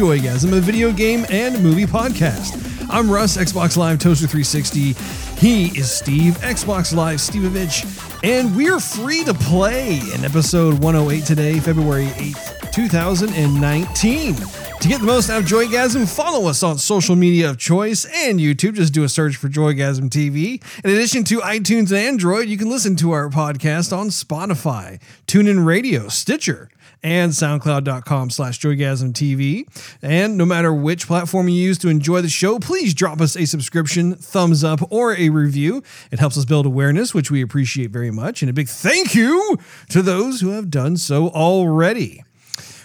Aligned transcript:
Joygasm, 0.00 0.56
a 0.56 0.60
video 0.62 0.90
game 0.92 1.26
and 1.28 1.62
movie 1.62 1.84
podcast. 1.84 2.56
I'm 2.88 3.10
Russ, 3.10 3.36
Xbox 3.36 3.76
Live 3.76 3.98
Toaster 3.98 4.26
360. 4.26 4.94
He 5.38 5.78
is 5.78 5.92
Steve, 5.92 6.38
Xbox 6.38 6.96
Live 6.96 7.18
Stevevich, 7.18 7.84
and 8.24 8.56
we're 8.56 8.80
free 8.80 9.24
to 9.24 9.34
play 9.34 10.00
in 10.14 10.24
episode 10.24 10.82
108 10.82 11.26
today, 11.26 11.60
February 11.60 12.06
8th, 12.06 12.72
2019. 12.72 14.36
To 14.36 14.88
get 14.88 15.00
the 15.00 15.06
most 15.06 15.28
out 15.28 15.42
of 15.42 15.46
Joygasm, 15.46 16.08
follow 16.08 16.48
us 16.48 16.62
on 16.62 16.78
social 16.78 17.14
media 17.14 17.50
of 17.50 17.58
choice 17.58 18.06
and 18.06 18.40
YouTube. 18.40 18.76
Just 18.76 18.94
do 18.94 19.04
a 19.04 19.08
search 19.10 19.36
for 19.36 19.50
Joygasm 19.50 20.08
TV. 20.08 20.62
In 20.82 20.90
addition 20.90 21.24
to 21.24 21.40
iTunes 21.40 21.90
and 21.90 21.98
Android, 21.98 22.48
you 22.48 22.56
can 22.56 22.70
listen 22.70 22.96
to 22.96 23.10
our 23.10 23.28
podcast 23.28 23.94
on 23.94 24.08
Spotify, 24.08 24.98
TuneIn 25.26 25.66
Radio, 25.66 26.08
Stitcher, 26.08 26.70
and 27.02 27.32
soundcloud.com 27.32 28.30
slash 28.30 28.60
joygasmtv. 28.60 29.96
And 30.02 30.36
no 30.36 30.44
matter 30.44 30.72
which 30.72 31.06
platform 31.06 31.48
you 31.48 31.54
use 31.54 31.78
to 31.78 31.88
enjoy 31.88 32.20
the 32.20 32.28
show, 32.28 32.58
please 32.58 32.94
drop 32.94 33.20
us 33.20 33.36
a 33.36 33.46
subscription, 33.46 34.14
thumbs 34.14 34.64
up, 34.64 34.80
or 34.90 35.16
a 35.16 35.30
review. 35.30 35.82
It 36.10 36.18
helps 36.18 36.36
us 36.36 36.44
build 36.44 36.66
awareness, 36.66 37.14
which 37.14 37.30
we 37.30 37.42
appreciate 37.42 37.90
very 37.90 38.10
much. 38.10 38.42
And 38.42 38.50
a 38.50 38.54
big 38.54 38.68
thank 38.68 39.14
you 39.14 39.58
to 39.90 40.02
those 40.02 40.40
who 40.40 40.50
have 40.50 40.70
done 40.70 40.96
so 40.96 41.28
already. 41.28 42.22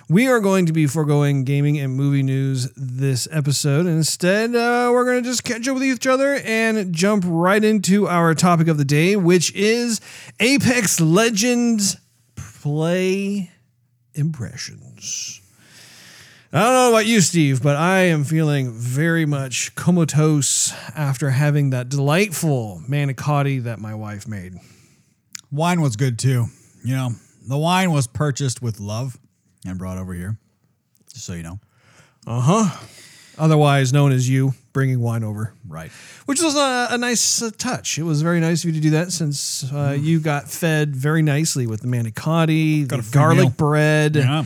We 0.08 0.28
are 0.28 0.40
going 0.40 0.68
to 0.68 0.74
be 0.74 0.86
foregoing 0.86 1.46
gaming 1.46 1.80
and 1.80 1.96
movie 1.96 2.22
news 2.22 2.72
this 2.78 3.28
episode. 3.32 3.88
Instead, 3.88 4.56
uh, 4.56 4.92
we're 4.94 5.04
going 5.04 5.24
to 5.24 5.28
just 5.28 5.44
catch 5.44 5.68
up 5.68 5.74
with 5.74 5.84
each 5.84 6.06
other 6.06 6.36
and 6.46 6.94
jump 6.94 7.24
right 7.26 7.64
into 7.64 8.08
our 8.08 8.36
topic 8.36 8.68
of 8.68 8.78
the 8.78 8.86
day, 8.86 9.16
which 9.16 9.52
is 9.56 10.00
Apex 10.40 11.02
Legends 11.02 11.98
play 12.36 13.50
impressions. 14.18 15.42
I 16.54 16.60
don't 16.60 16.74
know 16.74 16.90
about 16.90 17.06
you, 17.06 17.20
Steve, 17.20 17.62
but 17.62 17.76
I 17.76 18.00
am 18.04 18.24
feeling 18.24 18.72
very 18.72 19.26
much 19.26 19.76
comatose 19.76 20.72
after 20.96 21.32
having 21.32 21.72
that 21.72 21.90
delightful 21.90 22.82
manicotti 22.88 23.64
that 23.64 23.80
my 23.80 23.94
wife 23.94 24.28
made. 24.28 24.54
Wine 25.52 25.82
was 25.82 25.98
good 25.98 26.18
too. 26.18 26.46
You 26.84 26.96
know, 26.96 27.10
the 27.48 27.58
wine 27.58 27.92
was 27.92 28.08
purchased 28.08 28.62
with 28.62 28.80
love 28.80 29.20
and 29.66 29.78
brought 29.78 29.98
over 29.98 30.14
here. 30.14 30.38
Just 31.14 31.26
so 31.26 31.34
you 31.34 31.44
know. 31.44 31.60
Uh-huh. 32.26 32.88
Otherwise 33.38 33.92
known 33.92 34.12
as 34.12 34.30
you 34.30 34.54
bringing 34.74 35.00
wine 35.00 35.24
over. 35.24 35.54
Right. 35.68 35.92
which 36.26 36.42
was 36.42 36.56
a, 36.56 36.88
a 36.92 36.98
nice 36.98 37.42
uh, 37.42 37.50
touch. 37.58 37.98
It 37.98 38.04
was 38.04 38.22
very 38.22 38.40
nice 38.40 38.64
of 38.64 38.70
you 38.70 38.74
to 38.76 38.80
do 38.82 38.90
that 38.92 39.12
since 39.12 39.70
uh, 39.74 39.98
you 40.00 40.20
got 40.20 40.50
fed 40.50 40.96
very 40.96 41.22
nicely 41.22 41.68
with 41.68 41.82
the 41.82 41.88
manicotti, 41.88 42.88
the 42.88 43.06
garlic 43.12 43.40
meal. 43.40 43.50
bread, 43.52 44.16
Yeah. 44.16 44.46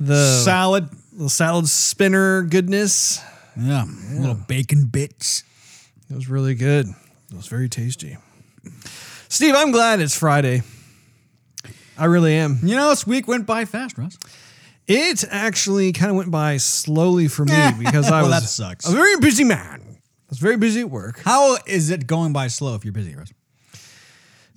the 0.00 0.40
Salad. 0.44 0.88
the 1.12 1.28
salad 1.28 1.68
spinner 1.68 2.42
goodness. 2.42 3.20
Yeah. 3.58 3.84
Little 4.12 4.34
bacon 4.34 4.86
bits. 4.86 5.44
It 6.10 6.14
was 6.14 6.28
really 6.28 6.54
good. 6.54 6.86
It 7.30 7.36
was 7.36 7.46
very 7.48 7.68
tasty. 7.68 8.16
Steve, 9.28 9.54
I'm 9.56 9.72
glad 9.72 10.00
it's 10.00 10.16
Friday. 10.16 10.62
I 11.98 12.06
really 12.06 12.34
am. 12.34 12.58
You 12.62 12.76
know, 12.76 12.88
this 12.90 13.06
week 13.06 13.28
went 13.28 13.46
by 13.46 13.64
fast, 13.66 13.96
Russ. 13.98 14.16
It 14.88 15.24
actually 15.30 15.92
kind 15.92 16.10
of 16.10 16.16
went 16.16 16.30
by 16.30 16.56
slowly 16.56 17.28
for 17.28 17.44
me 17.44 17.70
because 17.78 18.08
I 18.10 18.22
Well, 18.22 18.30
was 18.30 18.40
that 18.42 18.48
sucks. 18.48 18.88
a 18.88 18.92
very 18.92 19.16
busy 19.18 19.44
man. 19.44 19.80
I 19.80 19.96
was 20.28 20.38
very 20.38 20.56
busy 20.56 20.80
at 20.80 20.90
work. 20.90 21.20
How 21.24 21.56
is 21.66 21.90
it 21.90 22.06
going 22.06 22.32
by 22.32 22.48
slow 22.48 22.74
if 22.74 22.84
you're 22.84 22.92
busy, 22.92 23.14
Russ? 23.14 23.32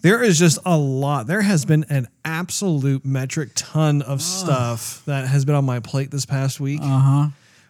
There 0.01 0.21
is 0.23 0.37
just 0.37 0.59
a 0.65 0.77
lot. 0.77 1.25
There 1.27 1.41
has 1.41 1.65
been 1.65 1.83
an 1.89 2.07
absolute 2.23 3.03
metric 3.05 3.49
ton 3.55 4.01
of 4.03 4.21
stuff 4.21 5.03
that 5.05 5.27
has 5.27 5.45
been 5.45 5.55
on 5.55 5.65
my 5.65 5.79
plate 5.79 6.11
this 6.11 6.25
past 6.25 6.59
week. 6.59 6.79
Uh 6.81 6.99
huh. 6.99 7.27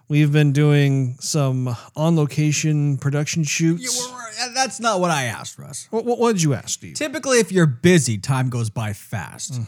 We've 0.08 0.32
been 0.32 0.52
doing 0.52 1.16
some 1.20 1.76
on 1.96 2.16
location 2.16 2.98
production 2.98 3.44
shoots. 3.44 4.12
That's 4.54 4.80
not 4.80 5.00
what 5.00 5.12
I 5.12 5.24
asked, 5.24 5.58
Russ. 5.58 5.88
What, 5.92 6.04
what, 6.06 6.20
what 6.20 6.34
did 6.34 6.44
you 6.44 6.54
ask, 6.54 6.70
Steve? 6.70 6.96
Typically, 6.96 7.40
if 7.40 7.52
you're 7.52 7.66
busy, 7.66 8.18
time 8.18 8.50
goes 8.50 8.70
by 8.70 8.94
fast. 8.94 9.60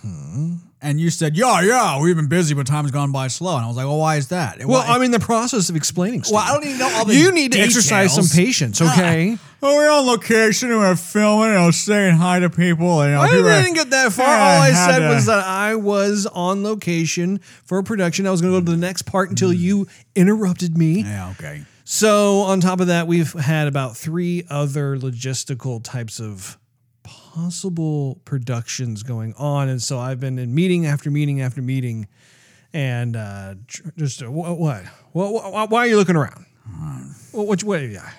And 0.80 1.00
you 1.00 1.10
said, 1.10 1.36
yeah, 1.36 1.62
yeah, 1.62 2.00
we've 2.00 2.16
been 2.16 2.28
busy, 2.28 2.54
but 2.54 2.68
time's 2.68 2.92
gone 2.92 3.12
by 3.12 3.30
slow. 3.30 3.56
And 3.56 3.66
I 3.66 3.68
was 3.68 3.78
like, 3.78 3.88
well, 3.88 3.98
why 3.98 4.18
is 4.18 4.28
that? 4.28 4.60
Well, 4.60 4.84
Why- 4.84 4.94
I'm 4.94 5.02
in 5.02 5.10
the 5.10 5.20
process 5.20 5.70
of 5.70 5.76
explaining. 5.76 6.24
Steve. 6.24 6.36
well, 6.36 6.44
I 6.44 6.54
don't 6.54 6.66
even 6.66 6.78
know 6.78 6.92
all 6.94 7.06
the 7.06 7.16
you 7.16 7.32
need 7.32 7.54
to 7.54 7.60
exercise 7.60 8.14
some 8.14 8.28
patience, 8.28 8.80
ah, 8.80 8.94
okay? 8.94 9.38
Oh, 9.64 9.76
we're 9.76 9.90
on 9.90 10.06
location 10.06 10.70
and 10.70 10.80
we're 10.80 10.96
filming 10.96 11.50
and 11.50 11.58
I 11.58 11.66
was 11.66 11.80
saying 11.80 12.18
hi 12.18 12.40
to 12.40 12.52
people. 12.52 13.02
And, 13.02 13.10
you 13.10 13.16
know, 13.16 13.22
I 13.22 13.28
people 13.30 13.44
didn't 13.44 13.74
get 13.74 13.90
that 13.90 14.14
far. 14.14 14.28
All 14.28 14.62
I 14.62 14.72
said 14.72 15.00
to- 15.00 15.10
was 15.10 15.26
that 15.26 15.44
I 15.44 15.74
was 15.74 16.28
on 16.28 16.64
location 16.64 17.40
for 17.64 17.80
a 17.80 17.84
production. 17.84 18.28
I 18.28 18.32
was 18.32 18.42
going 18.42 18.54
to 18.54 18.60
go 18.62 18.66
to 18.66 18.72
the 18.72 18.78
next 18.78 19.04
part 19.04 19.32
until 19.32 19.50
hmm. 19.50 19.58
you 19.58 19.88
interrupted 20.16 20.78
me. 20.78 21.02
Yeah, 21.02 21.32
okay. 21.32 21.64
So, 21.90 22.40
on 22.42 22.60
top 22.60 22.82
of 22.82 22.88
that, 22.88 23.08
we've 23.08 23.32
had 23.32 23.70
about 23.70 23.96
three 23.96 24.44
other 24.50 24.98
logistical 24.98 25.82
types 25.82 26.20
of 26.20 26.58
possible 27.38 28.20
productions 28.26 29.04
going 29.04 29.34
on. 29.38 29.70
And 29.70 29.82
so 29.82 30.00
I've 30.00 30.20
been 30.20 30.40
in 30.40 30.56
meeting 30.56 30.88
after 30.88 31.12
meeting 31.12 31.42
after 31.42 31.62
meeting. 31.62 32.08
And 32.74 33.16
uh, 33.16 33.56
just 33.96 34.24
uh, 34.24 34.26
wh- 34.26 34.60
what? 34.60 34.84
What, 35.12 35.54
what? 35.54 35.70
Why 35.70 35.80
are 35.82 35.88
you 35.88 35.98
looking 35.98 36.16
around? 36.16 36.46
What? 37.32 37.48
Which 37.48 37.64
way? 37.64 37.88
Yeah. 37.88 38.10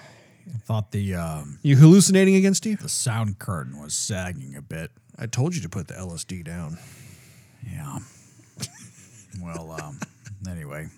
I 0.55 0.59
thought 0.59 0.93
the 0.93 1.15
um, 1.17 1.59
You 1.63 1.77
hallucinating 1.77 2.37
again, 2.37 2.55
Steve? 2.55 2.81
the 2.81 2.89
sound 2.89 3.39
curtain 3.39 3.81
was 3.81 3.93
sagging 3.95 4.55
a 4.57 4.63
bit. 4.63 4.91
I 5.19 5.27
told 5.27 5.55
you 5.55 5.61
to 5.63 5.69
put 5.69 5.89
the 5.89 5.95
LSD 5.95 6.45
down. 6.45 6.79
Yeah. 7.69 7.99
well, 9.43 9.73
um, 9.83 9.99
anyway. 10.49 10.89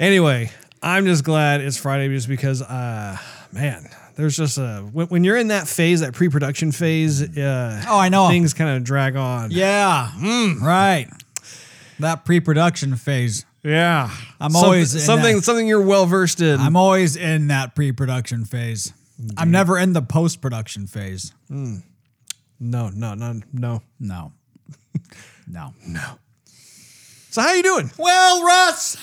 Anyway, 0.00 0.50
I'm 0.82 1.06
just 1.06 1.22
glad 1.22 1.60
it's 1.60 1.76
Friday 1.76 2.08
just 2.08 2.28
because, 2.28 2.60
uh, 2.62 3.16
man, 3.52 3.88
there's 4.16 4.36
just 4.36 4.58
a 4.58 4.80
when, 4.92 5.06
when 5.08 5.24
you're 5.24 5.36
in 5.36 5.48
that 5.48 5.68
phase, 5.68 6.00
that 6.00 6.12
pre-production 6.14 6.72
phase. 6.72 7.22
Uh, 7.22 7.82
Oh, 7.88 7.98
I 7.98 8.08
know. 8.08 8.28
things 8.28 8.54
kind 8.54 8.76
of 8.76 8.84
drag 8.84 9.16
on. 9.16 9.50
Yeah. 9.50 10.10
Right. 10.60 11.08
That 11.98 12.24
pre-production 12.24 12.96
phase. 12.96 13.44
Yeah, 13.64 14.10
I'm 14.40 14.50
Some- 14.50 14.64
always 14.64 14.92
in 14.94 15.00
something 15.02 15.36
that. 15.36 15.42
something 15.42 15.68
you're 15.68 15.80
well 15.82 16.06
versed 16.06 16.40
in. 16.40 16.58
I'm 16.60 16.74
always 16.74 17.14
in 17.14 17.46
that 17.48 17.76
pre-production 17.76 18.44
phase. 18.44 18.92
I'm 19.36 19.52
never 19.52 19.78
in 19.78 19.92
the 19.92 20.02
post-production 20.02 20.88
phase. 20.88 21.32
no, 21.48 21.78
no, 22.58 22.88
no, 23.14 23.40
no. 23.52 23.82
No. 24.00 24.32
No. 25.86 26.00
So 27.30 27.42
how 27.42 27.52
you 27.52 27.62
doing? 27.62 27.90
Well, 27.98 28.44
Russ, 28.44 28.96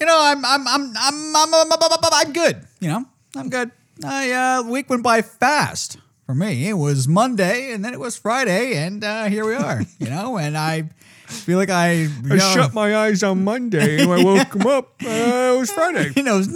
you 0.00 0.06
know, 0.06 0.16
I'm 0.20 0.44
I'm 0.44 0.66
I'm 0.66 0.94
I'm 0.96 1.36
I'm, 1.36 1.54
I'm, 1.54 1.72
I'm, 1.72 1.98
I'm 2.12 2.32
good. 2.32 2.64
You 2.80 2.88
know, 2.88 3.04
I'm 3.36 3.48
good. 3.50 3.70
I 4.04 4.30
uh, 4.30 4.62
the 4.62 4.70
week 4.70 4.88
went 4.88 5.02
by 5.02 5.22
fast 5.22 5.98
for 6.26 6.34
me. 6.34 6.68
It 6.68 6.74
was 6.74 7.08
Monday, 7.08 7.72
and 7.72 7.84
then 7.84 7.92
it 7.92 8.00
was 8.00 8.16
Friday, 8.16 8.76
and 8.76 9.02
uh, 9.02 9.24
here 9.24 9.44
we 9.44 9.54
are. 9.54 9.82
You 9.98 10.08
know, 10.08 10.36
and 10.38 10.56
I 10.56 10.90
feel 11.26 11.58
like 11.58 11.70
I, 11.70 11.92
you 11.92 12.10
I 12.24 12.36
know, 12.36 12.54
shut 12.54 12.74
my 12.74 12.96
eyes 12.96 13.22
on 13.22 13.44
Monday 13.44 14.02
and 14.02 14.10
I 14.10 14.24
woke 14.24 14.54
him 14.54 14.66
up. 14.66 14.94
Uh, 15.04 15.54
it 15.54 15.58
was 15.58 15.70
Friday. 15.72 16.12
You 16.16 16.22
know, 16.22 16.38
it's 16.42 16.48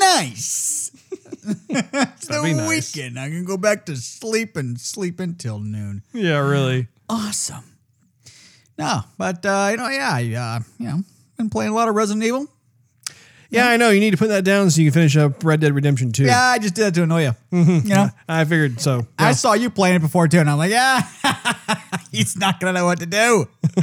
nice. 0.00 0.90
it's 1.68 2.26
the 2.26 2.42
nice. 2.42 2.94
weekend. 2.94 3.18
I 3.18 3.28
can 3.28 3.44
go 3.44 3.56
back 3.56 3.86
to 3.86 3.96
sleep 3.96 4.56
and 4.56 4.80
sleep 4.80 5.20
until 5.20 5.60
noon. 5.60 6.02
Yeah, 6.12 6.38
really. 6.38 6.88
Awesome. 7.08 7.64
No, 8.78 9.00
but 9.16 9.44
uh, 9.44 9.68
you 9.70 9.76
know, 9.76 9.88
yeah, 9.88 10.10
I, 10.12 10.34
uh, 10.34 10.60
you 10.78 10.86
know, 10.86 11.02
been 11.36 11.50
playing 11.50 11.72
a 11.72 11.74
lot 11.74 11.88
of 11.88 11.94
Resident 11.94 12.24
Evil. 12.24 12.46
Yeah, 13.50 13.66
I 13.68 13.78
know. 13.78 13.88
You 13.90 14.00
need 14.00 14.10
to 14.10 14.18
put 14.18 14.28
that 14.28 14.44
down 14.44 14.70
so 14.70 14.80
you 14.82 14.88
can 14.90 14.94
finish 14.94 15.16
up 15.16 15.42
Red 15.42 15.60
Dead 15.60 15.72
Redemption 15.74 16.12
2. 16.12 16.24
Yeah, 16.24 16.38
I 16.38 16.58
just 16.58 16.74
did 16.74 16.82
that 16.84 16.94
to 16.94 17.04
annoy 17.04 17.22
you. 17.22 17.34
You 17.50 17.80
know, 17.84 18.08
I 18.28 18.44
figured 18.44 18.78
so. 18.80 19.06
I 19.18 19.28
Yeah. 19.28 19.32
saw 19.32 19.54
you 19.54 19.70
playing 19.70 19.96
it 19.96 20.00
before 20.00 20.28
too, 20.28 20.38
and 20.38 20.50
I'm 20.50 20.58
like, 20.58 20.70
yeah, 20.70 21.00
he's 22.12 22.36
not 22.36 22.60
gonna 22.60 22.74
know 22.74 22.84
what 22.84 23.00
to 23.00 23.06
do. 23.06 23.46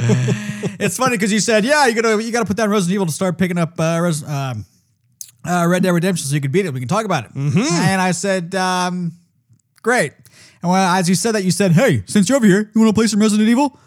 it's 0.80 0.98
funny 0.98 1.16
because 1.18 1.32
you 1.34 1.40
said, 1.40 1.66
yeah, 1.66 1.88
you 1.88 2.00
gotta 2.00 2.22
you 2.24 2.32
gotta 2.32 2.46
put 2.46 2.58
down 2.58 2.70
Resident 2.70 2.94
Evil 2.94 3.08
to 3.08 3.12
start 3.12 3.40
picking 3.40 3.58
up 3.58 3.80
uh, 3.80 4.00
Res- 4.02 4.24
um, 4.24 4.66
uh, 5.48 5.66
Red 5.68 5.82
Dead 5.82 5.90
Redemption 5.92 6.28
so 6.28 6.36
you 6.36 6.42
can 6.42 6.52
beat 6.52 6.68
it. 6.68 6.74
We 6.74 6.80
can 6.80 6.88
talk 6.90 7.06
about 7.06 7.26
it. 7.26 7.32
And 7.36 8.02
I 8.02 8.12
said, 8.12 8.54
um, 8.54 9.14
great. 9.82 10.14
And 10.62 10.72
when, 10.72 10.80
as 10.82 11.10
you 11.10 11.16
said 11.16 11.32
that, 11.34 11.44
you 11.44 11.52
said, 11.52 11.72
hey, 11.72 12.04
since 12.06 12.30
you're 12.30 12.36
over 12.38 12.46
here, 12.46 12.70
you 12.74 12.82
want 12.82 12.90
to 12.96 13.00
play 13.00 13.08
some 13.08 13.20
Resident 13.20 13.50
Evil? 13.50 13.80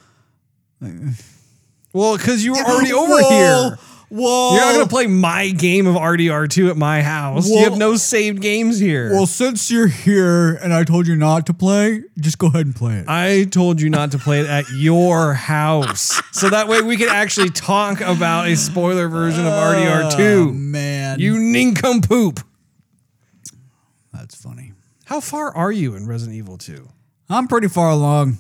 Well, 1.92 2.16
because 2.16 2.44
you 2.44 2.52
were 2.52 2.58
already 2.62 2.92
over 2.92 3.12
Whoa, 3.12 3.28
here. 3.30 3.78
Whoa! 4.10 4.52
You're 4.54 4.60
not 4.64 4.72
going 4.74 4.84
to 4.86 4.90
play 4.90 5.06
my 5.06 5.50
game 5.50 5.86
of 5.86 5.94
RDR2 5.94 6.70
at 6.70 6.76
my 6.78 7.02
house. 7.02 7.48
you 7.48 7.58
have 7.64 7.76
no 7.76 7.96
saved 7.96 8.40
games 8.40 8.78
here. 8.78 9.10
Well, 9.12 9.26
since 9.26 9.70
you're 9.70 9.86
here 9.88 10.54
and 10.54 10.72
I 10.72 10.84
told 10.84 11.06
you 11.06 11.14
not 11.14 11.44
to 11.46 11.54
play, 11.54 12.02
just 12.18 12.38
go 12.38 12.46
ahead 12.46 12.64
and 12.64 12.74
play 12.74 12.94
it. 13.00 13.04
I 13.06 13.44
told 13.44 13.80
you 13.82 13.90
not 13.90 14.12
to 14.12 14.18
play 14.18 14.40
it 14.40 14.46
at 14.46 14.64
your 14.70 15.34
house. 15.34 16.22
So 16.32 16.48
that 16.48 16.68
way 16.68 16.80
we 16.80 16.96
can 16.96 17.08
actually 17.10 17.50
talk 17.50 18.00
about 18.00 18.46
a 18.48 18.56
spoiler 18.56 19.08
version 19.08 19.46
of 19.46 19.52
Oh, 19.52 19.56
RDR2. 19.74 20.54
man, 20.54 21.18
You 21.20 21.34
nincompoop. 21.38 22.40
that's 24.12 24.34
funny. 24.34 24.72
How 25.04 25.20
far 25.20 25.54
are 25.54 25.72
you 25.72 25.94
in 25.94 26.06
Resident 26.06 26.36
Evil 26.36 26.56
2? 26.58 26.88
I'm 27.28 27.46
pretty 27.48 27.68
far 27.68 27.90
along. 27.90 28.38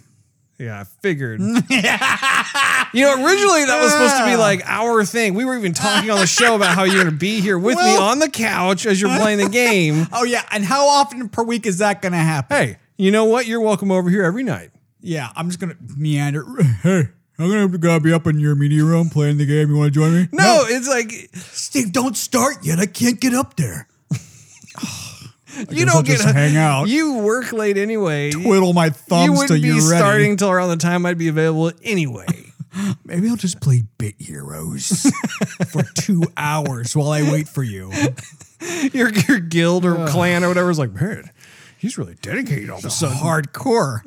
Yeah, 0.58 0.80
I 0.80 0.84
figured. 0.84 1.38
you 1.40 1.52
know, 1.52 3.24
originally 3.24 3.64
that 3.64 3.80
was 3.80 3.92
supposed 3.92 4.16
to 4.16 4.24
be 4.26 4.34
like 4.34 4.62
our 4.66 5.04
thing. 5.04 5.34
We 5.34 5.44
were 5.44 5.56
even 5.56 5.72
talking 5.72 6.10
on 6.10 6.18
the 6.18 6.26
show 6.26 6.56
about 6.56 6.74
how 6.74 6.82
you're 6.82 6.96
going 6.96 7.06
to 7.06 7.12
be 7.12 7.40
here 7.40 7.56
with 7.58 7.76
me 7.76 7.82
Well- 7.84 8.02
on 8.02 8.18
the 8.18 8.28
couch 8.28 8.84
as 8.84 9.00
you're 9.00 9.16
playing 9.18 9.38
the 9.38 9.48
game. 9.48 10.06
Oh 10.12 10.24
yeah, 10.24 10.44
and 10.50 10.64
how 10.64 10.88
often 10.88 11.28
per 11.28 11.44
week 11.44 11.64
is 11.66 11.78
that 11.78 12.02
going 12.02 12.12
to 12.12 12.18
happen? 12.18 12.56
Hey, 12.56 12.76
you 12.96 13.12
know 13.12 13.24
what? 13.26 13.46
You're 13.46 13.60
welcome 13.60 13.92
over 13.92 14.10
here 14.10 14.24
every 14.24 14.42
night. 14.42 14.70
Yeah, 15.00 15.28
I'm 15.36 15.46
just 15.48 15.60
gonna 15.60 15.76
meander. 15.96 16.44
Hey, 16.82 17.08
I'm 17.38 17.48
gonna 17.48 17.60
have 17.60 17.72
to 17.80 18.00
be 18.00 18.12
up 18.12 18.26
in 18.26 18.40
your 18.40 18.56
media 18.56 18.82
room 18.82 19.10
playing 19.10 19.38
the 19.38 19.46
game. 19.46 19.70
You 19.70 19.76
want 19.76 19.94
to 19.94 20.00
join 20.00 20.12
me? 20.12 20.28
No, 20.32 20.64
it's 20.66 20.88
like 20.88 21.12
Steve, 21.34 21.92
don't 21.92 22.16
start 22.16 22.64
yet. 22.64 22.80
I 22.80 22.86
can't 22.86 23.20
get 23.20 23.32
up 23.32 23.54
there. 23.56 23.86
You 25.56 25.64
guess 25.66 25.88
I'll 25.88 25.94
don't 25.94 26.06
get 26.06 26.20
just 26.20 26.34
hang 26.34 26.56
out. 26.58 26.88
You 26.88 27.18
work 27.18 27.52
late 27.52 27.76
anyway. 27.78 28.30
Twiddle 28.30 28.72
my 28.72 28.86
you 28.86 28.90
thumbs 28.92 29.26
till 29.26 29.36
wouldn't 29.56 29.62
be 29.62 29.80
starting 29.80 30.36
till 30.36 30.50
around 30.50 30.68
the 30.70 30.76
time 30.76 31.06
I'd 31.06 31.18
be 31.18 31.28
available 31.28 31.72
anyway. 31.82 32.26
Maybe 33.04 33.28
I'll 33.28 33.36
just 33.36 33.60
play 33.60 33.82
Bit 33.96 34.14
Heroes 34.18 35.10
for 35.68 35.82
two 35.94 36.22
hours 36.36 36.94
while 36.94 37.10
I 37.10 37.22
wait 37.22 37.48
for 37.48 37.62
you. 37.62 37.90
your 38.92 39.10
your 39.10 39.40
guild 39.40 39.84
or 39.84 40.06
clan 40.08 40.44
or 40.44 40.48
whatever 40.48 40.70
is 40.70 40.78
like, 40.78 40.92
man, 40.92 41.30
he's 41.78 41.96
really 41.98 42.16
dedicated 42.20 42.68
all 42.70 42.78
of 42.78 42.84
a 42.84 42.90
So 42.90 43.08
sudden. 43.08 43.18
hardcore, 43.18 44.02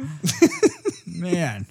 man. 1.07 1.65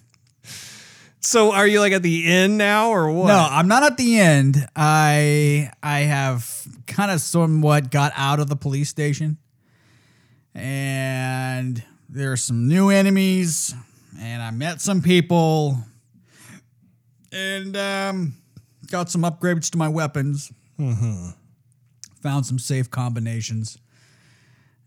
So 1.23 1.53
are 1.53 1.67
you 1.67 1.81
like 1.81 1.93
at 1.93 2.03
the 2.03 2.27
end 2.27 2.59
now 2.59 2.91
or 2.91 3.11
what? 3.13 3.29
No, 3.29 3.47
I'm 3.49 3.69
not 3.69 3.83
at 3.83 3.97
the 3.97 4.19
end. 4.19 4.57
I 4.75 5.71
I 5.83 6.01
have 6.01 6.67
kind 6.87 7.11
of 7.11 7.21
somewhat 7.21 7.91
got 7.91 8.13
out 8.17 8.41
of 8.41 8.49
the 8.49 8.57
police 8.57 8.89
station, 8.89 9.37
and 10.55 11.83
there 12.09 12.33
are 12.33 12.37
some 12.37 12.69
new 12.69 12.91
enemies, 12.91 13.75
and 14.19 14.43
I 14.43 14.51
met 14.51 14.81
some 14.81 15.01
people, 15.03 15.79
and 17.33 17.77
um, 17.77 18.35
got 18.91 19.11
some 19.11 19.23
upgrades 19.23 19.71
to 19.71 19.79
my 19.79 19.89
weapons. 19.89 20.53
Found 22.23 22.45
some 22.47 22.59
safe 22.59 22.91
combinations, 22.91 23.79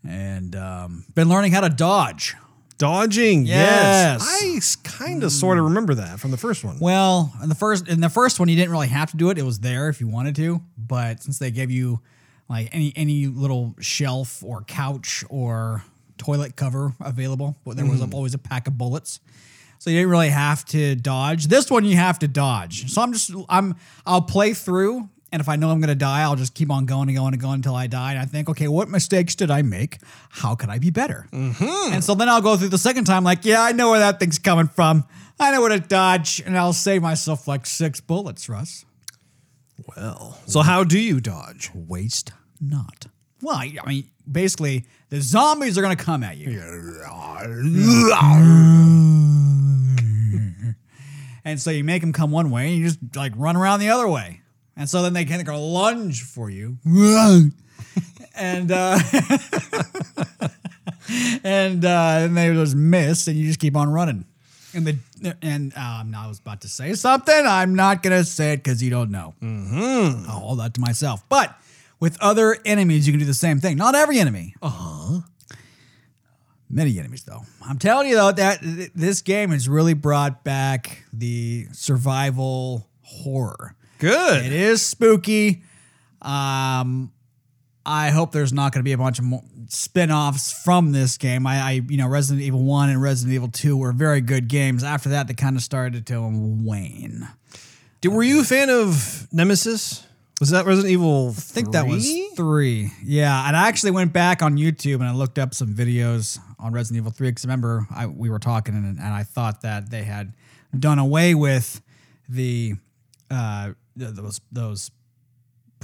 and 0.06 0.54
um, 0.56 1.04
been 1.14 1.28
learning 1.28 1.52
how 1.52 1.60
to 1.60 1.68
dodge. 1.68 2.34
Dodging, 2.76 3.46
Yes. 3.46 4.20
yes. 4.42 4.76
I 4.84 4.88
kind 4.88 5.22
of 5.22 5.30
sort 5.30 5.58
of 5.58 5.64
remember 5.64 5.94
that 5.94 6.18
from 6.18 6.32
the 6.32 6.36
first 6.36 6.64
one. 6.64 6.78
Well, 6.80 7.32
in 7.42 7.48
the 7.48 7.54
first 7.54 7.86
in 7.88 8.00
the 8.00 8.08
first 8.08 8.40
one, 8.40 8.48
you 8.48 8.56
didn't 8.56 8.72
really 8.72 8.88
have 8.88 9.10
to 9.12 9.16
do 9.16 9.30
it. 9.30 9.38
It 9.38 9.44
was 9.44 9.60
there 9.60 9.88
if 9.88 10.00
you 10.00 10.08
wanted 10.08 10.34
to. 10.36 10.60
But 10.76 11.22
since 11.22 11.38
they 11.38 11.52
gave 11.52 11.70
you 11.70 12.00
like 12.48 12.68
any 12.72 12.92
any 12.96 13.26
little 13.26 13.74
shelf 13.80 14.42
or 14.44 14.62
couch 14.62 15.24
or 15.28 15.84
toilet 16.18 16.56
cover 16.56 16.94
available, 17.00 17.56
but 17.64 17.76
there 17.76 17.86
was 17.86 18.00
mm. 18.00 18.14
always 18.14 18.34
a 18.34 18.38
pack 18.38 18.66
of 18.66 18.78
bullets. 18.78 19.20
So 19.78 19.90
you 19.90 19.98
didn't 19.98 20.10
really 20.10 20.30
have 20.30 20.64
to 20.66 20.94
dodge. 20.94 21.48
This 21.48 21.70
one 21.70 21.84
you 21.84 21.96
have 21.96 22.18
to 22.20 22.28
dodge. 22.28 22.90
So 22.90 23.02
I'm 23.02 23.12
just 23.12 23.30
I'm 23.48 23.74
I'll 24.06 24.22
play 24.22 24.54
through 24.54 25.08
and 25.34 25.40
if 25.40 25.48
I 25.48 25.56
know 25.56 25.70
I'm 25.70 25.80
gonna 25.80 25.96
die, 25.96 26.22
I'll 26.22 26.36
just 26.36 26.54
keep 26.54 26.70
on 26.70 26.86
going 26.86 27.08
and 27.08 27.18
going 27.18 27.32
and 27.32 27.42
going 27.42 27.54
until 27.56 27.74
I 27.74 27.88
die. 27.88 28.12
And 28.12 28.20
I 28.20 28.24
think, 28.24 28.48
okay, 28.48 28.68
what 28.68 28.88
mistakes 28.88 29.34
did 29.34 29.50
I 29.50 29.62
make? 29.62 29.98
How 30.28 30.54
could 30.54 30.70
I 30.70 30.78
be 30.78 30.90
better? 30.90 31.26
Mm-hmm. 31.32 31.92
And 31.92 32.04
so 32.04 32.14
then 32.14 32.28
I'll 32.28 32.40
go 32.40 32.56
through 32.56 32.68
the 32.68 32.78
second 32.78 33.02
time, 33.02 33.24
like, 33.24 33.44
yeah, 33.44 33.60
I 33.60 33.72
know 33.72 33.90
where 33.90 33.98
that 33.98 34.20
thing's 34.20 34.38
coming 34.38 34.68
from. 34.68 35.04
I 35.40 35.50
know 35.50 35.60
where 35.60 35.70
to 35.70 35.80
dodge, 35.80 36.40
and 36.46 36.56
I'll 36.56 36.72
save 36.72 37.02
myself 37.02 37.48
like 37.48 37.66
six 37.66 38.00
bullets, 38.00 38.48
Russ. 38.48 38.84
Well, 39.96 40.38
so 40.46 40.60
how 40.60 40.84
do 40.84 40.98
you 40.98 41.20
dodge? 41.20 41.70
Waste 41.74 42.32
not. 42.60 43.06
Well, 43.42 43.56
I 43.56 43.76
I 43.82 43.88
mean, 43.88 44.10
basically, 44.30 44.86
the 45.10 45.20
zombies 45.20 45.76
are 45.76 45.82
gonna 45.82 45.96
come 45.96 46.22
at 46.22 46.36
you. 46.36 46.50
and 51.44 51.60
so 51.60 51.70
you 51.70 51.84
make 51.84 52.00
them 52.00 52.12
come 52.12 52.30
one 52.30 52.50
way, 52.50 52.68
and 52.68 52.76
you 52.76 52.86
just 52.86 53.16
like 53.16 53.32
run 53.36 53.56
around 53.56 53.80
the 53.80 53.90
other 53.90 54.08
way. 54.08 54.40
And 54.76 54.88
so 54.88 55.02
then 55.02 55.12
they 55.12 55.24
kind 55.24 55.40
of 55.40 55.46
go 55.46 55.64
lunge 55.64 56.22
for 56.22 56.50
you. 56.50 56.78
and 58.34 58.72
uh, 58.72 58.98
and 61.44 61.84
uh, 61.84 62.20
then 62.20 62.34
they 62.34 62.52
just 62.52 62.74
miss, 62.74 63.28
and 63.28 63.36
you 63.36 63.46
just 63.46 63.60
keep 63.60 63.76
on 63.76 63.90
running. 63.90 64.24
And 64.74 64.86
the 64.86 65.36
and 65.40 65.76
um, 65.76 66.14
I 66.16 66.26
was 66.26 66.38
about 66.38 66.60
to 66.62 66.68
say 66.68 66.94
something. 66.94 67.46
I'm 67.46 67.74
not 67.74 68.02
gonna 68.02 68.24
say 68.24 68.54
it 68.54 68.58
because 68.58 68.82
you 68.82 68.90
don't 68.90 69.10
know. 69.10 69.34
Mm-hmm. 69.42 70.28
I'll 70.28 70.40
hold 70.40 70.60
that 70.60 70.74
to 70.74 70.80
myself. 70.80 71.22
But 71.28 71.56
with 72.00 72.18
other 72.20 72.58
enemies, 72.64 73.06
you 73.06 73.12
can 73.12 73.20
do 73.20 73.24
the 73.26 73.34
same 73.34 73.60
thing. 73.60 73.76
Not 73.76 73.94
every 73.94 74.18
enemy. 74.18 74.54
Uh 74.60 74.68
huh. 74.68 75.20
Many 76.68 76.98
enemies, 76.98 77.22
though. 77.22 77.42
I'm 77.64 77.78
telling 77.78 78.08
you 78.08 78.16
though 78.16 78.32
that 78.32 78.60
th- 78.60 78.90
this 78.94 79.22
game 79.22 79.50
has 79.50 79.68
really 79.68 79.94
brought 79.94 80.42
back 80.42 81.04
the 81.12 81.66
survival 81.72 82.88
horror. 83.02 83.76
Good. 83.98 84.44
It 84.44 84.52
is 84.52 84.82
spooky. 84.82 85.62
Um, 86.20 87.12
I 87.86 88.10
hope 88.10 88.32
there's 88.32 88.52
not 88.52 88.72
going 88.72 88.80
to 88.80 88.84
be 88.84 88.92
a 88.92 88.98
bunch 88.98 89.18
of 89.18 89.24
more 89.24 89.42
spin-offs 89.68 90.52
from 90.64 90.92
this 90.92 91.16
game. 91.16 91.46
I, 91.46 91.56
I, 91.60 91.70
you 91.88 91.96
know, 91.96 92.08
Resident 92.08 92.44
Evil 92.44 92.62
1 92.64 92.90
and 92.90 93.02
Resident 93.02 93.34
Evil 93.34 93.48
2 93.48 93.76
were 93.76 93.92
very 93.92 94.20
good 94.20 94.48
games. 94.48 94.84
After 94.84 95.10
that, 95.10 95.28
they 95.28 95.34
kind 95.34 95.56
of 95.56 95.62
started 95.62 96.06
to 96.06 96.20
wane. 96.20 97.28
Did, 98.00 98.08
were 98.08 98.22
you 98.22 98.40
a 98.40 98.44
fan 98.44 98.70
of 98.70 99.28
Nemesis? 99.32 100.06
Was 100.40 100.50
that 100.50 100.66
Resident 100.66 100.92
Evil? 100.92 101.30
I 101.30 101.40
think 101.40 101.72
that 101.72 101.86
was 101.86 102.10
three. 102.34 102.90
Yeah, 103.02 103.46
and 103.46 103.56
I 103.56 103.68
actually 103.68 103.92
went 103.92 104.12
back 104.12 104.42
on 104.42 104.56
YouTube 104.56 104.96
and 104.96 105.04
I 105.04 105.14
looked 105.14 105.38
up 105.38 105.54
some 105.54 105.74
videos 105.74 106.38
on 106.58 106.72
Resident 106.72 107.02
Evil 107.02 107.12
3 107.12 107.30
because 107.30 107.44
remember 107.44 107.86
I, 107.94 108.06
we 108.06 108.30
were 108.30 108.38
talking 108.38 108.74
and, 108.74 108.98
and 108.98 109.14
I 109.14 109.22
thought 109.22 109.62
that 109.62 109.90
they 109.90 110.02
had 110.02 110.34
done 110.78 110.98
away 110.98 111.34
with 111.34 111.80
the 112.28 112.74
uh, 113.30 113.72
those 113.96 114.40
those 114.50 114.90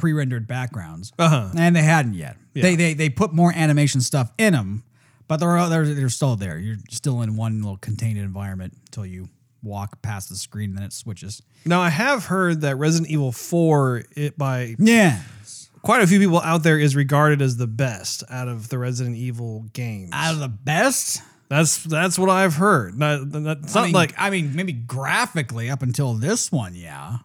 pre-rendered 0.00 0.46
backgrounds, 0.48 1.12
Uh-huh. 1.18 1.50
and 1.56 1.76
they 1.76 1.82
hadn't 1.82 2.14
yet. 2.14 2.36
They, 2.54 2.70
Yeah. 2.70 2.76
they 2.76 2.94
they 2.94 3.10
put 3.10 3.32
more 3.32 3.52
animation 3.54 4.00
stuff 4.00 4.32
in 4.38 4.52
them, 4.54 4.82
but 5.28 5.38
they're 5.38 5.68
they're 5.68 5.94
they're 5.94 6.08
still 6.08 6.36
there. 6.36 6.58
You're 6.58 6.78
still 6.90 7.22
in 7.22 7.36
one 7.36 7.60
little 7.62 7.76
contained 7.78 8.18
environment 8.18 8.76
until 8.86 9.06
you 9.06 9.28
walk 9.62 10.00
past 10.02 10.30
the 10.30 10.36
screen, 10.36 10.70
and 10.70 10.78
then 10.78 10.84
it 10.84 10.92
switches. 10.92 11.42
Now 11.66 11.80
I 11.82 11.90
have 11.90 12.24
heard 12.26 12.62
that 12.62 12.76
Resident 12.76 13.10
Evil 13.10 13.30
4, 13.30 14.04
it 14.16 14.38
by 14.38 14.74
Yeah. 14.78 15.20
quite 15.82 16.02
a 16.02 16.06
few 16.06 16.18
people 16.18 16.40
out 16.40 16.62
there, 16.62 16.78
is 16.78 16.96
regarded 16.96 17.42
as 17.42 17.56
the 17.58 17.66
best 17.66 18.24
out 18.30 18.48
of 18.48 18.68
the 18.70 18.78
Resident 18.78 19.16
Evil 19.16 19.66
games. 19.74 20.10
Out 20.14 20.32
of 20.34 20.40
the 20.40 20.48
best. 20.48 21.20
That's 21.50 21.82
that's 21.84 22.18
what 22.18 22.30
I've 22.30 22.54
heard. 22.54 22.96
Not, 22.98 23.30
that's 23.32 23.74
I 23.76 23.80
not 23.80 23.84
mean, 23.86 23.92
like 23.92 24.14
I 24.16 24.30
mean, 24.30 24.54
maybe 24.56 24.72
graphically 24.72 25.68
up 25.68 25.82
until 25.82 26.14
this 26.14 26.50
one, 26.52 26.74
yeah. 26.74 27.18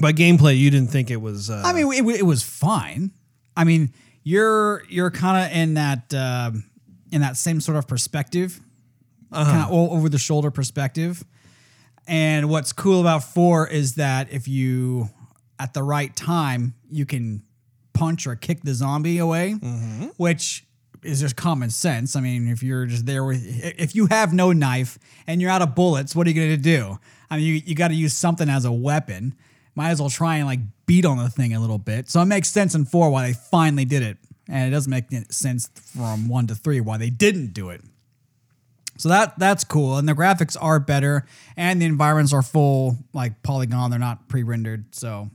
By 0.00 0.12
gameplay. 0.12 0.56
You 0.58 0.70
didn't 0.70 0.90
think 0.90 1.10
it 1.10 1.20
was. 1.20 1.50
Uh, 1.50 1.62
I 1.64 1.72
mean, 1.72 1.92
it, 1.92 2.20
it 2.20 2.26
was 2.26 2.42
fine. 2.42 3.12
I 3.56 3.64
mean, 3.64 3.92
you're 4.22 4.82
you're 4.88 5.10
kind 5.10 5.44
of 5.44 5.56
in 5.56 5.74
that 5.74 6.12
um 6.14 6.64
in 7.12 7.20
that 7.20 7.36
same 7.36 7.60
sort 7.60 7.76
of 7.76 7.86
perspective, 7.86 8.60
kind 9.32 9.62
of 9.62 9.70
over 9.72 10.08
the 10.08 10.18
shoulder 10.18 10.50
perspective. 10.50 11.24
And 12.06 12.50
what's 12.50 12.72
cool 12.72 13.00
about 13.00 13.24
four 13.24 13.66
is 13.66 13.94
that 13.94 14.30
if 14.32 14.46
you 14.48 15.08
at 15.58 15.72
the 15.74 15.82
right 15.82 16.14
time 16.14 16.74
you 16.90 17.06
can 17.06 17.42
punch 17.92 18.26
or 18.26 18.34
kick 18.36 18.62
the 18.62 18.74
zombie 18.74 19.18
away, 19.18 19.52
which 20.16 20.66
is 21.02 21.20
just 21.20 21.36
common 21.36 21.70
sense. 21.70 22.16
I 22.16 22.20
mean, 22.20 22.48
if 22.48 22.62
you're 22.62 22.86
just 22.86 23.06
there 23.06 23.24
with, 23.24 23.40
if 23.78 23.94
you 23.94 24.06
have 24.06 24.32
no 24.32 24.52
knife 24.52 24.98
and 25.26 25.40
you're 25.40 25.50
out 25.50 25.62
of 25.62 25.74
bullets, 25.74 26.16
what 26.16 26.26
are 26.26 26.30
you 26.30 26.36
going 26.36 26.50
to 26.50 26.56
do? 26.56 26.98
I 27.30 27.36
mean, 27.36 27.46
you, 27.46 27.54
you 27.64 27.74
got 27.74 27.88
to 27.88 27.94
use 27.94 28.14
something 28.14 28.48
as 28.48 28.64
a 28.64 28.72
weapon. 28.72 29.34
Might 29.74 29.90
as 29.90 30.00
well 30.00 30.10
try 30.10 30.36
and 30.36 30.46
like 30.46 30.60
beat 30.86 31.04
on 31.04 31.18
the 31.18 31.28
thing 31.28 31.54
a 31.54 31.60
little 31.60 31.78
bit. 31.78 32.08
So 32.08 32.20
it 32.20 32.26
makes 32.26 32.48
sense 32.48 32.74
in 32.74 32.84
four 32.84 33.10
why 33.10 33.26
they 33.26 33.32
finally 33.32 33.84
did 33.84 34.02
it. 34.02 34.18
And 34.48 34.68
it 34.68 34.70
doesn't 34.70 34.90
make 34.90 35.06
sense 35.32 35.70
from 35.92 36.28
one 36.28 36.46
to 36.48 36.54
three 36.54 36.80
why 36.80 36.98
they 36.98 37.10
didn't 37.10 37.54
do 37.54 37.70
it. 37.70 37.80
So 38.96 39.08
that 39.08 39.38
that's 39.38 39.64
cool, 39.64 39.98
and 39.98 40.08
the 40.08 40.12
graphics 40.12 40.56
are 40.60 40.78
better, 40.78 41.26
and 41.56 41.82
the 41.82 41.86
environments 41.86 42.32
are 42.32 42.42
full 42.42 42.96
like 43.12 43.42
polygon. 43.42 43.90
They're 43.90 43.98
not 43.98 44.28
pre-rendered, 44.28 44.94
so 44.94 45.30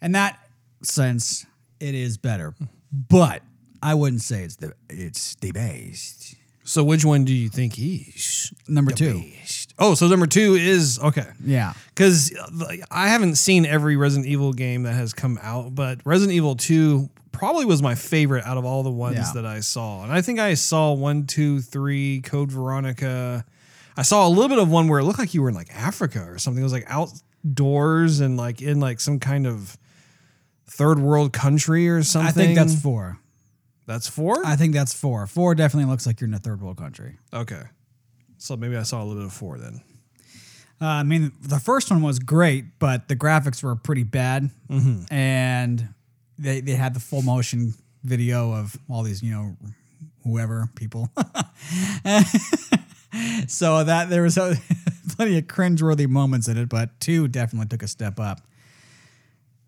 in 0.00 0.12
that 0.12 0.38
sense, 0.82 1.46
it 1.80 1.96
is 1.96 2.16
better. 2.16 2.54
But 2.92 3.42
I 3.82 3.94
wouldn't 3.94 4.22
say 4.22 4.44
it's 4.44 4.56
the 4.56 4.74
it's 4.88 5.34
the 5.36 5.50
best. 5.50 6.36
So 6.64 6.82
which 6.82 7.04
one 7.04 7.24
do 7.24 7.32
you 7.34 7.48
think 7.48 7.74
he's 7.74 8.52
Number 8.66 8.90
the 8.90 8.96
two, 8.96 9.22
best? 9.40 9.74
Oh, 9.78 9.94
so 9.94 10.08
number 10.08 10.26
two 10.26 10.54
is 10.54 10.98
okay. 10.98 11.26
yeah, 11.44 11.74
Because 11.88 12.32
I 12.90 13.08
haven't 13.08 13.36
seen 13.36 13.66
every 13.66 13.96
Resident 13.96 14.26
Evil 14.28 14.52
game 14.52 14.82
that 14.84 14.94
has 14.94 15.12
come 15.12 15.38
out, 15.42 15.74
but 15.74 16.00
Resident 16.04 16.34
Evil 16.34 16.56
2 16.56 17.08
probably 17.32 17.64
was 17.64 17.82
my 17.82 17.94
favorite 17.96 18.44
out 18.46 18.56
of 18.56 18.64
all 18.64 18.82
the 18.84 18.90
ones 18.90 19.16
Yeah. 19.16 19.32
that 19.34 19.44
I 19.46 19.60
saw. 19.60 20.04
And 20.04 20.12
I 20.12 20.22
think 20.22 20.38
I 20.38 20.54
saw 20.54 20.92
one, 20.92 21.26
two, 21.26 21.60
three, 21.60 22.20
Code 22.20 22.50
Veronica. 22.52 23.44
I 23.96 24.02
saw 24.02 24.26
a 24.26 24.30
little 24.30 24.48
bit 24.48 24.58
of 24.58 24.70
one 24.70 24.86
where 24.88 25.00
it 25.00 25.04
looked 25.04 25.18
like 25.18 25.34
you 25.34 25.42
were 25.42 25.48
in 25.48 25.54
like 25.54 25.74
Africa 25.74 26.24
or 26.28 26.38
something. 26.38 26.60
It 26.60 26.64
was 26.64 26.72
like 26.72 26.86
outdoors 26.88 28.20
and 28.20 28.36
like 28.36 28.62
in 28.62 28.80
like 28.80 29.00
some 29.00 29.18
kind 29.20 29.46
of 29.46 29.76
third 30.66 30.98
world 30.98 31.32
country 31.32 31.88
or 31.88 32.02
something. 32.02 32.28
I 32.28 32.32
think 32.32 32.56
that's 32.56 32.80
four. 32.80 33.18
That's 33.86 34.08
four. 34.08 34.44
I 34.46 34.56
think 34.56 34.74
that's 34.74 34.92
four. 34.94 35.26
Four 35.26 35.54
definitely 35.54 35.90
looks 35.90 36.06
like 36.06 36.20
you're 36.20 36.28
in 36.28 36.34
a 36.34 36.38
third 36.38 36.60
world 36.62 36.76
country. 36.78 37.18
okay, 37.32 37.62
So 38.38 38.56
maybe 38.56 38.76
I 38.76 38.82
saw 38.82 39.02
a 39.02 39.04
little 39.04 39.22
bit 39.22 39.26
of 39.26 39.32
four 39.32 39.58
then. 39.58 39.82
Uh, 40.80 40.86
I 40.86 41.02
mean, 41.04 41.32
the 41.40 41.58
first 41.60 41.90
one 41.90 42.02
was 42.02 42.18
great, 42.18 42.78
but 42.78 43.08
the 43.08 43.14
graphics 43.16 43.62
were 43.62 43.76
pretty 43.76 44.02
bad, 44.02 44.50
and 45.10 45.88
they 46.38 46.60
they 46.60 46.72
had 46.74 46.94
the 46.94 47.00
full 47.00 47.22
motion 47.22 47.74
video 48.02 48.52
of 48.52 48.76
all 48.90 49.02
these, 49.04 49.22
you 49.22 49.30
know, 49.30 49.56
whoever 50.24 50.68
people. 50.74 51.08
so 53.46 53.84
that 53.84 54.10
there 54.10 54.22
was 54.22 54.36
a, 54.36 54.56
plenty 55.16 55.38
of 55.38 55.44
cringeworthy 55.46 56.08
moments 56.08 56.48
in 56.48 56.58
it, 56.58 56.68
but 56.68 56.98
two 57.00 57.28
definitely 57.28 57.68
took 57.68 57.82
a 57.82 57.88
step 57.88 58.18
up. 58.18 58.40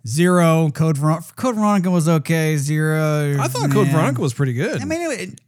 Zero 0.06 0.70
Code 0.70 0.96
Veronica, 0.98 1.32
Code 1.36 1.56
Veronica 1.56 1.90
was 1.90 2.08
okay. 2.08 2.56
Zero. 2.56 3.36
I 3.40 3.48
thought 3.48 3.70
Code 3.70 3.86
man. 3.88 3.94
Veronica 3.96 4.20
was 4.20 4.34
pretty 4.34 4.52
good. 4.52 4.80
I 4.80 4.84
mean, 4.84 5.00
it, 5.10 5.20
it- 5.20 5.40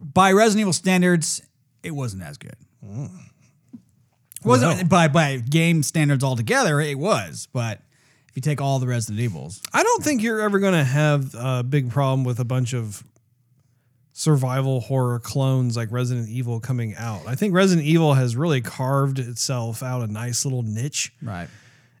by 0.00 0.32
Resident 0.32 0.60
Evil 0.62 0.72
standards, 0.72 1.42
it 1.82 1.92
wasn't 1.92 2.22
as 2.22 2.38
good. 2.38 2.56
Mm. 2.84 3.10
Wasn't 4.44 4.76
Well. 4.76 4.84
by 4.84 5.08
by 5.08 5.36
game 5.36 5.82
standards 5.82 6.24
altogether, 6.24 6.80
it 6.80 6.98
was. 6.98 7.48
But 7.52 7.80
if 8.28 8.36
you 8.36 8.42
take 8.42 8.60
all 8.60 8.78
the 8.78 8.86
Resident 8.86 9.20
Evils, 9.20 9.60
I 9.72 9.82
don't 9.82 10.02
think 10.02 10.22
you're 10.22 10.40
ever 10.40 10.58
going 10.60 10.74
to 10.74 10.84
have 10.84 11.34
a 11.34 11.62
big 11.62 11.90
problem 11.90 12.24
with 12.24 12.38
a 12.40 12.44
bunch 12.44 12.72
of 12.74 13.02
survival 14.12 14.80
horror 14.80 15.20
clones 15.20 15.76
like 15.76 15.90
Resident 15.92 16.28
Evil 16.28 16.58
coming 16.60 16.94
out. 16.96 17.22
I 17.26 17.34
think 17.34 17.54
Resident 17.54 17.86
Evil 17.86 18.14
has 18.14 18.36
really 18.36 18.60
carved 18.60 19.18
itself 19.18 19.82
out 19.82 20.02
a 20.02 20.06
nice 20.12 20.44
little 20.44 20.62
niche. 20.62 21.12
right? 21.22 21.48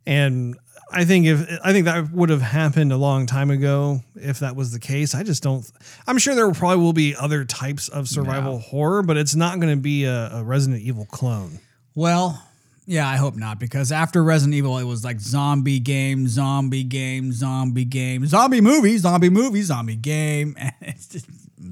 And 0.06 0.56
I 0.90 1.04
think 1.04 1.26
if 1.26 1.46
I 1.62 1.72
think 1.72 1.84
that 1.84 2.10
would 2.12 2.30
have 2.30 2.42
happened 2.42 2.92
a 2.92 2.96
long 2.96 3.26
time 3.26 3.50
ago 3.50 4.00
if 4.14 4.38
that 4.40 4.56
was 4.56 4.72
the 4.72 4.78
case. 4.78 5.14
I 5.14 5.22
just 5.22 5.42
don't. 5.42 5.70
I'm 6.06 6.18
sure 6.18 6.34
there 6.34 6.50
probably 6.52 6.82
will 6.82 6.92
be 6.92 7.14
other 7.14 7.44
types 7.44 7.88
of 7.88 8.08
survival 8.08 8.58
horror, 8.58 9.02
but 9.02 9.16
it's 9.16 9.34
not 9.34 9.60
going 9.60 9.74
to 9.74 9.80
be 9.80 10.04
a, 10.04 10.30
a 10.32 10.44
Resident 10.44 10.82
Evil 10.82 11.06
clone. 11.06 11.58
Well, 11.94 12.42
yeah, 12.86 13.06
I 13.06 13.16
hope 13.16 13.36
not 13.36 13.58
because 13.58 13.92
after 13.92 14.24
Resident 14.24 14.54
Evil, 14.54 14.78
it 14.78 14.84
was 14.84 15.04
like 15.04 15.20
zombie 15.20 15.78
game, 15.78 16.26
zombie 16.26 16.84
game, 16.84 17.32
zombie 17.32 17.84
game, 17.84 18.26
zombie 18.26 18.62
movie, 18.62 18.96
zombie 18.96 19.28
movie, 19.28 19.60
zombie 19.60 19.96
game, 19.96 20.56
and 20.58 20.72
it's 20.80 21.06
just 21.06 21.26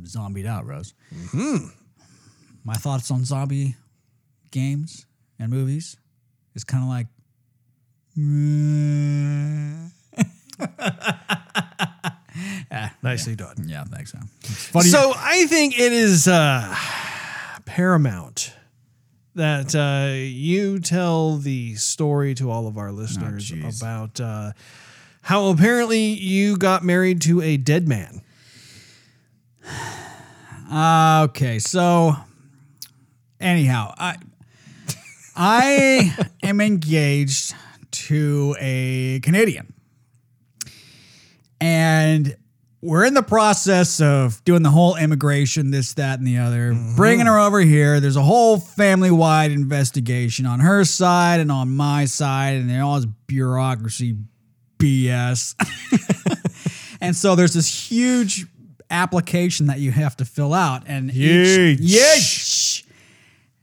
zombied 0.04 0.44
out, 0.44 0.66
Rose. 0.66 0.92
Hmm. 1.30 1.68
My 2.64 2.75
thoughts 2.75 3.11
on 3.11 3.25
zombie 3.25 3.76
games 4.50 5.06
and 5.38 5.50
movies 5.50 5.96
is 6.54 6.64
kind 6.64 6.82
of 6.82 6.90
like. 6.90 7.06
Mm. 8.16 9.90
Nicely 13.02 13.37
done. 13.37 13.54
Yeah, 13.66 13.85
thanks. 13.85 14.12
So. 14.12 14.18
Funny. 14.42 14.88
So 14.88 15.12
I 15.16 15.46
think 15.46 15.78
it 15.78 15.92
is 15.92 16.26
uh, 16.26 16.75
paramount 17.64 18.52
that 19.37 19.75
uh, 19.75 20.14
you 20.16 20.80
tell 20.80 21.37
the 21.37 21.75
story 21.76 22.35
to 22.35 22.50
all 22.50 22.66
of 22.66 22.78
our 22.78 22.90
listeners 22.90 23.50
jeez. 23.50 23.80
about 23.80 24.20
uh, 24.20 24.52
how 25.23 25.50
apparently 25.50 26.06
you 26.06 26.56
got 26.56 26.82
married 26.82 27.20
to 27.23 27.40
a 27.42 27.56
dead 27.56 27.87
man. 27.87 28.23
Okay, 30.68 31.61
so 31.61 32.16
anyhow, 33.38 33.94
I 33.96 34.16
I 35.37 36.28
am 36.42 36.61
engaged 36.61 37.54
to 38.07 38.57
a 38.61 39.21
Canadian. 39.21 39.73
And 41.61 42.37
we're 42.83 43.05
in 43.05 43.15
the 43.15 43.23
process 43.23 44.00
of 44.00 44.45
doing 44.45 44.62
the 44.62 44.71
whole 44.71 44.97
immigration, 44.97 45.71
this, 45.71 45.95
that, 45.95 46.19
and 46.19 46.26
the 46.26 46.38
other, 46.38 46.73
mm-hmm. 46.73 46.97
bringing 46.97 47.26
her 47.26 47.38
over 47.38 47.61
here. 47.61 47.99
There's 48.00 48.17
a 48.17 48.23
whole 48.23 48.59
family 48.59 49.11
wide 49.11 49.50
investigation 49.50 50.47
on 50.47 50.61
her 50.61 50.85
side 50.85 51.41
and 51.41 51.50
on 51.50 51.75
my 51.75 52.05
side, 52.05 52.57
and 52.57 52.83
all 52.83 52.97
this 52.97 53.07
bureaucracy 53.26 54.17
BS. 54.79 55.55
and 57.00 57.17
so 57.17 57.35
there's 57.35 57.55
this 57.55 57.91
huge 57.91 58.47
application 58.91 59.67
that 59.67 59.81
you 59.81 59.91
have 59.91 60.17
to 60.19 60.25
fill 60.25 60.55
out, 60.55 60.85
and 60.87 61.11
Huge. 61.11 61.81
each, 61.81 62.85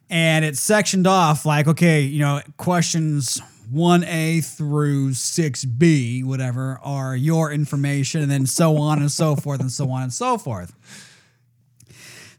and 0.10 0.44
it's 0.44 0.60
sectioned 0.60 1.08
off 1.08 1.46
like 1.46 1.68
okay, 1.68 2.02
you 2.02 2.20
know, 2.20 2.42
questions. 2.58 3.42
1A 3.72 4.44
through 4.58 5.12
6B, 5.12 6.24
whatever, 6.24 6.80
are 6.84 7.16
your 7.16 7.52
information, 7.52 8.22
and 8.22 8.32
then 8.32 8.46
so 8.46 8.78
on 8.78 9.00
and 9.00 9.12
so 9.12 9.36
forth, 9.36 9.60
and 9.60 9.72
so 9.72 9.90
on 9.90 10.04
and 10.04 10.14
so 10.14 10.38
forth. 10.38 10.74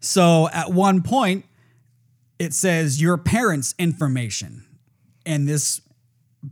So 0.00 0.49
at 0.50 0.71
one 0.71 1.02
point, 1.02 1.47
it 2.38 2.52
says 2.52 3.00
your 3.00 3.16
parents' 3.16 3.75
information, 3.78 4.64
and 5.25 5.49
this 5.49 5.81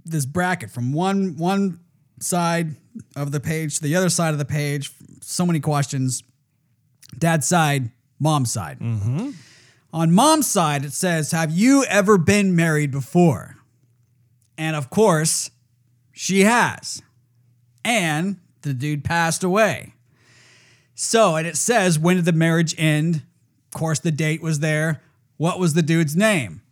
this 0.05 0.25
bracket 0.25 0.71
from 0.71 0.93
one 0.93 1.37
one 1.37 1.81
side 2.21 2.77
of 3.17 3.33
the 3.33 3.41
page 3.41 3.77
to 3.77 3.83
the 3.83 3.97
other 3.97 4.09
side 4.09 4.33
of 4.33 4.39
the 4.39 4.45
page. 4.45 4.91
So 5.21 5.45
many 5.45 5.61
questions. 5.61 6.23
Dad's 7.19 7.47
side, 7.47 7.91
mom's 8.19 8.53
side. 8.53 8.79
Mm-hmm. 8.79 9.31
On 9.93 10.13
mom's 10.13 10.47
side, 10.47 10.85
it 10.85 10.93
says, 10.93 11.33
"Have 11.33 11.51
you 11.51 11.85
ever 11.85 12.17
been 12.17 12.57
married 12.57 12.91
before?" 12.91 13.52
And 14.57 14.77
of 14.77 14.91
course, 14.91 15.51
she 16.13 16.41
has. 16.41 17.03
And 17.85 18.39
the 18.63 18.75
dude 18.75 19.05
passed 19.05 19.43
away. 19.43 19.95
So, 20.95 21.37
and 21.37 21.47
it 21.47 21.57
says, 21.57 21.99
when 21.99 22.17
did 22.17 22.25
the 22.27 22.33
marriage 22.33 22.75
end? 22.79 23.17
Of 23.17 23.79
course, 23.79 23.99
the 23.99 24.11
date 24.11 24.43
was 24.43 24.61
there. 24.61 25.03
What 25.37 25.59
was 25.59 25.75
the 25.75 25.83
dude's 25.83 26.15
name? 26.15 26.63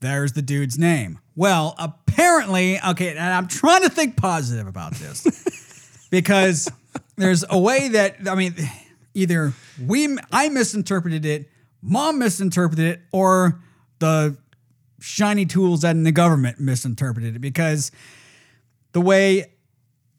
There's 0.00 0.32
the 0.32 0.42
dude's 0.42 0.78
name. 0.78 1.18
Well, 1.36 1.74
apparently, 1.78 2.80
okay, 2.80 3.10
and 3.10 3.20
I'm 3.20 3.46
trying 3.46 3.82
to 3.82 3.90
think 3.90 4.16
positive 4.16 4.66
about 4.66 4.94
this 4.94 6.06
because 6.10 6.68
there's 7.16 7.44
a 7.48 7.58
way 7.58 7.88
that, 7.88 8.16
I 8.26 8.34
mean, 8.34 8.54
either 9.14 9.52
we, 9.86 10.16
I 10.32 10.48
misinterpreted 10.48 11.24
it, 11.26 11.48
mom 11.82 12.18
misinterpreted 12.18 12.86
it, 12.86 13.00
or 13.12 13.60
the 13.98 14.36
shiny 15.00 15.46
tools 15.46 15.82
in 15.84 16.04
the 16.04 16.12
government 16.12 16.60
misinterpreted 16.60 17.36
it 17.36 17.40
because 17.40 17.90
the 18.92 19.00
way 19.00 19.46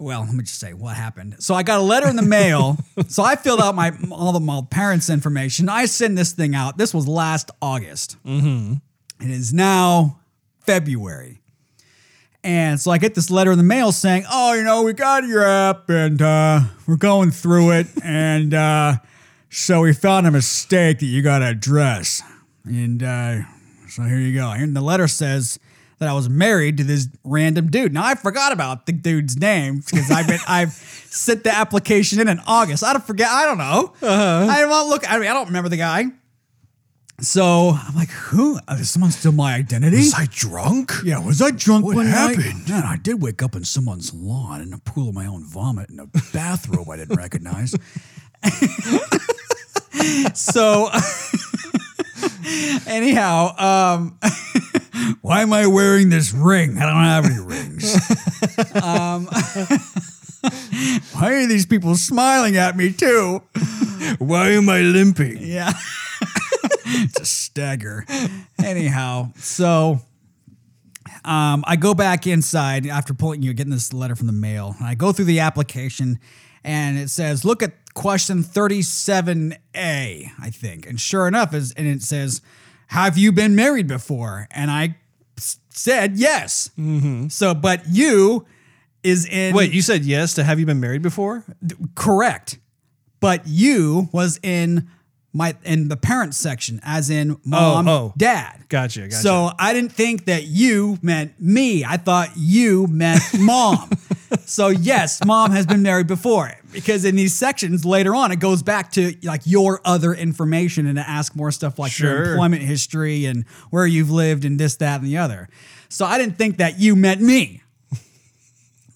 well, 0.02 0.22
let 0.22 0.34
me 0.34 0.44
just 0.44 0.60
say 0.60 0.74
what 0.74 0.96
happened. 0.96 1.36
So 1.40 1.54
I 1.54 1.62
got 1.62 1.80
a 1.80 1.84
letter 1.84 2.10
in 2.10 2.16
the 2.16 2.24
mail. 2.24 2.78
so 3.08 3.22
I 3.22 3.36
filled 3.36 3.62
out 3.62 3.76
my 3.76 3.92
all 4.12 4.34
the 4.34 4.40
my 4.40 4.62
parents' 4.70 5.10
information. 5.10 5.70
I 5.70 5.86
send 5.86 6.18
this 6.18 6.32
thing 6.32 6.56
out. 6.56 6.78
This 6.78 6.94
was 6.94 7.08
last 7.08 7.52
August. 7.62 8.18
Mm-hmm. 8.26 8.74
It 9.24 9.30
is 9.30 9.54
now 9.54 10.20
February. 10.62 11.42
And 12.44 12.80
so 12.80 12.90
I 12.90 12.98
get 12.98 13.14
this 13.14 13.30
letter 13.30 13.52
in 13.52 13.60
the 13.60 13.64
mail 13.64 13.92
saying, 13.92 14.26
"Oh, 14.30 14.54
you 14.54 14.64
know, 14.64 14.82
we 14.82 14.94
got 14.94 15.24
your 15.26 15.46
app 15.46 15.88
and 15.90 16.20
uh, 16.20 16.62
we're 16.88 16.98
going 16.98 17.30
through 17.30 17.72
it, 17.72 17.88
and 18.04 18.56
uh, 18.56 18.96
so 19.52 19.82
we 19.82 19.94
found 19.94 20.26
a 20.26 20.32
mistake 20.32 21.00
that 21.00 21.06
you 21.06 21.22
got 21.22 21.40
to 21.40 21.48
address." 21.48 22.24
And 22.66 23.04
uh, 23.04 23.42
so 23.92 24.04
here 24.04 24.20
you 24.20 24.34
go. 24.34 24.50
And 24.52 24.76
the 24.76 24.82
letter 24.82 25.08
says 25.08 25.60
that 26.00 26.10
I 26.10 26.14
was 26.14 26.30
married 26.30 26.78
to 26.78 26.84
this 26.84 27.08
random 27.24 27.70
dude. 27.70 27.94
Now 27.94 28.06
I 28.06 28.16
forgot 28.16 28.52
about 28.52 28.86
the 28.86 28.92
dude's 28.94 29.38
name 29.38 29.80
because 29.86 30.10
I've 30.10 30.28
been 30.28 30.40
I've 30.48 30.72
sent 30.72 31.44
the 31.44 31.54
application 31.54 32.20
in 32.20 32.28
in 32.28 32.40
August. 32.48 32.84
I 32.84 32.94
don't 32.94 33.06
forget. 33.06 33.30
I 33.30 33.46
don't 33.46 33.58
know. 33.58 33.94
I 34.02 34.62
don't 34.62 34.90
look. 34.90 35.10
I 35.10 35.20
mean, 35.20 35.30
I 35.30 35.34
don't 35.34 35.48
remember 35.48 35.70
the 35.70 35.78
guy. 35.78 36.06
So 37.20 37.78
I'm 37.80 37.94
like, 37.96 38.10
who? 38.10 38.58
Uh, 38.68 38.78
someone 38.78 39.12
steal 39.12 39.32
my 39.32 39.54
identity? 39.54 39.98
Was 39.98 40.16
I 40.16 40.28
drunk? 40.32 40.92
Yeah, 41.06 41.20
was 41.20 41.40
I 41.40 41.52
drunk 41.52 41.86
What 41.86 41.98
night? 42.08 42.36
happened? 42.36 42.68
Man, 42.68 42.84
I 42.84 42.98
did 42.98 43.22
wake 43.22 43.44
up 43.44 43.56
in 43.56 43.64
someone's 43.64 44.12
lawn 44.12 44.62
in 44.62 44.74
a 44.74 44.80
pool 44.80 45.10
of 45.10 45.14
my 45.16 45.28
own 45.28 45.46
vomit 45.46 45.92
in 45.92 46.00
a 46.00 46.08
bathrobe 46.34 46.90
I 46.90 46.98
didn't 46.98 47.16
recognize. 47.18 47.76
so, 50.34 50.90
anyhow, 52.88 53.56
um, 53.58 54.18
why 55.22 55.42
am 55.42 55.54
I 55.54 55.68
wearing 55.68 56.10
this 56.10 56.34
ring? 56.34 56.78
I 56.78 56.86
don't 56.86 57.04
have 57.04 57.26
any 57.26 57.40
rings. 57.40 57.96
um, 58.84 59.28
why 61.14 61.34
are 61.34 61.48
these 61.48 61.66
people 61.66 61.96
smiling 61.96 62.58
at 62.58 62.76
me 62.76 62.92
too? 62.92 63.42
Why 64.20 64.50
am 64.50 64.70
I 64.70 64.82
limping? 64.82 65.38
Yeah. 65.40 65.74
it's 66.86 67.20
a 67.20 67.26
stagger. 67.26 68.06
Anyhow, 68.64 69.32
so 69.36 70.00
um, 71.24 71.64
I 71.68 71.76
go 71.76 71.94
back 71.94 72.26
inside 72.26 72.88
after 72.88 73.14
pulling 73.14 73.44
you 73.44 73.54
getting 73.54 73.72
this 73.72 73.94
letter 73.94 74.16
from 74.16 74.28
the 74.28 74.34
mail. 74.34 74.76
I 74.82 74.96
go 74.96 75.12
through 75.12 75.26
the 75.26 75.40
application 75.42 76.20
and 76.64 76.98
it 76.98 77.10
says, 77.10 77.44
look 77.44 77.64
at 77.64 77.74
question 77.94 78.44
37A, 78.44 80.32
I 80.40 80.50
think. 80.50 80.86
And 80.88 81.00
sure 81.00 81.28
enough, 81.28 81.54
is 81.54 81.74
and 81.74 81.88
it 81.88 82.02
says, 82.02 82.42
Have 82.88 83.18
you 83.18 83.32
been 83.32 83.56
married 83.56 83.88
before? 83.88 84.48
And 84.52 84.72
I 84.72 84.98
said 85.38 86.18
yes. 86.18 86.70
Mm-hmm. 86.78 87.28
So, 87.30 87.54
but 87.54 87.82
you 87.88 88.46
is 89.04 89.28
in 89.28 89.56
Wait, 89.56 89.72
you 89.72 89.82
said 89.82 90.04
yes 90.04 90.36
to 90.36 90.44
have 90.44 90.60
you 90.60 90.66
been 90.66 90.80
married 90.80 91.02
before? 91.02 91.44
correct. 91.96 92.60
But 93.20 93.44
you 93.46 94.10
was 94.12 94.40
in 94.42 94.90
my 95.34 95.56
in 95.64 95.88
the 95.88 95.98
parent 95.98 96.36
section, 96.36 96.80
as 96.84 97.10
in 97.10 97.32
oh, 97.32 97.38
mom, 97.46 97.88
oh. 97.88 98.14
dad. 98.18 98.66
Gotcha, 98.68 99.02
gotcha. 99.02 99.16
So 99.16 99.52
I 99.60 99.74
didn't 99.74 99.92
think 99.92 100.26
that 100.26 100.46
you 100.46 100.98
meant 101.02 101.40
me. 101.40 101.86
I 101.86 101.98
thought 101.98 102.30
you 102.36 102.88
meant 102.88 103.22
mom. 103.40 103.92
so 104.46 104.70
yes, 104.70 105.24
mom 105.26 105.52
has 105.52 105.66
been 105.66 105.82
married 105.82 106.08
before 106.08 106.54
because 106.72 107.06
in 107.06 107.16
these 107.16 107.34
sections 107.34 107.86
later 107.86 108.16
on, 108.16 108.32
it 108.32 108.40
goes 108.40 108.64
back 108.64 108.92
to 108.94 109.16
like 109.24 109.42
your 109.46 109.82
other 109.86 110.14
information 110.14 110.88
and 110.88 110.98
to 110.98 111.08
ask 111.08 111.36
more 111.36 111.52
stuff 111.52 111.80
like 111.80 111.98
your 112.00 112.32
employment 112.32 112.62
history 112.62 113.26
and 113.26 113.46
where 113.70 113.86
you've 113.86 114.12
lived 114.12 114.46
and 114.46 114.60
this, 114.60 114.76
that, 114.78 115.00
and 115.02 115.08
the 115.08 115.18
other. 115.18 115.50
So 115.90 116.06
I 116.06 116.18
didn't 116.18 116.38
think 116.38 116.58
that 116.58 116.80
you 116.80 116.96
meant 116.96 117.22
me. 117.22 117.62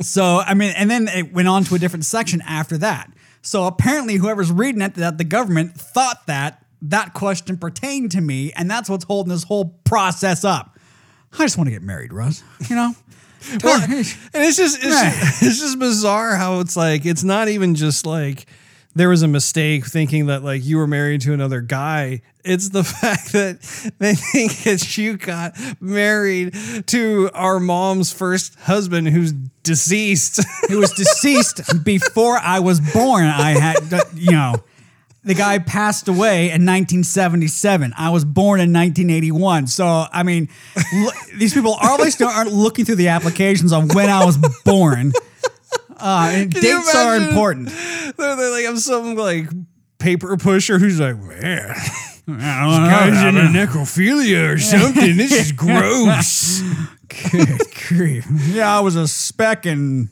So 0.02 0.40
I 0.40 0.54
mean, 0.54 0.74
and 0.76 0.90
then 0.90 1.08
it 1.08 1.34
went 1.34 1.48
on 1.48 1.64
to 1.66 1.76
a 1.76 1.80
different 1.80 2.06
section 2.06 2.42
after 2.46 2.78
that. 2.80 3.12
So 3.42 3.66
apparently, 3.66 4.16
whoever's 4.16 4.52
reading 4.52 4.82
it, 4.82 4.96
that 4.96 5.18
the 5.18 5.24
government 5.24 5.76
thought 5.76 6.26
that 6.26 6.66
that 6.82 7.14
question 7.14 7.58
pertained 7.58 8.12
to 8.12 8.22
me, 8.22 8.52
and 8.54 8.70
that's 8.70 8.90
what's 8.90 9.06
holding 9.06 9.30
this 9.30 9.44
whole 9.44 9.80
process 9.84 10.44
up. 10.44 10.78
I 11.34 11.40
just 11.40 11.58
want 11.58 11.68
to 11.68 11.72
get 11.72 11.82
married, 11.82 12.14
Russ. 12.14 12.44
You 12.70 12.76
know. 12.76 12.94
Well, 13.64 13.82
and 13.82 14.00
it's 14.00 14.58
just 14.58 14.78
it's, 14.84 14.86
Right. 14.86 15.14
just 15.14 15.44
it's 15.44 15.60
just 15.60 15.80
bizarre 15.80 16.36
how 16.36 16.60
it's 16.62 16.76
like 16.76 17.06
it's 17.06 17.24
not 17.24 17.48
even 17.48 17.76
just 17.76 18.06
like 18.06 18.46
there 18.96 19.10
was 19.10 19.24
a 19.24 19.28
mistake 19.28 19.86
thinking 19.86 20.28
that 20.28 20.44
like 20.44 20.64
you 20.64 20.78
were 20.78 20.88
married 20.88 21.22
to 21.22 21.34
another 21.34 21.62
guy. 21.62 22.22
It's 22.44 22.70
the 22.70 22.84
fact 23.02 23.34
that 23.34 23.60
they 24.00 24.16
think 24.16 24.64
that 24.64 24.98
you 24.98 25.18
got 25.18 25.54
married 25.82 26.54
to 26.88 27.30
our 27.34 27.60
mom's 27.60 28.12
first 28.14 28.56
husband 28.60 29.10
who's 29.10 29.34
deceased. 29.64 30.40
Who 30.70 30.78
was 30.80 30.92
deceased 30.92 31.84
before 31.84 32.38
I 32.38 32.60
was 32.60 32.80
born. 32.80 33.26
I 33.26 33.52
had, 33.60 33.80
you 34.16 34.32
know, 34.32 34.56
the 35.26 35.34
guy 35.34 35.60
passed 35.60 36.08
away 36.08 36.46
in 36.46 36.66
1977. 36.66 37.94
I 37.98 38.10
was 38.12 38.24
born 38.24 38.60
in 38.60 38.72
1981. 38.72 39.68
So, 39.68 40.06
I 40.12 40.24
mean, 40.24 40.48
l- 40.94 41.12
these 41.36 41.54
people 41.54 41.76
obviously 41.82 42.26
aren't 42.26 42.54
looking 42.54 42.86
through 42.86 42.96
the 42.96 43.10
applications 43.10 43.74
on 43.74 43.88
when 43.90 44.10
I 44.10 44.24
was 44.24 44.38
born. 44.64 45.12
Uh, 45.98 46.30
and 46.32 46.54
you 46.54 46.62
dates 46.62 46.94
are 46.96 47.16
imagine? 47.16 47.30
important. 47.30 47.70
they're, 48.18 48.36
they're 48.36 48.52
like 48.52 48.66
I'm 48.68 48.78
some 48.78 49.16
like 49.16 49.50
paper 49.98 50.36
pusher 50.38 50.78
who's 50.78 51.00
like, 51.00 51.18
man, 51.18 51.74
guys 52.28 53.24
into 53.24 53.42
necrophilia 53.42 54.54
or 54.54 54.58
something. 54.60 55.18
This 55.18 55.32
is 55.32 55.52
gross. 55.54 56.62
Good 57.32 57.60
grief. 57.88 58.28
Yeah, 58.50 58.78
I 58.78 58.82
was 58.82 58.96
a 58.96 59.08
speck 59.08 59.66
in 59.66 60.10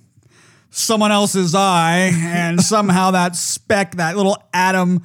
someone 0.73 1.11
else's 1.11 1.55
eye, 1.55 2.11
and 2.13 2.61
somehow 2.63 3.11
that 3.11 3.35
speck, 3.35 3.95
that 3.95 4.17
little 4.17 4.37
atom, 4.53 5.03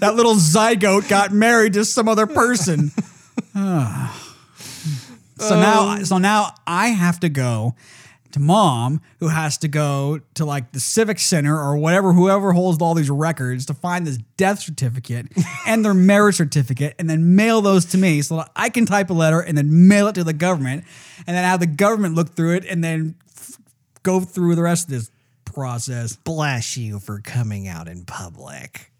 that 0.00 0.14
little 0.16 0.34
zygote 0.34 1.08
got 1.08 1.32
married 1.32 1.74
to 1.74 1.84
some 1.84 2.08
other 2.08 2.26
person. 2.26 2.90
Ah. 3.56 4.34
so 5.38 5.54
now, 5.60 6.02
so 6.02 6.18
now 6.18 6.54
I 6.66 6.88
have 6.88 7.20
to 7.20 7.28
go 7.28 7.76
to 8.34 8.40
mom, 8.40 9.00
who 9.20 9.28
has 9.28 9.56
to 9.58 9.68
go 9.68 10.20
to 10.34 10.44
like 10.44 10.72
the 10.72 10.80
civic 10.80 11.18
center 11.18 11.56
or 11.56 11.76
whatever, 11.76 12.12
whoever 12.12 12.52
holds 12.52 12.82
all 12.82 12.94
these 12.94 13.10
records 13.10 13.64
to 13.66 13.74
find 13.74 14.06
this 14.06 14.18
death 14.36 14.60
certificate 14.60 15.26
and 15.66 15.84
their 15.84 15.94
marriage 15.94 16.36
certificate, 16.36 16.94
and 16.98 17.08
then 17.08 17.34
mail 17.36 17.62
those 17.62 17.84
to 17.86 17.98
me 17.98 18.20
so 18.22 18.36
that 18.36 18.50
I 18.54 18.68
can 18.68 18.86
type 18.86 19.10
a 19.10 19.14
letter 19.14 19.40
and 19.40 19.56
then 19.56 19.88
mail 19.88 20.08
it 20.08 20.14
to 20.16 20.24
the 20.24 20.32
government, 20.32 20.84
and 21.26 21.36
then 21.36 21.44
have 21.44 21.60
the 21.60 21.66
government 21.66 22.14
look 22.14 22.34
through 22.34 22.56
it 22.56 22.64
and 22.66 22.82
then 22.82 23.14
f- 23.36 23.58
go 24.02 24.20
through 24.20 24.56
the 24.56 24.62
rest 24.62 24.86
of 24.86 24.90
this 24.90 25.10
process. 25.44 26.16
Bless 26.16 26.76
you 26.76 26.98
for 26.98 27.20
coming 27.20 27.68
out 27.68 27.88
in 27.88 28.04
public. 28.04 28.90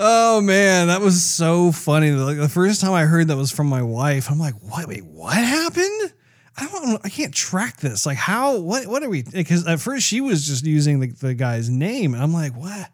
Oh 0.00 0.40
man, 0.40 0.88
that 0.88 1.00
was 1.00 1.22
so 1.22 1.70
funny. 1.70 2.10
Like 2.10 2.38
the 2.38 2.48
first 2.48 2.80
time 2.80 2.92
I 2.92 3.04
heard 3.04 3.28
that 3.28 3.36
was 3.36 3.52
from 3.52 3.68
my 3.68 3.82
wife, 3.82 4.30
I'm 4.30 4.38
like, 4.38 4.54
"What? 4.54 4.88
Wait, 4.88 5.04
what 5.04 5.36
happened?" 5.36 6.12
I 6.56 6.66
don't. 6.66 7.00
I 7.04 7.08
can't 7.08 7.34
track 7.34 7.76
this. 7.76 8.06
Like, 8.06 8.16
how? 8.16 8.58
What? 8.58 8.86
What 8.86 9.02
are 9.02 9.10
we? 9.10 9.22
Because 9.22 9.66
at 9.66 9.80
first 9.80 10.06
she 10.06 10.20
was 10.20 10.46
just 10.46 10.64
using 10.64 11.00
the, 11.00 11.08
the 11.08 11.34
guy's 11.34 11.68
name, 11.68 12.14
and 12.14 12.22
I'm 12.22 12.32
like, 12.32 12.56
"What? 12.56 12.88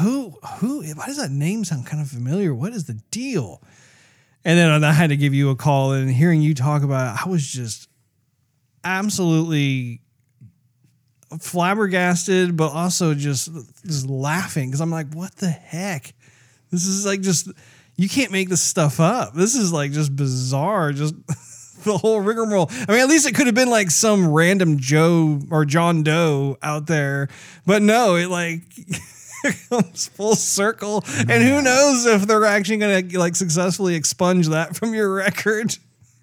Who? 0.00 0.36
Who? 0.58 0.82
Why 0.94 1.06
does 1.06 1.18
that 1.18 1.30
name 1.30 1.64
sound 1.64 1.86
kind 1.86 2.02
of 2.02 2.08
familiar? 2.08 2.52
What 2.54 2.72
is 2.72 2.84
the 2.84 3.00
deal?" 3.10 3.62
And 4.44 4.58
then 4.58 4.82
I 4.82 4.92
had 4.92 5.10
to 5.10 5.16
give 5.16 5.34
you 5.34 5.50
a 5.50 5.56
call, 5.56 5.92
and 5.92 6.10
hearing 6.10 6.42
you 6.42 6.54
talk 6.54 6.82
about 6.82 7.14
it, 7.14 7.26
I 7.26 7.30
was 7.30 7.46
just 7.46 7.88
absolutely 8.82 10.00
flabbergasted, 11.40 12.56
but 12.56 12.72
also 12.72 13.14
just 13.14 13.50
just 13.86 14.06
laughing 14.08 14.68
because 14.68 14.80
I'm 14.80 14.90
like, 14.90 15.12
what 15.14 15.36
the 15.36 15.48
heck? 15.48 16.12
This 16.72 16.86
is 16.86 17.06
like 17.06 17.20
just 17.20 17.48
you 17.96 18.08
can't 18.08 18.32
make 18.32 18.48
this 18.48 18.62
stuff 18.62 18.98
up. 18.98 19.34
This 19.34 19.54
is 19.54 19.72
like 19.72 19.92
just 19.92 20.16
bizarre. 20.16 20.92
Just 20.92 21.14
the 21.84 21.96
whole 21.98 22.20
rigmarole. 22.20 22.68
I 22.70 22.92
mean, 22.92 23.00
at 23.00 23.08
least 23.08 23.28
it 23.28 23.34
could 23.34 23.46
have 23.46 23.54
been 23.54 23.70
like 23.70 23.90
some 23.90 24.32
random 24.32 24.78
Joe 24.78 25.40
or 25.50 25.64
John 25.64 26.02
Doe 26.02 26.56
out 26.62 26.86
there, 26.86 27.28
but 27.66 27.82
no, 27.82 28.16
it 28.16 28.28
like. 28.28 28.62
comes 29.68 30.06
full 30.06 30.36
circle 30.36 31.02
and 31.18 31.42
who 31.42 31.60
knows 31.62 32.06
if 32.06 32.28
they're 32.28 32.44
actually 32.44 32.76
gonna 32.76 33.02
like 33.18 33.34
successfully 33.34 33.96
expunge 33.96 34.46
that 34.50 34.76
from 34.76 34.94
your 34.94 35.12
record 35.12 35.76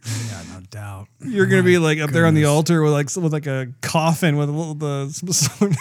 Yeah, 0.05 0.41
no 0.53 0.61
doubt. 0.69 1.07
you're 1.19 1.45
gonna 1.45 1.63
be 1.63 1.77
like 1.79 1.99
up 1.99 2.11
there 2.11 2.25
on 2.25 2.33
the 2.33 2.45
altar 2.45 2.81
with 2.81 2.93
like 2.93 3.13
with 3.21 3.33
like 3.33 3.45
a 3.45 3.73
coffin 3.81 4.37
with 4.37 4.47
a 4.47 4.53
little 4.53 4.73
the 4.73 5.09
some 5.33 5.75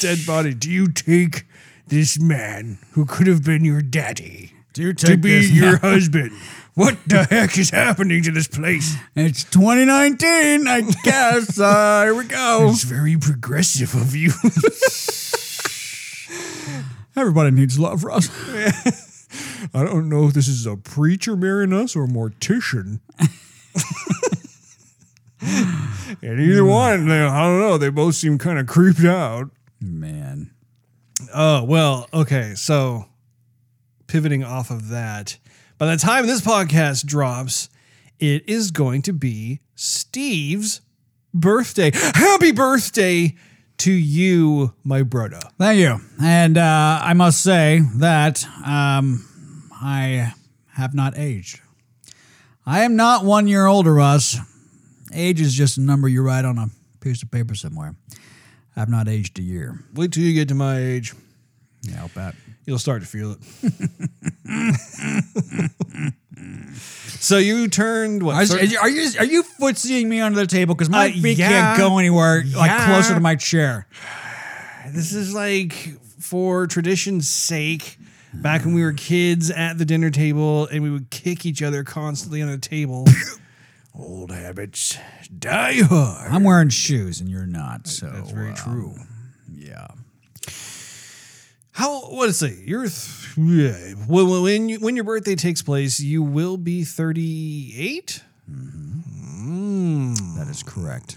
dead 0.00 0.26
body. 0.26 0.54
Do 0.54 0.70
you 0.70 0.88
take 0.90 1.44
this 1.92 2.18
man 2.18 2.78
who 2.92 3.04
could 3.04 3.26
have 3.26 3.44
been 3.44 3.66
your 3.66 3.82
daddy 3.82 4.54
to 4.72 4.94
take 4.94 5.20
be 5.20 5.28
this 5.40 5.50
your 5.50 5.72
now? 5.72 5.78
husband? 5.80 6.32
What 6.74 6.96
the 7.06 7.24
heck 7.30 7.58
is 7.58 7.68
happening 7.68 8.22
to 8.22 8.30
this 8.30 8.48
place? 8.48 8.96
It's 9.14 9.44
2019, 9.44 10.66
I 10.66 10.80
guess. 11.04 11.60
Uh, 11.60 12.04
here 12.04 12.14
we 12.14 12.24
go. 12.24 12.68
It's 12.70 12.84
very 12.84 13.18
progressive 13.18 13.94
of 13.94 14.16
you. 14.16 14.30
Everybody 17.14 17.50
needs 17.50 17.78
love, 17.78 18.04
Russ. 18.04 18.30
I 19.74 19.84
don't 19.84 20.08
know 20.08 20.26
if 20.28 20.32
this 20.32 20.48
is 20.48 20.64
a 20.64 20.76
preacher 20.78 21.36
marrying 21.36 21.74
us 21.74 21.94
or 21.94 22.04
a 22.04 22.08
mortician. 22.08 23.00
and 26.22 26.40
either 26.40 26.64
one, 26.64 27.06
they- 27.08 27.20
I 27.20 27.42
don't 27.42 27.60
know. 27.60 27.76
They 27.76 27.90
both 27.90 28.14
seem 28.14 28.38
kind 28.38 28.58
of 28.58 28.66
creeped 28.66 29.04
out. 29.04 29.50
Man. 29.78 30.52
Oh, 31.34 31.64
well, 31.64 32.08
okay. 32.12 32.54
So 32.54 33.06
pivoting 34.06 34.44
off 34.44 34.70
of 34.70 34.88
that, 34.88 35.38
by 35.78 35.86
the 35.86 35.96
time 35.96 36.26
this 36.26 36.40
podcast 36.40 37.06
drops, 37.06 37.68
it 38.18 38.48
is 38.48 38.70
going 38.70 39.02
to 39.02 39.12
be 39.12 39.60
Steve's 39.74 40.80
birthday. 41.34 41.90
Happy 41.94 42.52
birthday 42.52 43.34
to 43.78 43.92
you, 43.92 44.74
my 44.84 45.02
brother. 45.02 45.40
Thank 45.58 45.80
you. 45.80 46.00
And 46.22 46.56
uh, 46.56 47.00
I 47.02 47.14
must 47.14 47.42
say 47.42 47.80
that 47.96 48.44
um, 48.64 49.70
I 49.72 50.34
have 50.74 50.94
not 50.94 51.18
aged. 51.18 51.60
I 52.64 52.82
am 52.82 52.94
not 52.94 53.24
one 53.24 53.48
year 53.48 53.66
older, 53.66 53.94
Russ. 53.94 54.36
Age 55.12 55.40
is 55.40 55.52
just 55.52 55.78
a 55.78 55.80
number 55.80 56.08
you 56.08 56.22
write 56.22 56.44
on 56.44 56.58
a 56.58 56.68
piece 57.00 57.22
of 57.22 57.30
paper 57.30 57.54
somewhere. 57.54 57.96
I've 58.76 58.88
not 58.88 59.08
aged 59.08 59.38
a 59.38 59.42
year. 59.42 59.80
Wait 59.94 60.12
till 60.12 60.22
you 60.22 60.32
get 60.32 60.48
to 60.48 60.54
my 60.54 60.78
age. 60.78 61.12
Yeah, 61.82 62.00
I'll 62.02 62.08
bet. 62.08 62.34
You'll 62.64 62.78
start 62.78 63.02
to 63.02 63.08
feel 63.08 63.32
it. 63.32 63.38
so 67.18 67.38
you 67.38 67.68
turned 67.68 68.22
what? 68.22 68.36
Are, 68.36 68.46
thir- 68.46 68.78
are 68.80 68.88
you 68.88 69.10
are 69.18 69.24
you 69.24 69.42
footseeing 69.42 70.08
me 70.08 70.20
under 70.20 70.38
the 70.40 70.46
table 70.46 70.74
because 70.74 70.88
my 70.90 71.08
Uh, 71.08 71.12
feet 71.22 71.38
yeah. 71.38 71.48
can't 71.48 71.78
go 71.78 71.98
anywhere 71.98 72.44
like 72.56 72.84
closer 72.86 73.14
to 73.14 73.20
my 73.20 73.34
chair? 73.36 73.86
This 74.90 75.12
is 75.12 75.34
like 75.34 75.72
for 76.20 76.66
tradition's 76.66 77.28
sake. 77.28 77.98
Back 78.34 78.64
when 78.64 78.74
we 78.74 78.82
were 78.82 78.94
kids 78.94 79.50
at 79.50 79.76
the 79.76 79.84
dinner 79.84 80.08
table 80.10 80.66
and 80.68 80.82
we 80.82 80.90
would 80.90 81.10
kick 81.10 81.44
each 81.44 81.62
other 81.62 81.84
constantly 81.84 82.40
on 82.40 82.48
the 82.48 82.56
table. 82.58 83.06
Old 83.94 84.30
habits 84.30 84.96
die 85.38 85.82
hard. 85.82 86.32
I'm 86.32 86.42
wearing 86.44 86.70
shoes 86.70 87.20
and 87.20 87.28
you're 87.28 87.44
not. 87.46 87.86
So 87.86 88.06
That's 88.08 88.30
very 88.30 88.52
uh, 88.52 88.56
true. 88.56 88.94
How? 91.72 92.02
What 92.10 92.28
is 92.28 92.42
it? 92.42 92.58
You're 92.66 92.82
th- 92.82 93.36
yeah. 93.36 93.94
When 94.06 94.42
when 94.42 94.68
you, 94.68 94.78
when 94.80 94.94
your 94.94 95.04
birthday 95.04 95.34
takes 95.34 95.62
place, 95.62 96.00
you 96.00 96.22
will 96.22 96.56
be 96.56 96.84
38. 96.84 98.22
That 100.36 100.48
is 100.50 100.62
correct. 100.62 101.16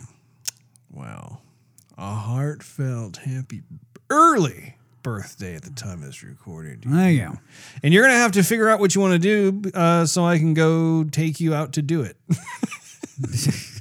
Wow, 0.91 1.39
a 1.97 2.13
heartfelt 2.13 3.17
happy 3.17 3.63
early 4.09 4.75
birthday 5.03 5.55
at 5.55 5.63
the 5.63 5.71
time 5.71 5.99
of 6.01 6.05
this 6.07 6.23
recording. 6.23 6.81
There 6.85 7.11
you 7.11 7.25
go. 7.25 7.37
And 7.83 7.93
you're 7.93 8.03
gonna 8.03 8.15
have 8.15 8.31
to 8.33 8.43
figure 8.43 8.69
out 8.69 8.79
what 8.79 8.95
you 8.95 9.01
want 9.01 9.21
to 9.21 9.51
do, 9.61 9.71
uh, 9.73 10.05
so 10.05 10.25
I 10.25 10.37
can 10.37 10.53
go 10.53 11.03
take 11.03 11.39
you 11.39 11.53
out 11.53 11.73
to 11.73 11.81
do 11.81 12.01
it. 12.01 12.17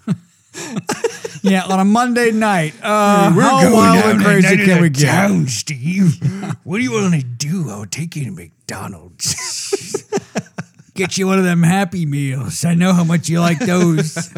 yeah, 1.44 1.64
on 1.64 1.78
a 1.78 1.84
Monday 1.84 2.30
night. 2.32 2.74
Uh, 2.82 3.30
how 3.30 3.72
wild 3.72 4.04
and 4.04 4.22
crazy 4.22 4.64
can 4.64 4.80
we 4.80 4.88
get? 4.88 5.06
town, 5.06 5.46
Steve. 5.46 6.18
what 6.64 6.78
do 6.78 6.82
you 6.82 6.92
want 6.92 7.14
to 7.14 7.22
do? 7.22 7.68
I'll 7.70 7.84
take 7.86 8.16
you 8.16 8.24
to 8.24 8.30
McDonald's. 8.30 10.04
Get 10.94 11.18
you 11.18 11.26
one 11.26 11.38
of 11.38 11.44
them 11.44 11.62
Happy 11.64 12.06
Meals. 12.06 12.64
I 12.64 12.74
know 12.74 12.92
how 12.92 13.02
much 13.02 13.28
you 13.28 13.40
like 13.40 13.58
those. 13.58 14.12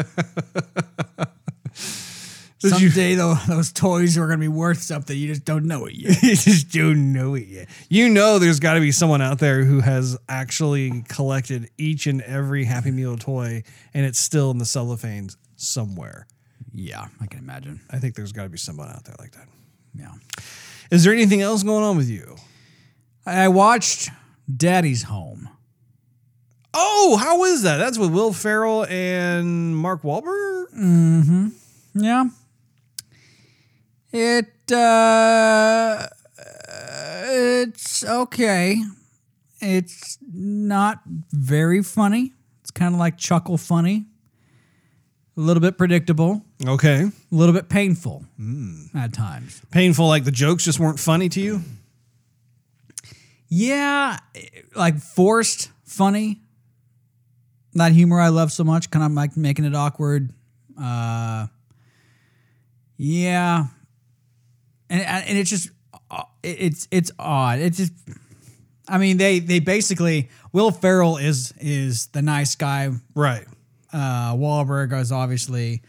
Someday 2.59 3.13
though, 3.13 3.35
those 3.47 3.71
toys 3.71 4.17
are 4.17 4.25
going 4.25 4.39
to 4.39 4.43
be 4.43 4.47
worth 4.47 4.81
something. 4.81 5.15
You 5.15 5.27
just 5.27 5.45
don't 5.45 5.65
know 5.65 5.85
it 5.85 5.93
yet. 5.93 6.23
you 6.23 6.35
just 6.35 6.71
don't 6.71 7.13
know 7.13 7.35
it 7.35 7.45
yet. 7.47 7.69
You 7.89 8.09
know, 8.09 8.39
there's 8.39 8.59
got 8.59 8.73
to 8.73 8.79
be 8.79 8.91
someone 8.91 9.21
out 9.21 9.37
there 9.37 9.63
who 9.63 9.81
has 9.81 10.17
actually 10.27 11.03
collected 11.07 11.69
each 11.77 12.07
and 12.07 12.23
every 12.23 12.63
Happy 12.65 12.89
Meal 12.89 13.17
toy, 13.17 13.63
and 13.93 14.05
it's 14.05 14.17
still 14.17 14.49
in 14.49 14.57
the 14.57 14.65
cellophanes 14.65 15.37
somewhere. 15.55 16.25
Yeah, 16.77 17.07
I 17.19 17.25
can 17.25 17.39
imagine. 17.39 17.81
I 17.89 17.97
think 17.97 18.13
there's 18.13 18.31
got 18.31 18.43
to 18.43 18.49
be 18.49 18.57
someone 18.59 18.87
out 18.89 19.03
there 19.03 19.15
like 19.17 19.31
that. 19.31 19.47
Yeah. 19.95 20.11
Is 20.91 21.03
there 21.03 21.11
anything 21.11 21.41
else 21.41 21.63
going 21.63 21.83
on 21.83 21.97
with 21.97 22.07
you? 22.07 22.35
I 23.25 23.47
watched 23.47 24.09
Daddy's 24.55 25.03
Home. 25.03 25.49
Oh, 26.75 27.17
how 27.19 27.43
is 27.45 27.63
that? 27.63 27.77
That's 27.77 27.97
with 27.97 28.11
Will 28.11 28.31
Ferrell 28.31 28.85
and 28.85 29.75
Mark 29.75 30.03
Wahlberg. 30.03 30.65
Mm-hmm. 30.77 31.47
Yeah. 31.95 32.25
It 34.11 34.71
uh 34.71 36.07
it's 37.29 38.05
okay. 38.05 38.83
It's 39.59 40.19
not 40.31 41.01
very 41.31 41.81
funny. 41.81 42.33
It's 42.61 42.71
kind 42.71 42.93
of 42.93 42.99
like 42.99 43.17
chuckle 43.17 43.57
funny. 43.57 44.05
A 45.37 45.39
little 45.39 45.61
bit 45.61 45.77
predictable, 45.77 46.41
Okay, 46.65 47.01
a 47.03 47.11
little 47.35 47.53
bit 47.53 47.69
painful 47.69 48.25
at 48.95 49.13
times. 49.13 49.61
painful. 49.69 50.07
Like 50.07 50.23
the 50.23 50.31
jokes 50.31 50.63
just 50.65 50.79
weren't 50.79 50.99
funny 50.99 51.29
to 51.29 51.39
you. 51.39 51.61
Yeah, 53.47 54.17
like 54.75 54.97
forced 54.99 55.69
funny. 55.85 56.41
That 57.73 57.91
humor 57.91 58.19
I 58.19 58.29
love 58.29 58.51
so 58.51 58.63
much, 58.63 58.89
kind 58.89 59.05
of 59.05 59.11
like 59.11 59.37
making 59.37 59.65
it 59.65 59.75
awkward. 59.75 60.33
Uh, 60.79 61.47
yeah, 62.97 63.67
and 64.89 65.01
and 65.01 65.37
it's 65.37 65.49
just 65.51 65.69
uh, 66.09 66.23
it's 66.41 66.87
it's 66.89 67.11
odd. 67.19 67.59
It's 67.59 67.77
just, 67.77 67.93
I 68.87 68.97
mean, 68.97 69.17
they 69.17 69.37
they 69.39 69.59
basically 69.59 70.29
Will 70.51 70.71
Ferrell 70.71 71.17
is 71.17 71.53
is 71.61 72.07
the 72.07 72.23
nice 72.23 72.55
guy. 72.55 72.89
Right. 73.13 73.45
Uh, 73.93 74.33
Wahlberg 74.35 74.99
is 74.99 75.11
obviously 75.11 75.81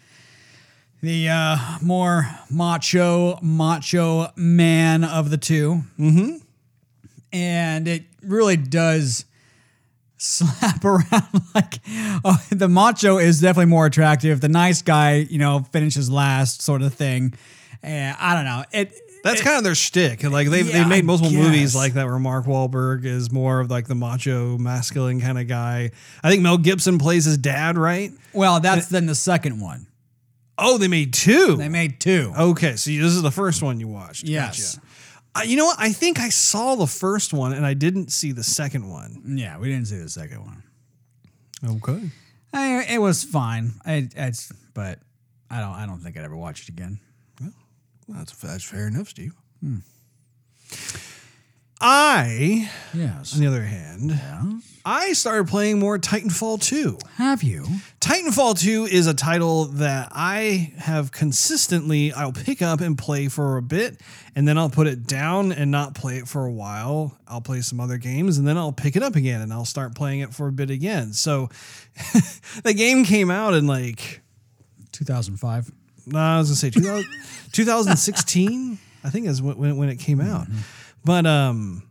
the 1.03 1.29
uh, 1.29 1.57
more 1.83 2.29
macho 2.51 3.39
macho 3.43 4.33
man 4.37 5.05
of 5.05 5.31
the 5.31 5.37
2 5.39 5.83
Mm-hmm. 5.99 6.37
and 7.33 7.89
it 7.89 8.05
really 8.23 8.57
does 8.57 9.25
slap 10.19 10.85
around 10.85 11.43
like 11.55 11.75
oh, 12.25 12.43
the 12.51 12.69
macho 12.69 13.19
is 13.19 13.41
definitely 13.41 13.71
more 13.71 13.87
attractive. 13.87 14.41
The 14.41 14.49
nice 14.49 14.83
guy 14.83 15.27
you 15.31 15.39
know 15.39 15.61
finishes 15.73 16.11
last 16.11 16.63
sort 16.63 16.83
of 16.83 16.93
thing. 16.95 17.35
And 17.83 18.17
i 18.19 18.35
don't 18.35 18.45
know. 18.45 18.65
It 18.73 18.93
That's 19.31 19.43
kind 19.43 19.57
of 19.59 19.65
their 19.65 19.75
shtick. 19.75 20.23
Like 20.25 20.49
they've 20.49 20.67
Yeah, 20.67 20.79
they've 20.79 20.89
made 20.89 21.05
multiple 21.05 21.33
movies 21.33 21.75
like 21.75 21.95
that 21.95 22.07
where 22.07 22.19
Mark 22.19 22.47
Wahlberg 22.47 23.05
is 23.05 23.31
more 23.31 23.61
of 23.61 23.71
like 23.71 23.87
the 23.87 23.95
macho, 23.95 24.59
masculine 24.59 25.21
kind 25.21 25.39
of 25.39 25.47
guy. 25.47 25.91
I 26.23 26.31
think 26.31 26.43
Mel 26.43 26.59
Gibson 26.59 26.99
plays 26.99 27.25
his 27.25 27.39
dad, 27.39 27.77
right? 27.79 28.13
well 28.33 28.61
that's 28.61 28.89
then 28.89 29.07
the 29.07 29.15
second 29.15 29.61
one 29.61 29.87
Oh, 30.59 30.77
they 30.77 30.89
made 30.89 31.13
two. 31.15 31.57
they 31.57 31.69
made 31.69 32.01
two 32.01 32.33
okay, 32.37 32.77
so 32.77 32.91
this 32.91 33.13
is 33.15 33.23
the 33.23 33.31
first 33.31 33.63
one 33.63 33.79
you 33.81 33.89
watched. 33.89 34.25
Yes. 34.25 34.75
Gotcha. 34.77 34.87
Uh, 35.35 35.43
you 35.43 35.57
know 35.57 35.67
what? 35.67 35.77
I 35.79 35.93
think 35.93 36.19
I 36.19 36.31
saw 36.31 36.75
the 36.75 36.87
first 36.87 37.33
one 37.33 37.53
and 37.53 37.65
I 37.65 37.75
didn't 37.75 38.11
see 38.11 38.33
the 38.33 38.43
second 38.43 38.89
one. 38.89 39.23
yeah 39.37 39.59
we 39.59 39.69
didn't 39.69 39.87
see 39.87 39.99
the 39.99 40.09
second 40.09 40.41
one 40.45 40.63
Okay. 41.65 42.11
I, 42.53 42.85
it 42.89 42.99
was 42.99 43.25
fine 43.25 43.75
it, 43.85 44.15
it's 44.17 44.51
but 44.75 44.99
i 45.51 45.61
don't 45.61 45.75
i 45.75 45.87
don't 45.87 45.99
think 45.99 46.17
i'd 46.17 46.25
ever 46.25 46.37
watch 46.37 46.63
it 46.63 46.69
again 46.71 46.99
That's 48.09 48.33
that's 48.37 48.65
fair 48.65 48.89
enough, 48.89 49.09
Steve. 49.09 49.35
Hmm. 49.61 49.79
I, 51.81 52.69
yes 52.93 53.35
on 53.35 53.41
the 53.41 53.47
other 53.47 53.63
hand, 53.63 54.11
yeah. 54.11 54.59
I 54.85 55.13
started 55.13 55.47
playing 55.47 55.79
more 55.79 55.97
Titanfall 55.97 56.61
2. 56.61 56.99
have 57.17 57.45
you 57.45 57.67
Titanfall 58.01 58.59
2 58.59 58.87
is 58.87 59.07
a 59.07 59.15
title 59.15 59.67
that 59.67 60.09
I 60.11 60.73
have 60.79 61.13
consistently 61.13 62.13
I'll 62.13 62.33
pick 62.33 62.63
up 62.63 62.81
and 62.81 62.99
play 62.99 63.29
for 63.29 63.59
a 63.59 63.63
bit 63.63 64.01
and 64.35 64.49
then 64.49 64.59
I'll 64.59 64.71
put 64.71 64.89
it 64.89 65.07
down 65.07 65.53
and 65.53 65.71
not 65.71 65.95
play 65.95 66.17
it 66.17 66.27
for 66.27 66.47
a 66.47 66.53
while. 66.53 67.17
I'll 67.29 67.41
play 67.41 67.61
some 67.61 67.79
other 67.79 67.99
games 67.99 68.39
and 68.39 68.49
then 68.49 68.57
I'll 68.59 68.73
pick 68.73 68.97
it 68.97 69.03
up 69.05 69.15
again 69.15 69.41
and 69.41 69.53
I'll 69.53 69.65
start 69.65 69.95
playing 69.95 70.21
it 70.21 70.35
for 70.35 70.49
a 70.49 70.53
bit 70.53 70.71
again. 70.71 71.13
So 71.13 71.49
the 72.65 72.75
game 72.75 73.05
came 73.05 73.31
out 73.31 73.55
in 73.55 73.69
like 73.69 74.21
2005 74.93 75.71
no, 76.13 76.19
I 76.19 76.39
was 76.39 76.49
gonna 76.49 76.57
say 76.57 76.71
2000, 76.71 77.05
2016. 77.53 78.79
I 79.05 79.11
think 79.11 79.27
is 79.27 79.41
when 79.41 79.77
when 79.77 79.89
it 79.89 79.97
came 79.97 80.21
out. 80.21 80.47
But 81.05 81.27
um, 81.27 81.89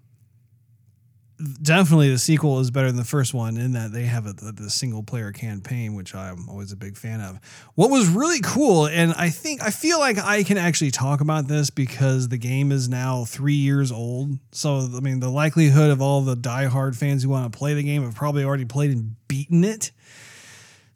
definitely 1.62 2.10
the 2.10 2.18
sequel 2.18 2.60
is 2.60 2.72
better 2.72 2.88
than 2.88 2.98
the 2.98 3.04
first 3.04 3.34
one 3.34 3.58
in 3.58 3.74
that 3.74 3.92
they 3.92 4.04
have 4.04 4.26
a, 4.26 4.34
the, 4.34 4.52
the 4.52 4.70
single 4.70 5.04
player 5.04 5.32
campaign, 5.32 5.96
which 5.96 6.16
I'm 6.16 6.50
always 6.50 6.72
a 6.72 6.76
big 6.76 6.98
fan 6.98 7.22
of. 7.22 7.40
What 7.76 7.90
was 7.90 8.08
really 8.08 8.40
cool, 8.42 8.88
and 8.88 9.14
I 9.14 9.30
think 9.30 9.62
I 9.62 9.70
feel 9.70 10.00
like 10.00 10.18
I 10.18 10.44
can 10.44 10.58
actually 10.58 10.92
talk 10.92 11.22
about 11.22 11.48
this 11.48 11.70
because 11.70 12.30
the 12.30 12.38
game 12.38 12.72
is 12.72 12.90
now 12.90 13.26
three 13.26 13.54
years 13.54 13.92
old. 13.92 14.38
So 14.52 14.90
I 14.96 15.00
mean, 15.00 15.20
the 15.20 15.30
likelihood 15.30 15.92
of 15.92 16.02
all 16.02 16.22
the 16.22 16.38
diehard 16.38 16.96
fans 16.96 17.24
who 17.24 17.30
want 17.30 17.52
to 17.52 17.58
play 17.58 17.74
the 17.74 17.84
game 17.84 18.04
have 18.04 18.16
probably 18.16 18.44
already 18.44 18.66
played 18.66 18.92
and 18.92 19.16
beaten 19.28 19.64
it. 19.64 19.92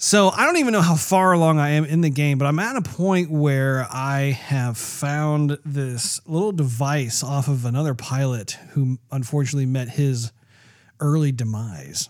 So 0.04 0.30
I 0.30 0.48
don't 0.48 0.58
even 0.58 0.74
know 0.74 0.82
how 0.82 0.96
far 0.96 1.32
along 1.32 1.60
I 1.60 1.70
am 1.70 1.86
in 1.86 2.02
the 2.02 2.10
game, 2.10 2.40
but 2.40 2.48
I'm 2.48 2.58
at 2.58 2.76
a 2.76 2.82
point 2.82 3.30
where 3.30 3.86
I 3.92 4.32
have 4.32 4.76
found 4.76 5.60
this 5.64 6.20
little 6.26 6.52
device 6.52 7.24
off 7.24 7.48
of 7.48 7.66
another 7.66 7.94
pilot 7.94 8.58
who 8.72 8.98
unfortunately 9.12 9.68
met 9.68 9.90
his 9.90 10.32
early 11.00 11.32
demise. 11.32 12.10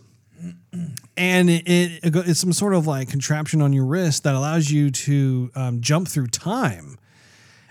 And 1.17 1.49
it, 1.49 1.67
it, 1.67 2.15
it's 2.15 2.39
some 2.39 2.53
sort 2.53 2.75
of 2.75 2.87
like 2.87 3.09
contraption 3.09 3.61
on 3.61 3.73
your 3.73 3.83
wrist 3.83 4.23
that 4.23 4.35
allows 4.35 4.71
you 4.71 4.89
to 4.89 5.51
um, 5.53 5.81
jump 5.81 6.07
through 6.07 6.27
time. 6.27 6.97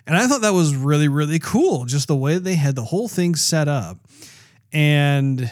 And 0.06 0.18
I 0.18 0.26
thought 0.26 0.42
that 0.42 0.52
was 0.52 0.76
really, 0.76 1.08
really 1.08 1.38
cool. 1.38 1.86
Just 1.86 2.08
the 2.08 2.16
way 2.16 2.36
they 2.36 2.56
had 2.56 2.74
the 2.74 2.84
whole 2.84 3.08
thing 3.08 3.36
set 3.36 3.68
up. 3.68 3.96
And 4.70 5.50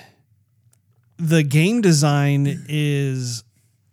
the 1.16 1.42
game 1.42 1.81
design 1.81 2.66
is 2.68 3.44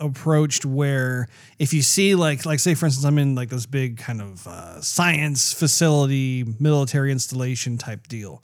approached 0.05 0.65
where 0.65 1.27
if 1.59 1.73
you 1.73 1.81
see 1.81 2.15
like 2.15 2.45
like 2.45 2.59
say 2.59 2.73
for 2.73 2.85
instance 2.85 3.05
i'm 3.05 3.17
in 3.17 3.35
like 3.35 3.49
this 3.49 3.65
big 3.65 3.97
kind 3.97 4.21
of 4.21 4.47
uh, 4.47 4.81
science 4.81 5.53
facility 5.53 6.45
military 6.59 7.11
installation 7.11 7.77
type 7.77 8.07
deal 8.07 8.41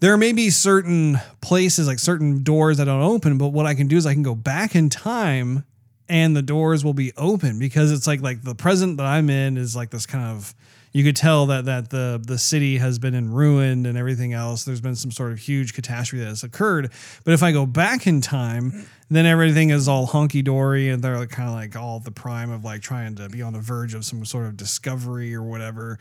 there 0.00 0.16
may 0.16 0.32
be 0.32 0.50
certain 0.50 1.18
places 1.40 1.86
like 1.86 1.98
certain 1.98 2.42
doors 2.42 2.76
that 2.76 2.84
don't 2.84 3.02
open 3.02 3.38
but 3.38 3.48
what 3.48 3.66
i 3.66 3.74
can 3.74 3.86
do 3.86 3.96
is 3.96 4.06
i 4.06 4.12
can 4.12 4.22
go 4.22 4.34
back 4.34 4.74
in 4.74 4.88
time 4.90 5.64
and 6.08 6.36
the 6.36 6.42
doors 6.42 6.84
will 6.84 6.94
be 6.94 7.12
open 7.16 7.58
because 7.58 7.90
it's 7.90 8.06
like 8.06 8.20
like 8.20 8.42
the 8.42 8.54
present 8.54 8.96
that 8.96 9.06
i'm 9.06 9.30
in 9.30 9.56
is 9.56 9.74
like 9.74 9.90
this 9.90 10.06
kind 10.06 10.24
of 10.24 10.54
you 10.96 11.04
could 11.04 11.16
tell 11.16 11.44
that 11.44 11.66
that 11.66 11.90
the 11.90 12.18
the 12.26 12.38
city 12.38 12.78
has 12.78 12.98
been 12.98 13.14
in 13.14 13.30
ruin 13.30 13.84
and 13.84 13.98
everything 13.98 14.32
else. 14.32 14.64
There's 14.64 14.80
been 14.80 14.96
some 14.96 15.10
sort 15.10 15.30
of 15.30 15.38
huge 15.38 15.74
catastrophe 15.74 16.24
that 16.24 16.30
has 16.30 16.42
occurred. 16.42 16.90
But 17.22 17.34
if 17.34 17.42
I 17.42 17.52
go 17.52 17.66
back 17.66 18.06
in 18.06 18.22
time, 18.22 18.86
then 19.08 19.26
everything 19.26 19.70
is 19.70 19.88
all 19.88 20.06
hunky 20.06 20.42
dory 20.42 20.88
and 20.88 21.02
they're 21.02 21.26
kind 21.26 21.48
of 21.48 21.54
like 21.54 21.76
all 21.76 22.00
the 22.00 22.10
prime 22.10 22.50
of 22.50 22.64
like 22.64 22.82
trying 22.82 23.14
to 23.16 23.28
be 23.28 23.42
on 23.42 23.52
the 23.52 23.60
verge 23.60 23.94
of 23.94 24.04
some 24.04 24.24
sort 24.24 24.46
of 24.46 24.56
discovery 24.56 25.34
or 25.34 25.42
whatever. 25.42 25.98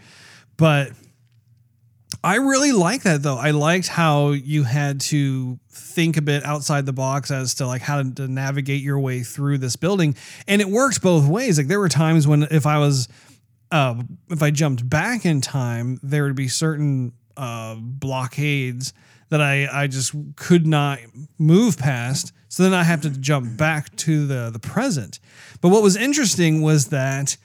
But 0.57 0.91
I 2.23 2.35
really 2.35 2.71
like 2.71 3.03
that 3.03 3.21
though. 3.21 3.37
I 3.37 3.51
liked 3.51 3.87
how 3.87 4.31
you 4.31 4.63
had 4.63 5.01
to 5.01 5.59
think 5.69 6.17
a 6.17 6.21
bit 6.21 6.43
outside 6.43 6.85
the 6.85 6.93
box 6.93 7.29
as 7.29 7.55
to 7.55 7.67
like 7.67 7.81
how 7.81 8.01
to 8.01 8.27
navigate 8.27 8.81
your 8.81 8.99
way 8.99 9.21
through 9.21 9.59
this 9.59 9.75
building. 9.75 10.15
And 10.47 10.61
it 10.61 10.67
works 10.67 10.97
both 10.97 11.27
ways. 11.27 11.57
Like 11.57 11.67
there 11.67 11.79
were 11.79 11.89
times 11.89 12.27
when 12.27 12.43
if 12.43 12.65
I 12.65 12.79
was 12.79 13.07
uh, 13.71 14.01
if 14.29 14.41
I 14.41 14.51
jumped 14.51 14.87
back 14.87 15.25
in 15.25 15.41
time, 15.41 15.99
there 16.01 16.23
would 16.23 16.35
be 16.35 16.47
certain 16.47 17.13
uh, 17.37 17.75
blockades 17.75 18.93
that 19.29 19.41
I, 19.41 19.67
I 19.71 19.87
just 19.87 20.13
could 20.35 20.67
not 20.67 20.99
move 21.37 21.77
past. 21.77 22.31
So 22.47 22.63
then 22.63 22.73
I 22.73 22.83
have 22.83 23.01
to 23.01 23.09
jump 23.09 23.57
back 23.57 23.95
to 23.97 24.25
the, 24.25 24.49
the 24.49 24.59
present. 24.59 25.19
But 25.61 25.69
what 25.69 25.83
was 25.83 25.95
interesting 25.95 26.61
was 26.61 26.87
that 26.87 27.37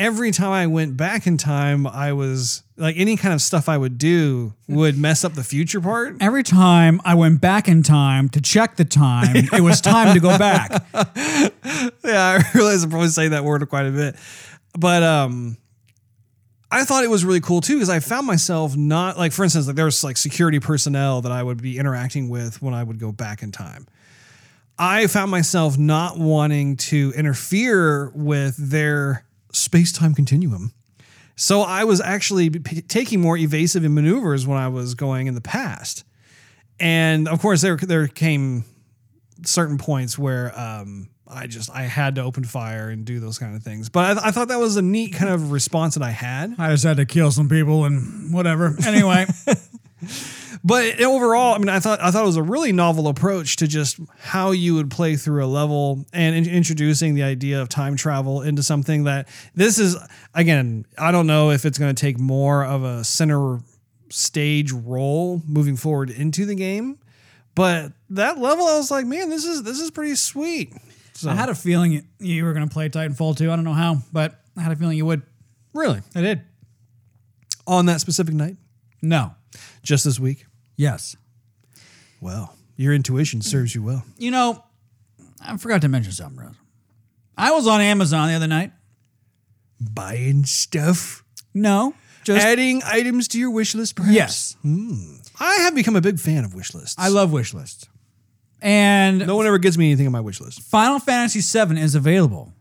every 0.00 0.30
time 0.30 0.50
I 0.50 0.66
went 0.66 0.96
back 0.96 1.26
in 1.26 1.36
time, 1.36 1.86
I 1.86 2.12
was 2.12 2.62
like 2.76 2.96
any 2.96 3.16
kind 3.16 3.34
of 3.34 3.42
stuff 3.42 3.68
I 3.68 3.76
would 3.76 3.98
do 3.98 4.54
would 4.66 4.96
mess 4.96 5.24
up 5.24 5.34
the 5.34 5.44
future 5.44 5.80
part. 5.80 6.16
Every 6.20 6.42
time 6.42 7.00
I 7.04 7.14
went 7.14 7.40
back 7.40 7.68
in 7.68 7.82
time 7.82 8.28
to 8.30 8.40
check 8.40 8.76
the 8.76 8.84
time, 8.84 9.36
it 9.52 9.60
was 9.60 9.80
time 9.80 10.14
to 10.14 10.20
go 10.20 10.36
back. 10.38 10.84
yeah, 10.94 11.52
I 12.04 12.42
realize 12.54 12.82
I'm 12.82 12.90
probably 12.90 13.08
saying 13.08 13.32
that 13.32 13.44
word 13.44 13.68
quite 13.68 13.86
a 13.86 13.90
bit. 13.90 14.16
but 14.78 15.02
um, 15.02 15.58
I 16.70 16.84
thought 16.84 17.02
it 17.02 17.10
was 17.10 17.24
really 17.24 17.40
cool 17.40 17.60
too 17.60 17.74
because 17.74 17.88
I 17.88 17.98
found 18.00 18.26
myself 18.26 18.76
not 18.76 19.18
like, 19.18 19.32
for 19.32 19.42
instance, 19.42 19.66
like 19.66 19.76
there 19.76 19.84
was 19.84 20.04
like 20.04 20.16
security 20.16 20.60
personnel 20.60 21.20
that 21.22 21.32
I 21.32 21.42
would 21.42 21.60
be 21.60 21.78
interacting 21.78 22.28
with 22.28 22.62
when 22.62 22.74
I 22.74 22.84
would 22.84 22.98
go 22.98 23.10
back 23.10 23.42
in 23.42 23.50
time. 23.50 23.86
I 24.78 25.08
found 25.08 25.30
myself 25.30 25.76
not 25.76 26.18
wanting 26.18 26.76
to 26.76 27.12
interfere 27.16 28.10
with 28.14 28.56
their 28.56 29.24
space 29.52 29.92
time 29.92 30.14
continuum. 30.14 30.72
So 31.36 31.62
I 31.62 31.84
was 31.84 32.00
actually 32.00 32.50
p- 32.50 32.82
taking 32.82 33.20
more 33.20 33.36
evasive 33.36 33.82
maneuvers 33.82 34.46
when 34.46 34.58
I 34.58 34.68
was 34.68 34.94
going 34.94 35.26
in 35.26 35.34
the 35.34 35.40
past. 35.40 36.04
And 36.78 37.28
of 37.28 37.40
course, 37.40 37.62
there 37.62 37.76
there 37.76 38.08
came 38.08 38.64
certain 39.44 39.76
points 39.78 40.18
where 40.18 40.58
um, 40.58 41.08
I 41.30 41.46
just 41.46 41.70
I 41.70 41.82
had 41.82 42.16
to 42.16 42.22
open 42.22 42.44
fire 42.44 42.90
and 42.90 43.04
do 43.04 43.20
those 43.20 43.38
kind 43.38 43.54
of 43.54 43.62
things. 43.62 43.88
But 43.88 44.18
I, 44.18 44.28
I 44.28 44.30
thought 44.30 44.48
that 44.48 44.58
was 44.58 44.76
a 44.76 44.82
neat 44.82 45.14
kind 45.14 45.32
of 45.32 45.52
response 45.52 45.94
that 45.94 46.02
I 46.02 46.10
had. 46.10 46.54
I 46.58 46.70
just 46.70 46.84
had 46.84 46.96
to 46.96 47.06
kill 47.06 47.30
some 47.30 47.48
people 47.48 47.84
and 47.84 48.32
whatever. 48.32 48.76
Anyway, 48.84 49.26
But 50.62 51.00
overall, 51.00 51.54
I 51.54 51.58
mean, 51.58 51.70
I 51.70 51.80
thought 51.80 52.00
I 52.02 52.10
thought 52.10 52.22
it 52.22 52.26
was 52.26 52.36
a 52.36 52.42
really 52.42 52.72
novel 52.72 53.08
approach 53.08 53.56
to 53.56 53.66
just 53.66 53.98
how 54.18 54.50
you 54.50 54.74
would 54.74 54.90
play 54.90 55.16
through 55.16 55.44
a 55.44 55.46
level 55.46 56.04
and 56.12 56.34
in- 56.36 56.48
introducing 56.48 57.14
the 57.14 57.22
idea 57.22 57.62
of 57.62 57.68
time 57.68 57.96
travel 57.96 58.42
into 58.42 58.62
something 58.62 59.04
that 59.04 59.28
this 59.54 59.78
is 59.78 59.96
again. 60.34 60.84
I 60.98 61.12
don't 61.12 61.26
know 61.26 61.50
if 61.50 61.64
it's 61.64 61.78
going 61.78 61.94
to 61.94 62.00
take 62.00 62.18
more 62.18 62.64
of 62.64 62.84
a 62.84 63.04
center 63.04 63.60
stage 64.10 64.72
role 64.72 65.40
moving 65.46 65.76
forward 65.76 66.10
into 66.10 66.44
the 66.44 66.54
game, 66.54 66.98
but 67.54 67.92
that 68.10 68.38
level, 68.38 68.66
I 68.66 68.76
was 68.76 68.90
like, 68.90 69.06
man, 69.06 69.30
this 69.30 69.44
is 69.44 69.62
this 69.62 69.80
is 69.80 69.90
pretty 69.90 70.14
sweet. 70.14 70.74
So 71.14 71.30
I 71.30 71.34
had 71.34 71.48
a 71.48 71.54
feeling 71.54 72.02
you- 72.18 72.44
were 72.44 72.52
going 72.52 72.66
to 72.68 72.72
play 72.72 72.88
Titanfall 72.88 73.36
2. 73.36 73.50
I 73.50 73.56
don't 73.56 73.64
know 73.64 73.72
how, 73.74 74.02
but 74.12 74.42
I 74.56 74.62
had 74.62 74.72
a 74.72 74.76
feeling 74.76 74.96
you 74.96 75.06
would. 75.06 75.22
really 75.74 76.00
I 76.14 76.20
did. 76.20 76.42
on 77.66 77.86
that 77.86 78.00
specific 78.00 78.34
night, 78.34 78.56
No. 79.02 79.34
just 79.82 80.04
this 80.04 80.18
week. 80.18 80.46
Yes. 80.76 81.14
Well, 82.20 82.54
your 82.76 82.92
intuition 82.94 83.42
serves 83.42 83.74
you 83.74 83.82
well. 83.82 84.04
You 84.18 84.30
know, 84.30 84.64
I 85.40 85.56
forgot 85.58 85.82
to 85.82 85.88
mention 85.88 86.12
something, 86.12 86.38
Rose. 86.42 86.54
I 87.36 87.52
was 87.52 87.66
on 87.66 87.80
Amazon 87.80 88.28
the 88.28 88.34
other 88.34 88.46
night. 88.46 88.72
Buying 89.80 90.44
stuff. 90.44 91.24
No. 91.54 91.94
Just 92.24 92.44
adding 92.44 92.82
items 92.84 93.28
to 93.28 93.38
your 93.38 93.50
wish 93.50 93.74
list, 93.74 93.96
perhaps? 93.96 94.14
yes. 94.14 94.56
Hmm. 94.62 95.16
I 95.38 95.54
have 95.62 95.74
become 95.74 95.96
a 95.96 96.02
big 96.02 96.18
fan 96.18 96.44
of 96.44 96.52
wish 96.54 96.74
lists. 96.74 96.96
I 96.98 97.08
love 97.08 97.32
wish 97.32 97.54
lists. 97.54 97.88
And 98.62 99.26
no 99.26 99.36
one 99.36 99.46
ever 99.46 99.58
gives 99.58 99.78
me 99.78 99.86
anything 99.86 100.06
on 100.06 100.12
my 100.12 100.20
wish 100.20 100.40
list. 100.40 100.60
Final 100.62 100.98
Fantasy 100.98 101.40
VII 101.40 101.80
is 101.80 101.94
available 101.94 102.52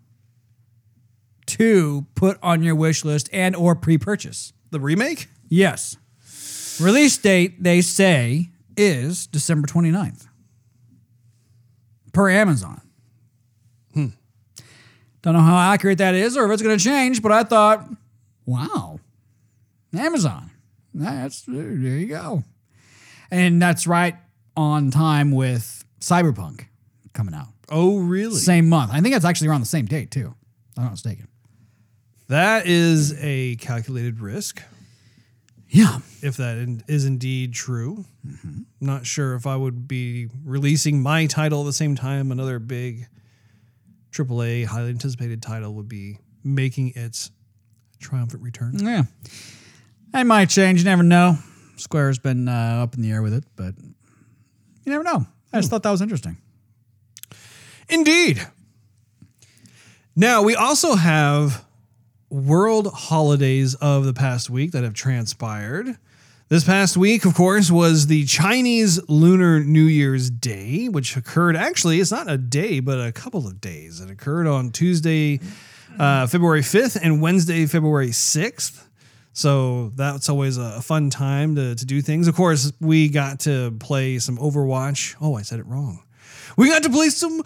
to 1.48 2.06
put 2.16 2.38
on 2.42 2.64
your 2.64 2.76
wish 2.76 3.04
list 3.04 3.30
and 3.34 3.56
or 3.56 3.76
pre-purchase. 3.76 4.54
The 4.72 4.80
remake? 4.80 5.28
Yes. 5.50 5.98
Release 6.80 7.18
date, 7.18 7.62
they 7.62 7.82
say, 7.82 8.50
is 8.78 9.28
December 9.28 9.68
29th. 9.68 10.28
Per 12.14 12.30
Amazon. 12.30 12.82
Hmm. 13.94 14.08
Don't 15.22 15.34
know 15.34 15.42
how 15.42 15.72
accurate 15.74 15.98
that 15.98 16.16
is 16.16 16.38
or 16.38 16.46
if 16.46 16.52
it's 16.52 16.62
going 16.62 16.78
to 16.78 16.84
change, 16.84 17.22
but 17.22 17.32
I 17.32 17.44
thought, 17.44 17.88
wow, 18.46 19.00
Amazon. 19.94 20.52
That's 20.94 21.42
there 21.42 21.72
you 21.72 22.08
go. 22.08 22.44
And 23.32 23.62
that's 23.62 23.86
right 23.86 24.16
on 24.56 24.92
time 24.92 25.32
with 25.32 25.84
Cyberpunk 26.00 26.66
coming 27.14 27.34
out. 27.34 27.48
Oh, 27.70 28.00
really? 28.00 28.36
Same 28.36 28.68
month. 28.70 28.92
I 28.94 29.02
think 29.02 29.16
it's 29.16 29.26
actually 29.26 29.50
around 29.50 29.62
the 29.62 29.68
same 29.68 29.86
date, 29.86 30.12
too. 30.12 30.34
If 30.72 30.78
I'm 30.78 30.84
not 30.86 30.92
mistaken. 30.92 31.28
That 32.28 32.68
is 32.68 33.14
a 33.24 33.56
calculated 33.58 34.20
risk, 34.20 34.62
Yeah. 35.68 36.00
if 36.22 36.38
that 36.38 36.58
in- 36.58 36.84
is 36.88 37.06
indeed 37.06 37.54
true. 37.54 38.06
Not 38.80 39.06
sure 39.06 39.34
if 39.36 39.46
I 39.48 39.56
would 39.56 39.88
be 39.88 40.28
releasing 40.44 41.02
my 41.02 41.26
title 41.26 41.62
at 41.62 41.66
the 41.66 41.74
same 41.74 41.96
time 41.96 42.32
another 42.32 42.60
big 42.60 43.08
AAA, 44.12 44.64
highly 44.66 44.90
anticipated 44.90 45.42
title 45.42 45.74
would 45.76 45.90
be 45.90 46.20
making 46.44 46.94
its 46.96 47.32
triumphant 48.00 48.42
return. 48.44 48.78
Yeah. 48.80 49.04
It 50.14 50.24
might 50.26 50.50
change. 50.50 50.80
You 50.80 50.86
never 50.86 51.04
know. 51.04 51.38
Square's 51.78 52.20
been 52.20 52.48
uh, 52.48 52.82
up 52.84 52.96
in 52.96 53.02
the 53.02 53.12
air 53.12 53.22
with 53.22 53.34
it, 53.34 53.44
but 53.56 53.76
you 53.78 54.92
never 54.92 55.04
know. 55.04 55.26
I 55.52 55.60
just 55.60 55.70
thought 55.70 55.84
that 55.84 55.92
was 55.92 56.02
interesting. 56.02 56.38
Indeed. 57.88 58.46
Now, 60.16 60.44
we 60.44 60.56
also 60.56 60.96
have 60.96 61.66
world 62.30 62.92
holidays 62.94 63.74
of 63.76 64.06
the 64.06 64.14
past 64.14 64.50
week 64.50 64.72
that 64.72 64.84
have 64.84 64.94
transpired. 64.94 65.98
This 66.50 66.64
past 66.64 66.98
week, 66.98 67.26
of 67.26 67.36
course, 67.36 67.70
was 67.70 68.08
the 68.08 68.26
Chinese 68.26 69.00
Lunar 69.08 69.64
New 69.64 69.86
Year's 69.86 70.30
Day, 70.30 70.88
which 70.88 71.16
occurred 71.16 71.56
actually, 71.56 72.00
it's 72.00 72.12
not 72.12 72.30
a 72.30 72.38
day, 72.38 72.80
but 72.80 73.00
a 73.00 73.12
couple 73.12 73.48
of 73.48 73.62
days. 73.62 74.02
It 74.02 74.10
occurred 74.10 74.48
on 74.48 74.72
Tuesday, 74.72 75.40
uh, 75.98 76.28
February 76.28 76.62
5th, 76.62 76.98
and 77.02 77.22
Wednesday, 77.22 77.66
February 77.66 78.10
6th. 78.10 78.89
So 79.40 79.94
that's 79.96 80.28
always 80.28 80.58
a 80.58 80.82
fun 80.82 81.10
time 81.10 81.56
to, 81.56 81.74
to 81.74 81.86
do 81.86 82.02
things. 82.02 82.28
Of 82.28 82.36
course, 82.36 82.74
we 82.82 83.08
got 83.08 83.40
to 83.42 83.72
play 83.80 84.20
some 84.20 84.38
Overwatch. 84.38 85.16
Oh, 85.22 85.36
I 85.36 85.44
said 85.44 85.60
it 85.62 85.66
wrong. 85.66 86.04
We 86.58 86.68
got 86.68 86.84
to 86.84 86.90
play 86.90 87.08
some 87.08 87.42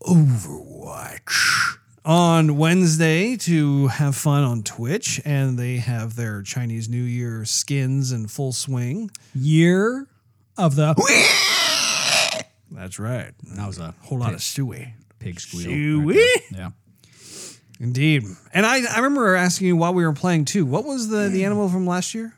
Overwatch 0.00 1.76
on 2.02 2.56
Wednesday 2.56 3.36
to 3.36 3.88
have 3.88 4.16
fun 4.16 4.42
on 4.42 4.62
Twitch, 4.62 5.20
and 5.26 5.58
they 5.58 5.76
have 5.76 6.16
their 6.16 6.40
Chinese 6.40 6.88
New 6.88 7.02
Year 7.02 7.44
skins 7.44 8.10
in 8.10 8.26
full 8.26 8.52
swing. 8.52 9.10
Year 9.34 10.06
of 10.56 10.76
the 10.76 10.94
That's 12.70 12.98
right. 12.98 13.32
that 13.54 13.66
was 13.66 13.78
a 13.78 13.94
Whole 14.04 14.18
lot 14.18 14.32
of 14.32 14.42
suey. 14.42 14.94
pig 15.18 15.38
squeal. 15.40 15.64
Suey? 15.64 16.26
Yeah. 16.50 16.70
Indeed. 17.84 18.24
And 18.54 18.64
I, 18.64 18.80
I 18.90 18.96
remember 18.96 19.34
asking 19.34 19.66
you 19.66 19.76
while 19.76 19.92
we 19.92 20.06
were 20.06 20.14
playing 20.14 20.46
too, 20.46 20.64
what 20.64 20.86
was 20.86 21.08
the, 21.08 21.28
the 21.28 21.44
animal 21.44 21.68
from 21.68 21.86
last 21.86 22.14
year? 22.14 22.32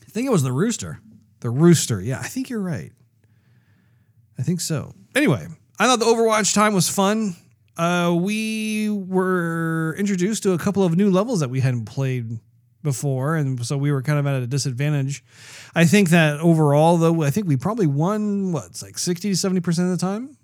I 0.00 0.10
think 0.10 0.26
it 0.26 0.30
was 0.30 0.42
the 0.42 0.52
rooster. 0.52 1.00
The 1.40 1.50
rooster. 1.50 2.00
Yeah, 2.00 2.18
I 2.18 2.28
think 2.28 2.48
you're 2.48 2.62
right. 2.62 2.90
I 4.38 4.42
think 4.42 4.62
so. 4.62 4.94
Anyway, 5.14 5.46
I 5.78 5.86
thought 5.86 5.98
the 5.98 6.06
Overwatch 6.06 6.54
time 6.54 6.72
was 6.72 6.88
fun. 6.88 7.36
Uh, 7.76 8.16
we 8.18 8.88
were 8.88 9.94
introduced 9.98 10.44
to 10.44 10.52
a 10.52 10.58
couple 10.58 10.82
of 10.82 10.96
new 10.96 11.10
levels 11.10 11.40
that 11.40 11.50
we 11.50 11.60
hadn't 11.60 11.84
played 11.84 12.40
before, 12.82 13.36
and 13.36 13.64
so 13.66 13.76
we 13.76 13.92
were 13.92 14.00
kind 14.00 14.18
of 14.18 14.26
at 14.26 14.42
a 14.42 14.46
disadvantage. 14.46 15.22
I 15.74 15.84
think 15.84 16.08
that 16.08 16.40
overall, 16.40 16.96
though, 16.96 17.22
I 17.22 17.28
think 17.28 17.46
we 17.46 17.58
probably 17.58 17.86
won 17.86 18.52
what's 18.52 18.82
like 18.82 18.96
60 18.96 19.34
to 19.34 19.36
70% 19.36 19.66
of 19.66 19.90
the 19.90 19.98
time. 19.98 20.38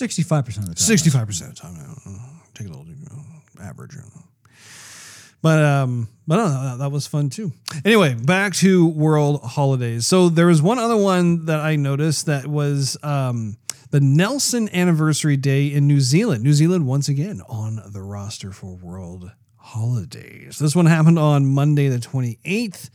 65% 0.00 0.58
of 0.58 0.68
the 0.68 0.74
time. 0.74 1.28
65% 1.28 1.40
of 1.42 1.48
the 1.48 1.54
time. 1.54 1.96
I 2.06 2.54
Take 2.54 2.66
a 2.66 2.70
little 2.70 2.86
you 2.86 2.96
know, 3.10 3.22
average. 3.62 3.94
You 3.94 4.00
know. 4.00 4.22
But 5.42 5.62
um, 5.64 6.08
but 6.26 6.38
uh, 6.38 6.48
no, 6.48 6.76
that 6.78 6.92
was 6.92 7.06
fun 7.06 7.30
too. 7.30 7.52
Anyway, 7.84 8.14
back 8.14 8.54
to 8.56 8.86
world 8.88 9.42
holidays. 9.42 10.06
So 10.06 10.28
there 10.28 10.46
was 10.46 10.60
one 10.60 10.78
other 10.78 10.96
one 10.96 11.46
that 11.46 11.60
I 11.60 11.76
noticed 11.76 12.26
that 12.26 12.46
was 12.46 12.96
um, 13.02 13.56
the 13.90 14.00
Nelson 14.00 14.68
Anniversary 14.74 15.36
Day 15.36 15.68
in 15.68 15.86
New 15.86 16.00
Zealand. 16.00 16.44
New 16.44 16.52
Zealand 16.52 16.86
once 16.86 17.08
again 17.08 17.40
on 17.48 17.82
the 17.90 18.02
roster 18.02 18.52
for 18.52 18.76
world 18.76 19.30
holidays. 19.56 20.58
This 20.58 20.76
one 20.76 20.86
happened 20.86 21.18
on 21.18 21.46
Monday 21.46 21.88
the 21.88 22.00
twenty 22.00 22.38
eighth. 22.44 22.90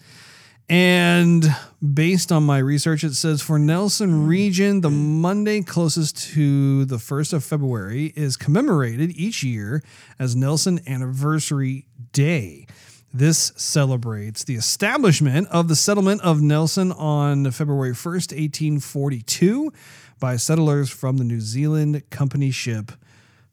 And 0.67 1.45
based 1.93 2.31
on 2.31 2.43
my 2.43 2.57
research, 2.57 3.03
it 3.03 3.13
says 3.13 3.41
for 3.41 3.59
Nelson 3.59 4.25
region, 4.25 4.81
the 4.81 4.89
Monday 4.89 5.61
closest 5.61 6.17
to 6.33 6.85
the 6.85 6.97
1st 6.97 7.33
of 7.33 7.43
February 7.43 8.13
is 8.15 8.35
commemorated 8.35 9.11
each 9.11 9.43
year 9.43 9.83
as 10.17 10.35
Nelson 10.35 10.79
Anniversary 10.87 11.85
Day. 12.13 12.65
This 13.13 13.53
celebrates 13.55 14.43
the 14.43 14.55
establishment 14.55 15.47
of 15.49 15.67
the 15.67 15.75
settlement 15.75 16.21
of 16.21 16.41
Nelson 16.41 16.91
on 16.91 17.49
February 17.51 17.93
1st, 17.93 18.33
1842, 18.33 19.71
by 20.19 20.35
settlers 20.35 20.89
from 20.89 21.17
the 21.17 21.23
New 21.23 21.39
Zealand 21.39 22.09
company 22.09 22.51
ship 22.51 22.91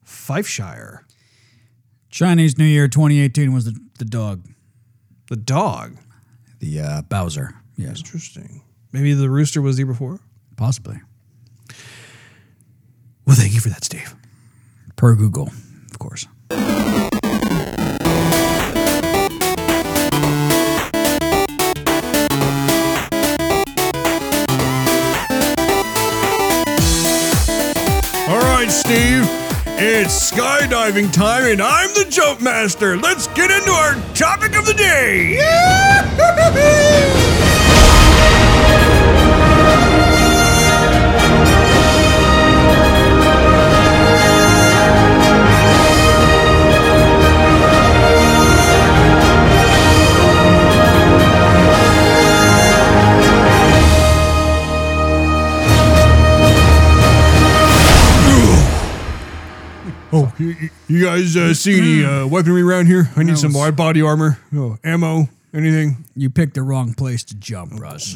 Fifeshire. 0.03 1.05
Chinese 2.09 2.57
New 2.57 2.65
Year 2.65 2.87
2018 2.87 3.53
was 3.53 3.65
the, 3.65 3.79
the 3.99 4.05
dog. 4.05 4.45
The 5.29 5.35
dog. 5.37 5.97
The 6.63 6.79
uh, 6.79 7.01
Bowser. 7.01 7.53
Yes. 7.75 7.99
Interesting. 7.99 8.61
Maybe 8.93 9.13
the 9.13 9.29
rooster 9.29 9.61
was 9.61 9.75
the 9.75 9.81
year 9.81 9.87
before? 9.87 10.21
Possibly. 10.55 10.95
Well, 13.27 13.35
thank 13.35 13.53
you 13.53 13.59
for 13.59 13.67
that, 13.67 13.83
Steve. 13.83 14.15
Per 14.95 15.13
Google, 15.15 15.49
of 15.91 15.99
course. 15.99 16.25
It's 30.15 30.29
skydiving 30.31 31.11
time, 31.11 31.45
and 31.45 31.59
I'm 31.59 31.91
the 31.95 32.05
jump 32.07 32.39
master. 32.39 32.95
Let's 32.95 33.25
get 33.29 33.49
into 33.49 33.71
our 33.71 33.95
topic 34.13 34.55
of 34.55 34.63
the 34.67 34.75
day. 34.75 35.39
Oh, 60.15 60.31
you, 60.37 60.69
you 60.87 61.03
guys 61.03 61.35
uh, 61.35 61.55
see 61.55 61.79
any 61.79 62.05
uh, 62.05 62.27
weaponry 62.27 62.61
around 62.61 62.85
here? 62.85 63.09
I 63.15 63.23
need 63.23 63.35
some 63.35 63.51
wide 63.51 63.75
body 63.75 63.99
armor, 63.99 64.37
oh, 64.53 64.77
ammo, 64.83 65.27
anything. 65.55 66.05
You 66.15 66.29
picked 66.29 66.53
the 66.53 66.61
wrong 66.61 66.93
place 66.93 67.23
to 67.23 67.35
jump, 67.35 67.79
Russ. 67.79 68.15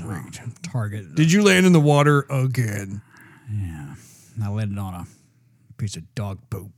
Target. 0.62 1.16
Did 1.16 1.32
you 1.32 1.44
land 1.44 1.66
in 1.66 1.74
the 1.74 1.80
water 1.80 2.28
again? 2.30 3.02
Yeah. 3.52 3.96
I 4.44 4.50
landed 4.50 4.78
on 4.78 4.94
a 4.94 5.08
piece 5.78 5.96
of 5.96 6.14
dog 6.14 6.38
poop. 6.52 6.72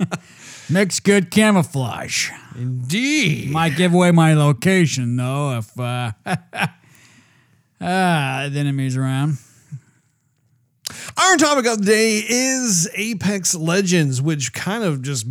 Makes 0.70 1.00
good 1.00 1.30
camouflage. 1.30 2.30
Indeed. 2.56 3.50
Might 3.50 3.76
give 3.76 3.92
away 3.92 4.12
my 4.12 4.32
location 4.32 5.16
though 5.16 5.58
if 5.58 5.78
uh, 5.78 6.12
ah, 7.80 8.48
the 8.50 8.58
enemy's 8.58 8.96
around. 8.96 9.36
Our 11.16 11.36
topic 11.36 11.66
of 11.66 11.78
the 11.78 11.86
day 11.86 12.24
is 12.26 12.88
Apex 12.94 13.54
Legends, 13.54 14.20
which 14.20 14.52
kind 14.52 14.84
of 14.84 15.02
just 15.02 15.26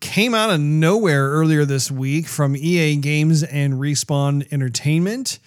came 0.00 0.34
out 0.34 0.50
of 0.50 0.60
nowhere 0.60 1.30
earlier 1.30 1.64
this 1.64 1.90
week 1.90 2.26
from 2.26 2.56
EA 2.56 2.96
Games 2.96 3.42
and 3.42 3.74
Respawn 3.74 4.52
Entertainment. 4.52 5.38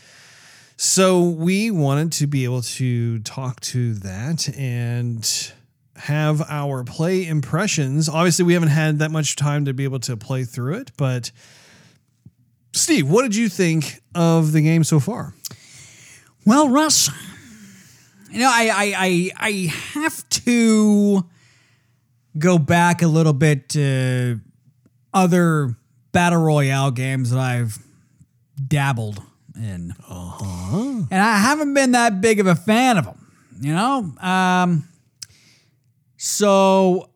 So 0.78 1.24
we 1.24 1.72
wanted 1.72 2.12
to 2.14 2.28
be 2.28 2.44
able 2.44 2.62
to 2.62 3.20
talk 3.20 3.60
to 3.62 3.94
that 3.96 4.50
and 4.58 5.54
have 5.96 6.42
our 6.50 6.84
play 6.84 7.26
impressions. 7.26 8.10
Obviously, 8.10 8.44
we 8.44 8.54
haven't 8.54 8.70
had 8.70 9.00
that 9.00 9.12
much 9.12 9.36
time 9.36 9.66
to 9.66 9.74
be 9.74 9.84
able 9.84 10.00
to 10.00 10.18
play 10.18 10.44
through 10.44 10.76
it, 10.76 10.92
but 10.98 11.32
Steve, 12.74 13.10
what 13.10 13.22
did 13.22 13.36
you 13.36 13.48
think 13.48 14.02
of 14.14 14.52
the 14.52 14.62
game 14.62 14.84
so 14.84 15.00
far? 15.00 15.34
Well, 16.46 16.68
Russ, 16.68 17.10
you 18.36 18.42
know, 18.42 18.52
I 18.52 18.70
I 18.70 18.94
I, 18.98 19.32
I 19.38 19.52
have 19.94 20.28
to 20.30 21.26
go 22.38 22.58
back 22.58 23.02
a 23.02 23.08
little 23.08 23.32
bit 23.32 23.70
to 23.70 24.42
other 25.14 25.78
battle 26.12 26.42
royale 26.42 26.92
games 26.92 27.32
that 27.32 27.40
I've 27.40 27.78
dabbled 28.68 29.24
in, 29.56 29.94
and 30.10 31.14
I 31.14 31.38
haven't 31.38 31.74
been 31.74 31.94
that 31.94 32.20
big 32.20 32.42
of 32.42 32.48
a 32.48 32.56
fan 32.56 32.98
of 32.98 33.06
them. 33.06 33.26
You 33.62 33.74
know, 33.74 34.14
um, 34.20 34.86
so 36.18 37.10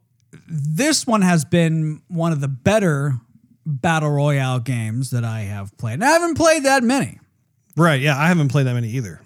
this 0.47 1.05
one 1.05 1.21
has 1.21 1.43
been 1.43 2.01
one 2.08 2.32
of 2.32 2.39
the 2.39 2.47
better 2.47 3.19
battle 3.65 4.10
royale 4.10 4.62
games 4.62 5.10
that 5.10 5.25
I 5.25 5.41
have 5.41 5.77
played. 5.77 5.95
And 5.95 6.05
I 6.05 6.12
haven't 6.12 6.36
played 6.36 6.63
that 6.63 6.82
many. 6.82 7.19
Right. 7.75 7.99
Yeah, 7.99 8.17
I 8.17 8.27
haven't 8.27 8.47
played 8.49 8.67
that 8.67 8.73
many 8.73 8.89
either. 8.91 9.21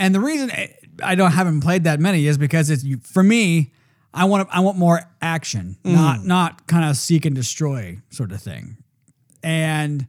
And 0.00 0.12
the 0.14 0.20
reason 0.20 0.50
I- 0.50 0.74
I 1.02 1.14
don't 1.14 1.30
haven't 1.32 1.60
played 1.60 1.84
that 1.84 2.00
many 2.00 2.26
is 2.26 2.36
because 2.38 2.68
it's 2.70 2.84
for 3.06 3.22
me. 3.22 3.72
I 4.12 4.24
want 4.24 4.48
I 4.50 4.60
want 4.60 4.76
more 4.76 5.00
action, 5.22 5.76
not 5.84 6.24
not 6.24 6.66
kind 6.66 6.84
of 6.90 6.96
seek 6.96 7.24
and 7.24 7.34
destroy 7.34 8.00
sort 8.10 8.32
of 8.32 8.42
thing. 8.42 8.76
And 9.42 10.06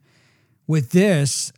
with 0.68 0.92
this, 0.92 1.54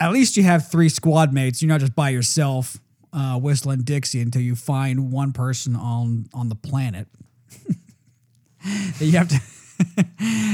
at 0.00 0.12
least 0.12 0.36
you 0.36 0.42
have 0.42 0.68
three 0.70 0.88
squad 0.88 1.32
mates. 1.32 1.62
You're 1.62 1.68
not 1.68 1.80
just 1.80 1.94
by 1.94 2.10
yourself 2.10 2.78
uh, 3.12 3.38
whistling 3.38 3.82
Dixie 3.82 4.20
until 4.20 4.42
you 4.42 4.56
find 4.56 5.12
one 5.12 5.32
person 5.32 5.76
on 5.76 6.26
on 6.34 6.48
the 6.48 6.56
planet. 6.56 7.06
that 8.64 9.00
you 9.00 9.12
have 9.12 9.28
to 9.28 9.40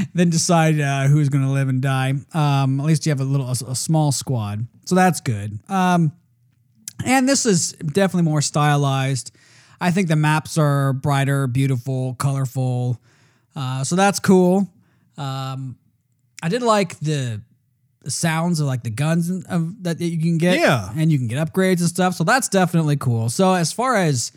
then 0.13 0.29
decide 0.29 0.79
uh, 0.79 1.07
who's 1.07 1.29
going 1.29 1.43
to 1.43 1.51
live 1.51 1.67
and 1.67 1.81
die. 1.81 2.13
Um, 2.33 2.79
at 2.79 2.85
least 2.85 3.05
you 3.05 3.09
have 3.09 3.19
a 3.21 3.25
little 3.25 3.47
a, 3.47 3.71
a 3.71 3.75
small 3.75 4.11
squad, 4.11 4.67
so 4.85 4.95
that's 4.95 5.19
good. 5.19 5.59
Um, 5.67 6.11
and 7.03 7.27
this 7.27 7.45
is 7.45 7.73
definitely 7.73 8.29
more 8.29 8.41
stylized. 8.41 9.31
I 9.81 9.91
think 9.91 10.07
the 10.07 10.15
maps 10.15 10.57
are 10.57 10.93
brighter, 10.93 11.47
beautiful, 11.47 12.15
colorful. 12.15 13.01
Uh, 13.55 13.83
so 13.83 13.95
that's 13.95 14.19
cool. 14.19 14.69
Um, 15.17 15.77
I 16.41 16.49
did 16.49 16.61
like 16.61 16.99
the, 16.99 17.41
the 18.01 18.11
sounds 18.11 18.59
of 18.59 18.67
like 18.67 18.83
the 18.83 18.89
guns 18.89 19.29
and, 19.29 19.45
of, 19.47 19.83
that 19.83 19.99
you 19.99 20.19
can 20.19 20.37
get. 20.37 20.59
Yeah. 20.59 20.89
And 20.95 21.11
you 21.11 21.17
can 21.17 21.27
get 21.27 21.45
upgrades 21.45 21.79
and 21.79 21.89
stuff. 21.89 22.13
So 22.15 22.23
that's 22.23 22.49
definitely 22.49 22.97
cool. 22.97 23.29
So 23.29 23.53
as 23.53 23.73
far 23.73 23.95
as 23.95 24.31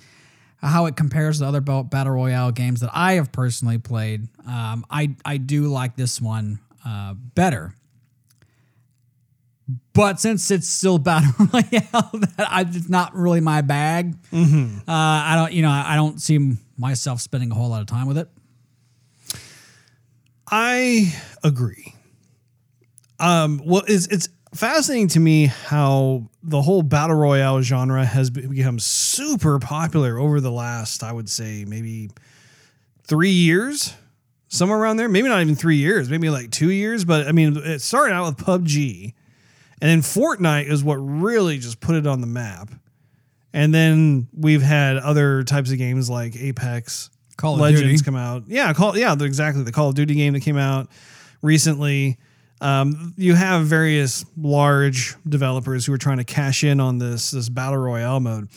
how 0.61 0.87
it 0.87 0.97
compares 0.97 1.39
to 1.39 1.47
other 1.47 1.61
battle 1.61 2.13
royale 2.13 2.51
games 2.51 2.81
that 2.81 2.91
I 2.93 3.15
have 3.15 3.31
personally 3.31 3.79
played, 3.79 4.27
um, 4.47 4.85
I 4.91 5.15
I 5.25 5.37
do 5.37 5.69
like 5.69 5.97
this 5.97 6.21
one 6.21 6.59
uh, 6.85 7.15
better. 7.15 7.75
But 9.93 10.19
since 10.21 10.51
it's 10.51 10.69
still 10.69 10.99
battle 10.99 11.33
royale, 11.53 12.11
that 12.13 12.47
I, 12.51 12.63
it's 12.63 12.89
not 12.89 13.15
really 13.15 13.41
my 13.41 13.61
bag. 13.61 14.15
Uh, 14.33 14.39
I 14.87 15.35
don't, 15.37 15.53
you 15.53 15.63
know, 15.63 15.71
I 15.71 15.95
don't 15.97 16.21
see 16.21 16.57
myself 16.79 17.21
spending 17.21 17.51
a 17.51 17.55
whole 17.55 17.69
lot 17.69 17.81
of 17.81 17.87
time 17.87 18.07
with 18.07 18.17
it. 18.17 18.29
I 20.51 21.13
agree. 21.45 21.95
Um, 23.21 23.61
well, 23.65 23.83
it's 23.87 24.07
it's 24.07 24.29
fascinating 24.55 25.09
to 25.09 25.21
me 25.21 25.47
how 25.47 26.31
the 26.43 26.63
whole 26.63 26.83
battle 26.83 27.17
royale 27.17 27.61
genre 27.61 28.05
has 28.05 28.31
become 28.31 28.79
super 28.79 29.59
popular 29.59 30.19
over 30.19 30.41
the 30.41 30.53
last, 30.53 31.03
I 31.03 31.13
would 31.13 31.29
say, 31.29 31.65
maybe 31.67 32.11
three 33.03 33.31
years, 33.31 33.93
somewhere 34.49 34.79
around 34.79 34.97
there. 34.97 35.09
Maybe 35.09 35.29
not 35.29 35.43
even 35.43 35.57
three 35.57 35.77
years, 35.77 36.09
maybe 36.09 36.31
like 36.31 36.51
two 36.51 36.71
years. 36.71 37.05
But 37.05 37.27
I 37.27 37.33
mean, 37.33 37.57
it 37.57 37.81
started 37.81 38.15
out 38.15 38.27
with 38.27 38.47
PUBG, 38.47 39.15
and 39.81 39.91
then 39.91 40.01
Fortnite 40.01 40.69
is 40.69 40.83
what 40.83 40.97
really 40.97 41.59
just 41.59 41.81
put 41.81 41.95
it 41.97 42.07
on 42.07 42.21
the 42.21 42.27
map. 42.27 42.71
And 43.53 43.73
then 43.75 44.29
we've 44.37 44.63
had 44.63 44.99
other 44.99 45.43
types 45.43 45.71
of 45.71 45.79
games 45.79 46.11
like 46.11 46.37
Apex, 46.37 47.11
Call 47.37 47.55
of 47.55 47.61
Legends 47.61 47.83
Duty. 47.83 48.05
come 48.05 48.17
out. 48.17 48.45
Yeah, 48.47 48.73
call 48.73 48.97
yeah, 48.97 49.15
exactly 49.19 49.63
the 49.63 49.73
Call 49.73 49.89
of 49.89 49.95
Duty 49.95 50.15
game 50.15 50.35
that 50.35 50.41
came 50.41 50.59
out 50.59 50.89
recently. 51.43 52.19
Um, 52.61 53.15
you 53.17 53.35
have 53.35 53.67
various 53.67 54.25
large 54.37 55.15
developers 55.29 55.87
who 55.87 55.93
are 55.93 55.99
trying 55.99 56.19
to 56.19 56.25
cash 56.25 56.65
in 56.65 56.81
on 56.81 56.99
this 56.99 57.31
this 57.31 57.49
battle 57.49 57.79
royale 57.79 58.21
mode. 58.21 58.49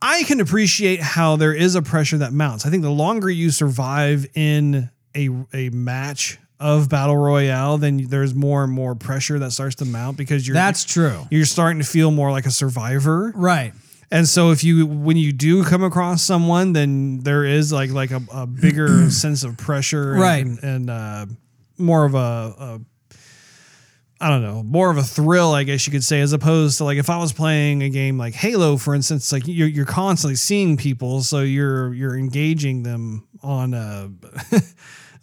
I 0.00 0.22
can 0.22 0.40
appreciate 0.40 1.00
how 1.00 1.34
there 1.36 1.52
is 1.52 1.74
a 1.74 1.82
pressure 1.82 2.18
that 2.18 2.32
mounts. 2.32 2.64
I 2.64 2.70
think 2.70 2.84
the 2.84 2.90
longer 2.90 3.28
you 3.28 3.50
survive 3.50 4.26
in 4.34 4.90
a 5.16 5.28
a 5.52 5.70
match 5.70 6.38
of 6.60 6.88
battle 6.88 7.16
royale, 7.16 7.78
then 7.78 8.06
there's 8.08 8.34
more 8.34 8.64
and 8.64 8.72
more 8.72 8.94
pressure 8.94 9.38
that 9.38 9.52
starts 9.52 9.76
to 9.76 9.84
mount 9.84 10.16
because 10.16 10.46
you're 10.46 10.54
That's 10.54 10.84
true. 10.84 11.26
you're 11.30 11.44
starting 11.44 11.80
to 11.80 11.86
feel 11.86 12.10
more 12.10 12.30
like 12.32 12.46
a 12.46 12.50
survivor. 12.50 13.32
Right. 13.34 13.72
And 14.10 14.26
so 14.26 14.50
if 14.52 14.64
you 14.64 14.86
when 14.86 15.16
you 15.16 15.32
do 15.32 15.64
come 15.64 15.84
across 15.84 16.22
someone, 16.22 16.72
then 16.72 17.20
there 17.20 17.44
is 17.44 17.72
like 17.72 17.90
like 17.90 18.10
a, 18.10 18.22
a 18.32 18.46
bigger 18.46 19.10
sense 19.10 19.44
of 19.44 19.56
pressure, 19.56 20.12
and, 20.12 20.20
Right. 20.20 20.44
And, 20.46 20.58
and, 20.64 20.90
uh, 20.90 21.26
more 21.76 22.04
of 22.04 22.14
a, 22.14 22.18
a 22.18 22.80
I 24.20 24.28
don't 24.28 24.42
know, 24.42 24.64
more 24.64 24.90
of 24.90 24.96
a 24.96 25.04
thrill, 25.04 25.52
I 25.52 25.62
guess 25.62 25.86
you 25.86 25.92
could 25.92 26.02
say, 26.02 26.20
as 26.20 26.32
opposed 26.32 26.78
to 26.78 26.84
like 26.84 26.98
if 26.98 27.08
I 27.08 27.18
was 27.18 27.32
playing 27.32 27.82
a 27.84 27.88
game 27.88 28.18
like 28.18 28.34
Halo, 28.34 28.76
for 28.76 28.94
instance, 28.96 29.30
like 29.30 29.44
you're 29.46 29.68
you're 29.68 29.84
constantly 29.84 30.34
seeing 30.34 30.76
people, 30.76 31.22
so 31.22 31.40
you're 31.42 31.94
you're 31.94 32.18
engaging 32.18 32.82
them 32.82 33.28
on 33.44 33.74
a 33.74 34.10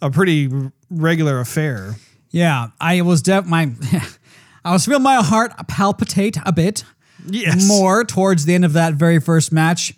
a 0.00 0.10
pretty 0.10 0.48
regular 0.90 1.40
affair. 1.40 1.96
Yeah. 2.30 2.68
I 2.80 3.00
was 3.02 3.22
def 3.22 3.46
my 3.46 3.72
I 4.64 4.72
was 4.72 4.84
feeling 4.84 5.02
my 5.02 5.16
heart 5.16 5.52
palpitate 5.68 6.36
a 6.44 6.52
bit 6.52 6.84
Yes, 7.28 7.66
more 7.66 8.04
towards 8.04 8.44
the 8.44 8.54
end 8.54 8.64
of 8.64 8.74
that 8.74 8.94
very 8.94 9.20
first 9.20 9.52
match. 9.52 9.94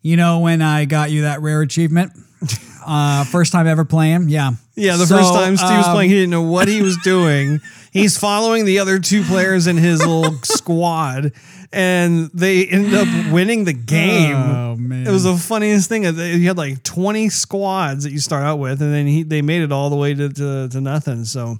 You 0.00 0.16
know, 0.16 0.40
when 0.40 0.62
I 0.62 0.84
got 0.84 1.10
you 1.10 1.22
that 1.22 1.40
rare 1.42 1.60
achievement. 1.62 2.12
Uh, 2.84 3.22
first 3.22 3.52
time 3.52 3.68
ever 3.68 3.84
playing. 3.84 4.28
Yeah. 4.28 4.54
Yeah, 4.74 4.96
the 4.96 5.06
So, 5.06 5.16
first 5.18 5.34
time 5.34 5.56
Steve 5.56 5.76
was 5.78 5.86
um, 5.86 5.92
playing, 5.94 6.10
he 6.10 6.16
didn't 6.16 6.30
know 6.30 6.42
what 6.42 6.66
he 6.68 6.82
was 6.82 6.96
doing. 7.04 7.60
He's 7.92 8.16
following 8.16 8.64
the 8.64 8.78
other 8.78 8.98
two 8.98 9.22
players 9.22 9.66
in 9.66 9.76
his 9.76 10.00
little 10.00 10.32
squad, 10.44 11.32
and 11.72 12.30
they 12.32 12.66
ended 12.66 12.94
up 12.94 13.32
winning 13.32 13.64
the 13.64 13.74
game. 13.74 14.34
Oh, 14.36 14.76
man. 14.76 15.06
It 15.06 15.10
was 15.10 15.24
the 15.24 15.36
funniest 15.36 15.88
thing. 15.90 16.04
You 16.04 16.48
had 16.48 16.56
like 16.56 16.82
20 16.82 17.28
squads 17.28 18.04
that 18.04 18.12
you 18.12 18.18
start 18.18 18.44
out 18.44 18.58
with, 18.58 18.80
and 18.80 18.92
then 18.94 19.06
he, 19.06 19.22
they 19.22 19.42
made 19.42 19.60
it 19.62 19.72
all 19.72 19.90
the 19.90 19.96
way 19.96 20.14
to, 20.14 20.28
to, 20.30 20.68
to 20.70 20.80
nothing. 20.80 21.24
So, 21.26 21.58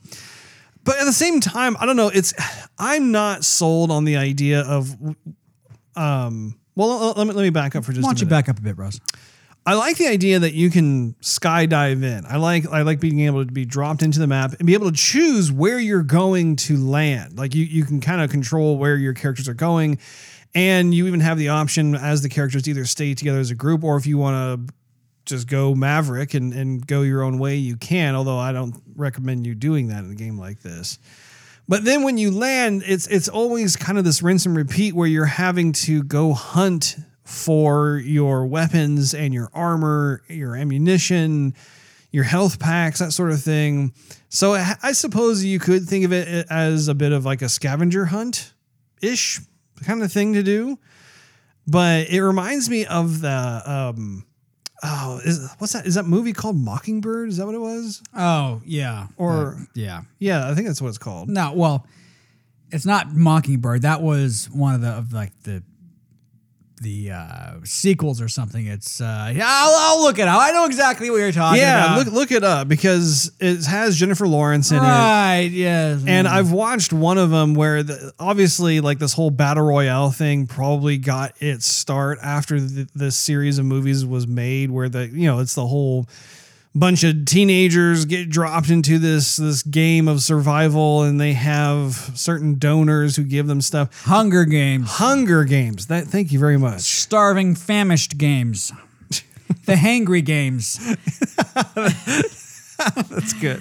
but 0.85 0.99
at 0.99 1.05
the 1.05 1.13
same 1.13 1.41
time, 1.41 1.77
I 1.79 1.87
don't 1.87 1.97
know. 1.97 2.09
It's 2.09 2.33
I'm 2.79 3.13
not 3.13 3.45
sold 3.45 3.91
on 3.91 4.05
the 4.05 4.17
idea 4.17 4.63
of, 4.63 4.95
um. 5.97 6.59
Well, 6.75 7.13
let 7.15 7.27
me 7.27 7.35
let 7.35 7.43
me 7.43 7.51
back 7.51 7.77
up 7.77 7.85
for 7.85 7.93
just 7.93 8.03
Why 8.03 8.09
don't 8.09 8.21
you 8.23 8.27
back 8.27 8.49
up 8.49 8.59
a 8.59 8.63
bit, 8.63 8.79
Russ? 8.79 8.99
I 9.65 9.75
like 9.75 9.97
the 9.97 10.09
idea 10.09 10.41
that 10.41 10.55
you 10.55 10.71
can 10.71 11.15
skydive 11.23 12.03
in. 12.03 12.27
I 12.27 12.37
like 12.37 12.67
I 12.67 12.83
like 12.83 12.99
being 12.99 13.21
able 13.21 13.45
to 13.45 13.53
be 13.53 13.65
dropped 13.65 14.03
into 14.03 14.19
the 14.19 14.27
map 14.27 14.55
and 14.59 14.67
be 14.67 14.75
able 14.75 14.91
to 14.91 14.97
choose 14.97 15.53
where 15.53 15.79
you're 15.79 16.03
going 16.03 16.57
to 16.57 16.77
land. 16.77 17.39
Like 17.39 17.55
you 17.55 17.65
you 17.65 17.85
can 17.85 18.01
kind 18.01 18.21
of 18.21 18.31
control 18.31 18.77
where 18.77 18.97
your 18.97 19.15
characters 19.15 19.49
are 19.49 19.55
going, 19.55 19.99
and 20.53 20.93
you 20.93 21.07
even 21.07 21.21
have 21.21 21.39
the 21.39 21.51
option 21.51 21.95
as 21.95 22.23
the 22.23 22.29
characters 22.29 22.65
to 22.65 22.71
either 22.71 22.85
stay 22.85 23.15
together 23.15 23.39
as 23.39 23.53
a 23.53 23.55
group 23.55 23.85
or 23.85 23.97
if 23.97 24.05
you 24.05 24.19
want 24.19 24.69
to 24.69 24.75
just 25.25 25.47
go 25.47 25.73
maverick 25.77 26.35
and, 26.35 26.53
and 26.53 26.85
go 26.85 27.03
your 27.03 27.23
own 27.23 27.39
way, 27.39 27.55
you 27.55 27.77
can. 27.77 28.17
Although 28.17 28.39
I 28.39 28.51
don't 28.51 28.75
recommend 28.97 29.47
you 29.47 29.55
doing 29.55 29.89
that 29.89 30.03
in 30.03 30.11
a 30.11 30.17
game 30.17 30.39
like 30.39 30.61
this. 30.63 30.99
But 31.69 31.85
then 31.85 32.03
when 32.03 32.19
you 32.19 32.33
land, 32.33 32.83
it's 32.85 33.07
it's 33.07 33.29
always 33.29 33.77
kind 33.77 33.97
of 33.97 34.05
this 34.05 34.23
rinse 34.25 34.45
and 34.45 34.57
repeat 34.57 34.95
where 34.95 35.07
you're 35.07 35.25
having 35.25 35.73
to 35.73 36.03
go 36.03 36.33
hunt 36.33 36.97
for 37.33 37.97
your 37.97 38.47
weapons 38.47 39.15
and 39.15 39.33
your 39.33 39.49
armor, 39.55 40.23
your 40.29 40.55
ammunition, 40.55 41.55
your 42.11 42.25
health 42.25 42.59
packs, 42.61 42.99
that 42.99 43.13
sort 43.13 43.33
of 43.33 43.41
thing. 43.41 43.95
So 44.29 44.53
I 44.53 44.93
suppose 44.93 45.43
you 45.45 45.59
could 45.59 45.85
think 45.89 46.05
of 46.05 46.13
it 46.13 46.47
as 46.51 46.89
a 46.89 46.95
bit 46.95 47.13
of 47.13 47.25
like 47.25 47.41
a 47.43 47.49
scavenger 47.49 48.05
hunt 48.07 48.53
ish 49.01 49.41
kind 49.85 50.03
of 50.03 50.13
thing 50.13 50.35
to 50.35 50.43
do. 50.43 50.79
But 51.67 52.09
it 52.09 52.23
reminds 52.23 52.69
me 52.69 52.85
of 52.87 53.21
the 53.23 53.63
um 53.65 54.27
oh 54.83 55.21
is 55.25 55.49
what's 55.59 55.73
that 55.73 55.87
is 55.87 55.95
that 55.95 56.05
movie 56.05 56.33
called 56.35 56.57
Mockingbird? 56.57 57.31
Is 57.31 57.39
that 57.39 57.47
what 57.47 57.55
it 57.55 57.61
was? 57.61 58.03
Oh 58.15 58.61
yeah, 58.67 59.07
Or 59.17 59.55
Uh, 59.55 59.65
yeah. 59.75 60.03
yeah, 60.19 60.51
I 60.51 60.55
think 60.55 60.67
that's 60.67 60.83
what 60.83 60.89
it's 60.89 60.99
called. 60.99 61.29
No, 61.31 61.53
well, 61.55 61.87
it's 62.71 62.85
not 62.85 63.15
Mockingbird. 63.15 63.83
That 63.83 64.03
was 64.03 64.51
one 64.53 64.75
of 64.75 64.81
the 64.83 64.89
of 64.91 65.13
like 65.15 65.33
the 65.45 65.63
the 66.83 67.13
uh, 67.13 67.53
sequels 67.65 68.21
or 68.21 68.29
something. 68.29 68.67
It's 68.67 69.01
uh, 69.01 69.33
yeah, 69.35 69.47
I'll, 69.47 69.75
I'll 69.97 70.03
look 70.03 70.19
it 70.19 70.29
up. 70.29 70.39
I 70.41 70.51
know 70.51 70.67
exactly 70.67 71.09
what 71.11 71.17
you're 71.17 71.33
talking 71.33 71.61
Yeah, 71.61 71.85
about. 71.95 71.99
Yeah, 71.99 72.05
look 72.05 72.13
look 72.13 72.31
it 72.33 72.45
up 72.45 72.69
because 72.69 73.33
it 73.41 73.65
has 73.65 73.97
Jennifer 73.97 74.27
Lawrence 74.29 74.71
in 74.71 74.79
it. 74.79 74.81
right, 74.81 75.49
yes, 75.51 76.03
And 76.07 76.29
I've 76.29 76.53
watched 76.53 76.93
one 76.93 77.19
of 77.19 77.31
them 77.31 77.55
where 77.55 77.83
the, 77.83 78.13
obviously 78.19 78.81
like 78.81 78.99
this 78.99 79.13
whole 79.15 79.31
battle 79.31 79.65
royale 79.65 80.11
thing 80.11 80.47
probably 80.47 80.99
got 80.99 81.35
its 81.41 81.67
start 81.67 82.19
after 82.23 82.61
the, 82.61 82.89
this 82.95 83.17
series 83.17 83.59
of 83.59 83.65
movies 83.65 84.05
was 84.05 84.27
made 84.27 84.71
where 84.71 84.89
the 84.89 85.07
you 85.09 85.27
know 85.27 85.39
it's 85.39 85.55
the 85.55 85.67
whole 85.67 86.07
bunch 86.75 87.05
of 87.05 87.25
teenagers 87.25 88.05
get 88.05 88.31
dropped 88.31 88.71
into 88.71 88.99
this 88.99 89.37
this 89.37 89.63
game 89.63 90.09
of 90.09 90.23
survival 90.23 91.03
and 91.03 91.21
they 91.21 91.35
have 91.35 91.95
certain 92.15 92.59
donors 92.59 93.17
who 93.17 93.25
give 93.25 93.47
them 93.47 93.61
stuff. 93.61 94.05
Hunger 94.05 94.45
Games, 94.45 94.89
hunger 94.93 95.45
games. 95.45 95.87
That 95.87 96.07
thank 96.07 96.33
you 96.33 96.39
very 96.39 96.57
much. 96.59 96.81
Starving, 96.83 97.55
famished 97.55 98.17
games, 98.19 98.73
the 99.67 99.75
hangry 99.75 100.25
games. 100.25 100.79
That's 103.09 103.33
good. 103.35 103.61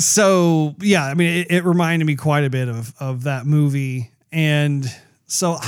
so 0.00 0.74
yeah, 0.80 1.04
I 1.04 1.14
mean, 1.14 1.40
it, 1.40 1.50
it 1.50 1.64
reminded 1.64 2.04
me 2.04 2.16
quite 2.16 2.44
a 2.44 2.50
bit 2.50 2.68
of 2.68 2.94
of 3.00 3.24
that 3.24 3.46
movie, 3.46 4.10
and 4.32 4.86
so 5.26 5.58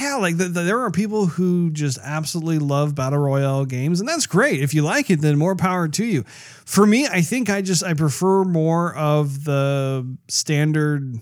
yeah, 0.00 0.16
like 0.16 0.36
the, 0.36 0.44
the, 0.44 0.62
there 0.62 0.80
are 0.80 0.90
people 0.90 1.26
who 1.26 1.70
just 1.70 1.98
absolutely 2.02 2.58
love 2.58 2.94
battle 2.94 3.18
royale 3.18 3.64
games, 3.64 4.00
and 4.00 4.08
that's 4.08 4.26
great. 4.26 4.60
If 4.60 4.74
you 4.74 4.82
like 4.82 5.10
it, 5.10 5.20
then 5.20 5.38
more 5.38 5.56
power 5.56 5.88
to 5.88 6.04
you. 6.04 6.22
For 6.64 6.86
me, 6.86 7.06
I 7.06 7.22
think 7.22 7.48
I 7.48 7.62
just 7.62 7.82
I 7.82 7.94
prefer 7.94 8.44
more 8.44 8.94
of 8.94 9.44
the 9.44 10.16
standard, 10.28 11.18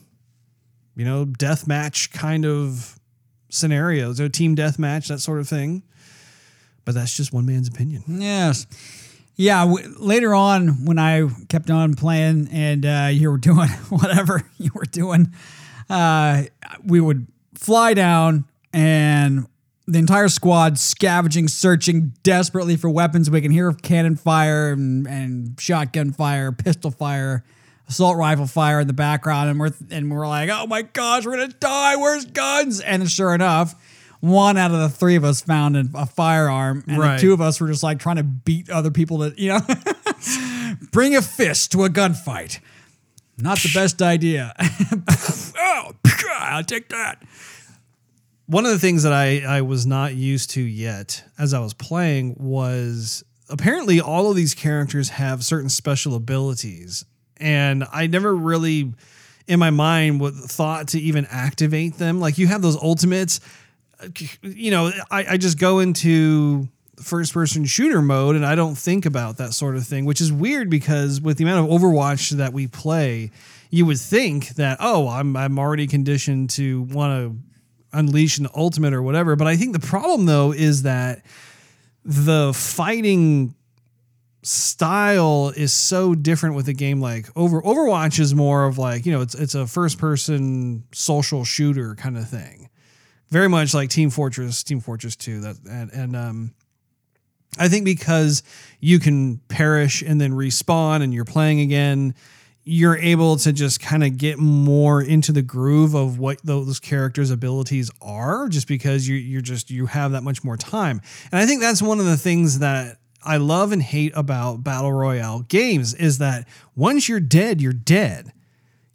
you 0.97 1.05
know, 1.05 1.25
death 1.25 1.67
match 1.69 2.13
kind 2.13 2.45
of 2.45 2.99
scenarios, 3.49 4.21
or 4.21 4.29
team 4.29 4.55
death 4.55 4.79
match, 4.79 5.09
that 5.09 5.21
sort 5.21 5.41
of 5.41 5.49
thing. 5.49 5.83
But 6.85 6.95
that's 6.95 7.17
just 7.17 7.33
one 7.33 7.47
man's 7.47 7.69
opinion. 7.69 8.03
Yes. 8.07 8.67
Yeah. 9.37 9.65
W- 9.65 9.95
later 9.99 10.35
on, 10.35 10.85
when 10.85 10.99
I 10.99 11.29
kept 11.49 11.71
on 11.71 11.95
playing 11.95 12.49
and 12.53 12.85
uh, 12.85 13.09
you 13.11 13.31
were 13.31 13.39
doing 13.39 13.69
whatever 13.89 14.43
you 14.59 14.71
were 14.75 14.85
doing, 14.85 15.33
uh, 15.89 16.43
we 16.85 17.01
would 17.01 17.27
fly 17.55 17.95
down 17.95 18.45
and 18.75 19.47
the 19.87 19.99
entire 19.99 20.29
squad 20.29 20.79
scavenging, 20.79 21.47
searching 21.49 22.13
desperately 22.23 22.77
for 22.77 22.91
weapons. 22.91 23.31
We 23.31 23.41
can 23.41 23.51
hear 23.53 23.73
cannon 23.73 24.17
fire 24.17 24.73
and, 24.73 25.07
and 25.07 25.61
shotgun 25.61 26.11
fire, 26.13 26.53
pistol 26.53 26.91
fire, 26.91 27.45
assault 27.89 28.17
rifle 28.17 28.47
fire 28.47 28.81
in 28.81 28.87
the 28.87 28.93
background, 28.95 29.51
and 29.51 29.61
we're 29.61 29.73
and 29.91 30.11
we're 30.11 30.27
like, 30.27 30.51
oh 30.51 30.67
my 30.67 30.83
gosh, 30.83 31.25
we're 31.25 31.33
gonna 31.37 31.49
die. 31.49 31.97
Where's 31.97 32.25
guns? 32.27 32.81
And 32.81 33.09
sure 33.11 33.35
enough. 33.35 33.75
One 34.21 34.57
out 34.57 34.71
of 34.71 34.79
the 34.79 34.89
three 34.89 35.17
of 35.17 35.25
us 35.25 35.43
found 35.43 35.77
a, 35.77 35.85
a 35.95 36.07
firearm, 36.07 36.83
and 36.89 36.99
Right. 36.99 37.17
the 37.17 37.21
two 37.21 37.35
of 37.35 37.43
us 37.43 37.61
were 37.61 37.69
just 37.69 37.83
like 37.83 37.99
trying 37.99 38.17
to 38.17 38.23
beat 38.23 38.71
other 38.71 38.91
people 38.91 39.19
to, 39.19 39.35
you 39.37 39.49
know, 39.51 39.61
bring 40.93 41.15
a 41.15 41.21
fist 41.21 41.73
to 41.73 41.85
a 41.85 41.91
gunfight. 41.91 42.59
Not 43.37 43.59
the 43.59 43.71
best 43.75 44.01
idea. 44.01 44.55
oh, 45.59 45.93
I'll 46.39 46.65
take 46.65 46.89
that. 46.89 47.23
One 48.47 48.67
of 48.67 48.73
the 48.73 48.79
things 48.79 49.03
that 49.05 49.13
I, 49.13 49.41
I 49.41 49.63
was 49.63 49.87
not 49.87 50.15
used 50.15 50.51
to 50.51 50.61
yet 50.61 51.25
as 51.39 51.55
I 51.55 51.61
was 51.61 51.73
playing 51.73 52.37
was 52.39 53.25
apparently 53.49 54.01
all 54.01 54.31
of 54.31 54.37
these 54.37 54.55
characters 54.55 55.11
have 55.11 55.45
certain 55.45 55.71
special 55.71 56.15
abilities. 56.15 57.05
And 57.39 57.85
I 57.93 58.07
never 58.07 58.35
really, 58.35 58.93
in 59.47 59.59
my 59.59 59.71
mind, 59.71 60.21
would 60.21 60.35
thought 60.35 60.89
to 60.89 61.01
even 61.01 61.27
activate 61.31 61.95
them. 61.95 62.21
Like 62.21 62.39
you 62.39 62.47
have 62.47 62.63
those 62.63 62.77
ultimates, 62.77 63.41
you 64.43 64.71
know, 64.71 64.93
I, 65.11 65.27
I 65.31 65.37
just 65.37 65.59
go 65.59 65.79
into 65.79 66.69
first 66.97 67.33
person 67.33 67.65
shooter 67.65 68.03
mode 68.03 68.37
and 68.37 68.47
I 68.47 68.55
don't 68.55 68.77
think 68.77 69.05
about 69.07 69.39
that 69.39 69.53
sort 69.53 69.77
of 69.77 69.87
thing, 69.87 70.05
which 70.05 70.21
is 70.21 70.33
weird 70.33 70.71
because 70.71 71.21
with 71.21 71.39
the 71.39 71.45
amount 71.45 71.71
of 71.71 71.81
Overwatch 71.81 72.31
that 72.37 72.53
we 72.53 72.67
play, 72.67 73.31
you 73.71 73.87
would 73.87 73.99
think 73.99 74.51
that, 74.51 74.79
oh, 74.81 75.09
I'm, 75.09 75.37
I'm 75.37 75.59
already 75.59 75.87
conditioned 75.87 76.51
to 76.51 76.83
want 76.83 77.13
to 77.13 77.54
unleash 77.95 78.39
an 78.39 78.49
ultimate 78.55 78.93
or 78.93 79.03
whatever. 79.03 79.37
But 79.37 79.47
I 79.47 79.57
think 79.57 79.73
the 79.73 79.87
problem 79.87 80.27
though 80.27 80.53
is 80.53 80.83
that 80.83 81.25
the 82.05 82.53
fighting 82.55 83.55
style 84.43 85.53
is 85.57 85.73
so 85.73 86.15
different 86.15 86.55
with 86.55 86.69
a 86.69 86.75
game 86.75 87.01
like 87.01 87.27
Over 87.35 87.63
Overwatch 87.63 88.19
is 88.19 88.35
more 88.35 88.67
of 88.67 88.77
like, 88.77 89.07
you 89.07 89.13
know, 89.13 89.23
it's 89.23 89.35
it's 89.35 89.55
a 89.55 89.67
first 89.67 89.99
person 89.99 90.85
social 90.93 91.45
shooter 91.45 91.95
kind 91.95 92.17
of 92.19 92.29
thing. 92.29 92.69
Very 93.31 93.49
much 93.49 93.75
like 93.75 93.89
Team 93.89 94.11
Fortress, 94.11 94.63
Team 94.63 94.81
Fortress 94.81 95.17
2 95.17 95.41
that 95.41 95.57
and 95.69 95.91
and 95.93 96.17
um 96.17 96.55
I 97.59 97.69
think 97.69 97.85
because 97.85 98.43
you 98.81 98.99
can 98.99 99.39
perish 99.49 100.03
and 100.03 100.21
then 100.21 100.33
respawn 100.33 101.03
and 101.03 101.15
you're 101.15 101.25
playing 101.25 101.61
again, 101.61 102.15
you're 102.65 102.97
able 102.97 103.37
to 103.37 103.53
just 103.53 103.79
kind 103.79 104.03
of 104.03 104.17
get 104.17 104.39
more 104.39 105.03
into 105.03 105.33
the 105.33 105.43
groove 105.43 105.95
of 105.95 106.19
what 106.19 106.41
those 106.43 106.81
characters' 106.81 107.31
abilities 107.31 107.91
are, 108.01 108.49
just 108.49 108.67
because 108.67 109.07
you 109.07 109.17
you're 109.17 109.43
just 109.43 109.71
you 109.71 109.87
have 109.87 110.13
that 110.13 110.23
much 110.23 110.43
more 110.43 110.57
time. 110.57 111.01
And 111.31 111.41
I 111.41 111.47
think 111.47 111.61
that's 111.61 111.83
one 111.83 112.01
of 112.01 112.07
the 112.07 112.17
things 112.17 112.61
that 112.61 112.99
I 113.23 113.37
love 113.37 113.73
and 113.73 113.83
hate 113.83 114.13
about 114.15 114.65
battle 114.65 114.93
royale 114.93 115.41
games 115.41 115.95
is 115.95 116.19
that 116.19 116.47
once 116.75 117.09
you're 117.09 117.21
dead, 117.21 117.61
you're 117.61 117.73
dead. 117.73 118.33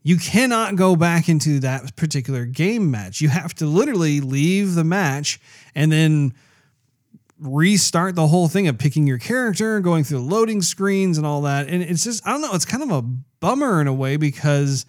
You 0.01 0.17
cannot 0.17 0.75
go 0.75 0.95
back 0.95 1.29
into 1.29 1.59
that 1.59 1.95
particular 1.95 2.45
game 2.45 2.89
match. 2.89 3.21
You 3.21 3.29
have 3.29 3.53
to 3.55 3.65
literally 3.65 4.21
leave 4.21 4.75
the 4.75 4.83
match 4.83 5.39
and 5.75 5.91
then 5.91 6.33
restart 7.39 8.15
the 8.15 8.27
whole 8.27 8.47
thing 8.47 8.67
of 8.67 8.77
picking 8.77 9.07
your 9.07 9.17
character, 9.17 9.79
going 9.79 10.03
through 10.03 10.19
loading 10.19 10.61
screens 10.61 11.17
and 11.17 11.25
all 11.25 11.41
that. 11.43 11.67
And 11.67 11.81
it's 11.81 12.03
just, 12.03 12.25
I 12.27 12.31
don't 12.31 12.41
know, 12.41 12.53
it's 12.53 12.65
kind 12.65 12.83
of 12.83 12.91
a 12.91 13.01
bummer 13.01 13.81
in 13.81 13.87
a 13.87 13.93
way 13.93 14.17
because 14.17 14.85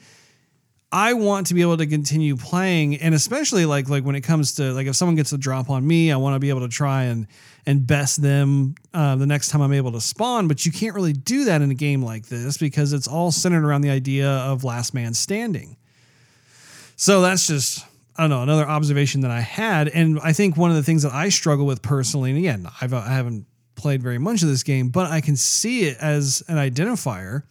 I 0.93 1.13
want 1.13 1.47
to 1.49 1.55
be 1.55 1.63
able 1.63 1.77
to 1.77 1.87
continue 1.87 2.37
playing. 2.37 2.97
And 2.97 3.15
especially 3.15 3.65
like 3.65 3.89
like 3.89 4.05
when 4.05 4.17
it 4.17 4.23
comes 4.23 4.55
to 4.57 4.73
like 4.73 4.89
if 4.89 4.97
someone 4.97 5.15
gets 5.15 5.33
a 5.33 5.39
drop 5.39 5.71
on 5.71 5.87
me, 5.87 6.11
I 6.11 6.17
want 6.17 6.35
to 6.35 6.41
be 6.41 6.49
able 6.49 6.63
to 6.63 6.69
try 6.69 7.05
and 7.05 7.29
and 7.67 7.87
best 7.87 8.21
them 8.21 8.75
uh, 8.93 9.15
the 9.17 9.27
next 9.27 9.51
time 9.51 9.61
I'm 9.61 9.73
able 9.73 9.93
to 9.93 10.01
spawn. 10.01 10.49
But 10.49 10.67
you 10.67 10.73
can't 10.73 10.95
really 10.95 11.13
do 11.13 11.45
that 11.45 11.63
in 11.63 11.71
a 11.71 11.75
game 11.75 12.03
like 12.03 12.27
this 12.27 12.59
because 12.59 12.93
it's 12.93 13.07
all 13.07 13.31
centered 13.31 13.65
around 13.65 13.83
the 13.83 13.91
idea 13.91 14.29
of 14.29 14.65
last 14.65 14.93
man 14.93 15.15
standing. 15.15 15.77
So 16.97 17.21
that's 17.23 17.47
just 17.47 17.87
I 18.17 18.23
don't 18.23 18.31
know 18.31 18.43
another 18.43 18.69
observation 18.69 19.23
that 19.23 19.31
I 19.31 19.41
had, 19.41 19.89
and 19.89 20.19
I 20.21 20.33
think 20.33 20.57
one 20.57 20.71
of 20.71 20.77
the 20.77 20.83
things 20.83 21.03
that 21.03 21.13
I 21.13 21.29
struggle 21.29 21.67
with 21.67 21.81
personally, 21.81 22.31
and 22.31 22.39
again, 22.39 22.69
I've, 22.81 22.93
I 22.93 23.09
haven't 23.09 23.47
played 23.77 24.03
very 24.03 24.19
much 24.19 24.43
of 24.43 24.49
this 24.49 24.63
game, 24.63 24.89
but 24.89 25.11
I 25.11 25.21
can 25.21 25.37
see 25.37 25.85
it 25.85 25.97
as 26.01 26.43
an 26.49 26.57
identifier. 26.57 27.45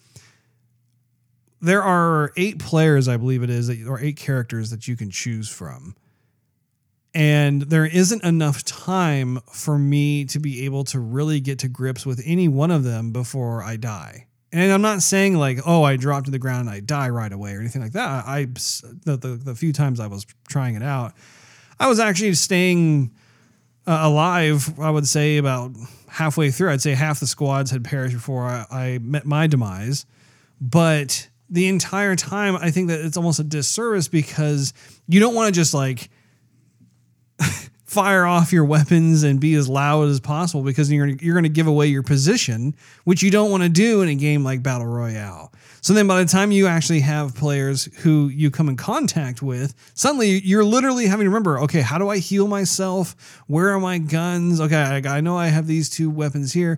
There 1.62 1.84
are 1.84 2.32
eight 2.38 2.60
players, 2.60 3.08
I 3.08 3.18
believe 3.18 3.44
it 3.44 3.50
is, 3.50 3.70
or 3.88 4.00
eight 4.00 4.16
characters 4.16 4.70
that 4.70 4.88
you 4.88 4.96
can 4.96 5.10
choose 5.10 5.50
from. 5.50 5.96
And 7.14 7.64
there 7.64 7.86
isn't 7.86 8.24
enough 8.24 8.64
time 8.64 9.40
for 9.52 9.78
me 9.78 10.26
to 10.26 10.40
be 10.40 10.66
able 10.66 10.84
to 10.86 11.00
really 11.00 11.40
get 11.40 11.60
to 11.60 11.68
grips 11.68 12.06
with 12.06 12.22
any 12.24 12.48
one 12.48 12.70
of 12.70 12.84
them 12.84 13.12
before 13.12 13.64
I 13.64 13.78
die. 13.78 14.28
And 14.52 14.72
I'm 14.72 14.82
not 14.82 15.04
saying 15.04 15.36
like, 15.36 15.60
oh, 15.66 15.84
I 15.84 15.96
drop 15.96 16.26
to 16.26 16.32
the 16.32 16.40
ground 16.40 16.62
and 16.62 16.70
I 16.70 16.80
die 16.80 17.10
right 17.10 17.32
away 17.32 17.54
or 17.54 17.60
anything 17.60 17.82
like 17.82 17.92
that. 17.92 18.26
I 18.26 18.46
the 18.46 19.18
the, 19.18 19.40
the 19.44 19.56
few 19.56 19.72
times 19.72 20.00
I 20.00 20.08
was 20.08 20.26
trying 20.48 20.76
it 20.76 20.84
out, 20.84 21.14
I 21.80 21.88
was 21.88 22.00
actually 22.00 22.34
staying 22.34 23.12
uh, 23.86 24.00
alive. 24.02 24.80
I 24.80 24.90
would 24.90 25.08
say 25.08 25.38
about 25.38 25.72
halfway 26.08 26.50
through. 26.50 26.72
I'd 26.72 26.82
say 26.82 26.96
half 26.96 27.20
the 27.20 27.28
squads 27.28 27.70
had 27.70 27.84
perished 27.84 28.16
before 28.16 28.46
I, 28.46 28.66
I 28.72 29.00
met 29.00 29.26
my 29.26 29.46
demise. 29.48 30.06
But 30.60 31.30
the 31.50 31.68
entire 31.68 32.16
time, 32.16 32.56
I 32.56 32.72
think 32.72 32.90
that 32.90 33.00
it's 33.02 33.18
almost 33.18 33.40
a 33.40 33.44
disservice 33.44 34.08
because 34.08 34.74
you 35.08 35.20
don't 35.20 35.36
want 35.36 35.54
to 35.54 35.60
just 35.60 35.74
like 35.74 36.10
fire 37.90 38.24
off 38.28 38.54
your 38.54 38.66
weapons 38.66 39.24
and 39.24 39.40
be 39.40 39.56
as 39.56 39.68
loud 39.68 40.08
as 40.10 40.20
possible 40.20 40.62
because 40.62 40.92
you're 40.92 41.08
you're 41.08 41.34
going 41.34 41.44
to 41.44 41.50
give 41.50 41.66
away 41.66 41.88
your 41.88 42.04
position, 42.04 42.76
which 43.04 43.24
you 43.24 43.32
don't 43.32 43.50
want 43.50 43.64
to 43.64 43.70
do 43.70 44.02
in 44.02 44.10
a 44.10 44.16
game 44.16 44.44
like 44.44 44.62
Battle 44.62 44.86
Royale. 44.86 45.52
So 45.82 45.94
then 45.94 46.08
by 46.08 46.22
the 46.22 46.30
time 46.30 46.52
you 46.52 46.68
actually 46.68 47.00
have 47.00 47.34
players 47.34 47.86
who 48.04 48.28
you 48.28 48.52
come 48.52 48.70
in 48.70 48.78
contact 48.78 49.42
with, 49.42 49.74
suddenly 49.96 50.40
you're 50.42 50.64
literally 50.64 51.08
having 51.08 51.24
to 51.24 51.30
remember, 51.30 51.60
okay, 51.62 51.82
how 51.82 51.98
do 51.98 52.10
I 52.10 52.20
heal 52.20 52.48
myself? 52.48 53.42
Where 53.48 53.70
are 53.70 53.80
my 53.80 53.98
guns? 53.98 54.62
Okay, 54.62 54.76
I, 54.76 55.18
I 55.18 55.22
know 55.22 55.36
I 55.36 55.48
have 55.48 55.66
these 55.66 55.90
two 55.90 56.12
weapons 56.12 56.54
here. 56.54 56.78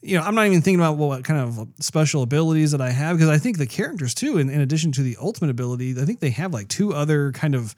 You 0.00 0.18
know, 0.18 0.22
I'm 0.22 0.36
not 0.36 0.46
even 0.46 0.62
thinking 0.62 0.80
about 0.80 0.96
what 0.96 1.24
kind 1.24 1.40
of 1.40 1.68
special 1.80 2.22
abilities 2.22 2.70
that 2.70 2.80
I 2.80 2.90
have 2.90 3.16
because 3.16 3.30
I 3.30 3.38
think 3.38 3.58
the 3.58 3.66
characters 3.66 4.14
too, 4.14 4.38
in, 4.38 4.48
in 4.48 4.60
addition 4.60 4.92
to 4.92 5.02
the 5.02 5.16
ultimate 5.20 5.50
ability, 5.50 6.00
I 6.00 6.04
think 6.04 6.20
they 6.20 6.30
have 6.30 6.52
like 6.52 6.68
two 6.68 6.94
other 6.94 7.32
kind 7.32 7.56
of 7.56 7.74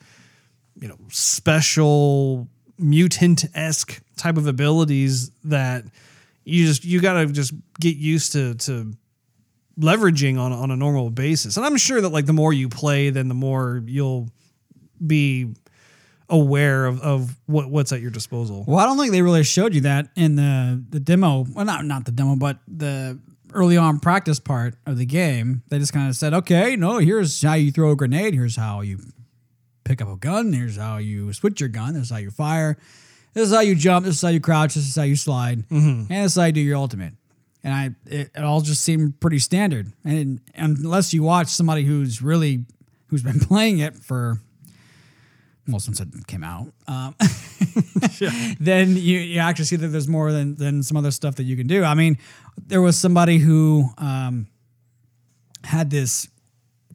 you 0.77 0.89
know 0.89 0.99
special 1.09 2.49
mutant 2.79 3.45
esque 3.55 4.01
type 4.17 4.37
of 4.37 4.47
abilities 4.47 5.31
that 5.45 5.85
you 6.45 6.67
just 6.67 6.85
you 6.85 7.01
gotta 7.01 7.27
just 7.27 7.53
get 7.81 7.97
used 7.97 8.33
to 8.33 8.55
to 8.55 8.93
leveraging 9.79 10.39
on 10.39 10.53
on 10.53 10.71
a 10.71 10.77
normal 10.77 11.11
basis. 11.11 11.57
And 11.57 11.67
I'm 11.67 11.77
sure 11.77 12.01
that 12.01 12.11
like 12.11 12.27
the 12.27 12.33
more 12.33 12.53
you 12.53 12.69
play, 12.69 13.11
then 13.11 13.29
the 13.29 13.35
more 13.35 13.83
you'll 13.87 14.29
be 15.05 15.55
aware 16.29 16.87
of, 16.87 17.01
of 17.01 17.37
what 17.47 17.71
what's 17.71 17.93
at 17.93 18.01
your 18.01 18.11
disposal. 18.11 18.65
Well, 18.67 18.79
I 18.79 18.87
don't 18.87 18.99
think 18.99 19.13
they 19.13 19.23
really 19.23 19.45
showed 19.45 19.75
you 19.75 19.83
that 19.83 20.09
in 20.17 20.37
the 20.37 20.83
the 20.91 21.01
demo. 21.01 21.47
Well, 21.55 21.65
not 21.65 21.85
not 21.85 22.05
the 22.05 22.13
demo, 22.13 22.37
but 22.37 22.59
the 22.69 23.19
early 23.53 23.77
on 23.77 24.01
practice 24.01 24.41
part 24.41 24.75
of 24.87 24.99
the 24.99 25.07
game. 25.07 25.63
They 25.69 25.79
just 25.79 25.93
kind 25.93 26.09
of 26.09 26.17
said, 26.17 26.35
"Okay, 26.35 26.77
no, 26.77 26.99
here's 26.99 27.41
how 27.43 27.55
you 27.55 27.73
throw 27.73 27.91
a 27.91 27.97
grenade. 27.97 28.35
Here's 28.35 28.57
how 28.57 28.81
you 28.81 28.99
pick 29.85 30.03
up 30.03 30.09
a 30.09 30.17
gun. 30.17 30.53
Here's 30.53 30.77
how 30.77 30.97
you 30.97 31.33
switch 31.33 31.61
your 31.61 31.69
gun. 31.69 31.95
This 31.95 32.05
is 32.05 32.11
how 32.11 32.17
you 32.17 32.31
fire. 32.31 32.77
This 33.35 33.49
is 33.49 33.55
how 33.55 33.61
you 33.61 33.75
jump. 33.75 34.07
This 34.07 34.17
is 34.17 34.23
how 34.23 34.29
you 34.29 34.41
crouch. 34.41 34.75
This 34.75 34.89
is 34.89 34.97
how 34.97 35.03
you 35.03 35.17
slide. 35.17 35.65
And 36.11 36.25
this 36.25 36.33
is 36.33 36.37
how 36.37 36.45
you 36.47 36.53
do 36.53 36.61
your 36.61 36.77
ultimate. 36.77 37.15
And 37.63 37.75
I, 37.75 37.91
it, 38.07 38.31
it 38.35 38.45
all 38.45 38.61
just 38.61 38.83
seemed 38.83 39.21
pretty 39.21 39.39
standard. 39.39 39.93
And 40.05 40.41
unless 40.55 41.15
you 41.15 41.23
watch 41.23 41.49
somebody 41.49 41.85
who's 41.85 42.23
really, 42.23 42.65
who's 43.09 43.23
been 43.23 43.41
playing 43.49 43.79
it 43.79 43.97
for, 43.97 44.39
well, 45.67 45.81
since 45.81 46.01
it 46.01 46.09
came 46.27 46.45
out, 46.45 46.69
um, 46.87 47.15
then 48.61 48.91
you, 48.91 49.19
you 49.19 49.41
actually 49.41 49.65
see 49.65 49.77
that 49.77 49.89
there's 49.89 50.09
more 50.09 50.31
than, 50.31 50.57
than 50.57 50.83
some 50.83 50.97
other 50.97 51.11
stuff 51.11 51.37
that 51.37 51.45
you 51.45 51.57
can 51.57 51.67
do. 51.67 51.83
I 51.83 51.95
mean, 51.95 52.19
there 52.67 52.83
was 52.83 52.99
somebody 52.99 53.39
who 53.39 53.89
um, 53.99 54.47
had 55.65 55.91
this 55.91 56.29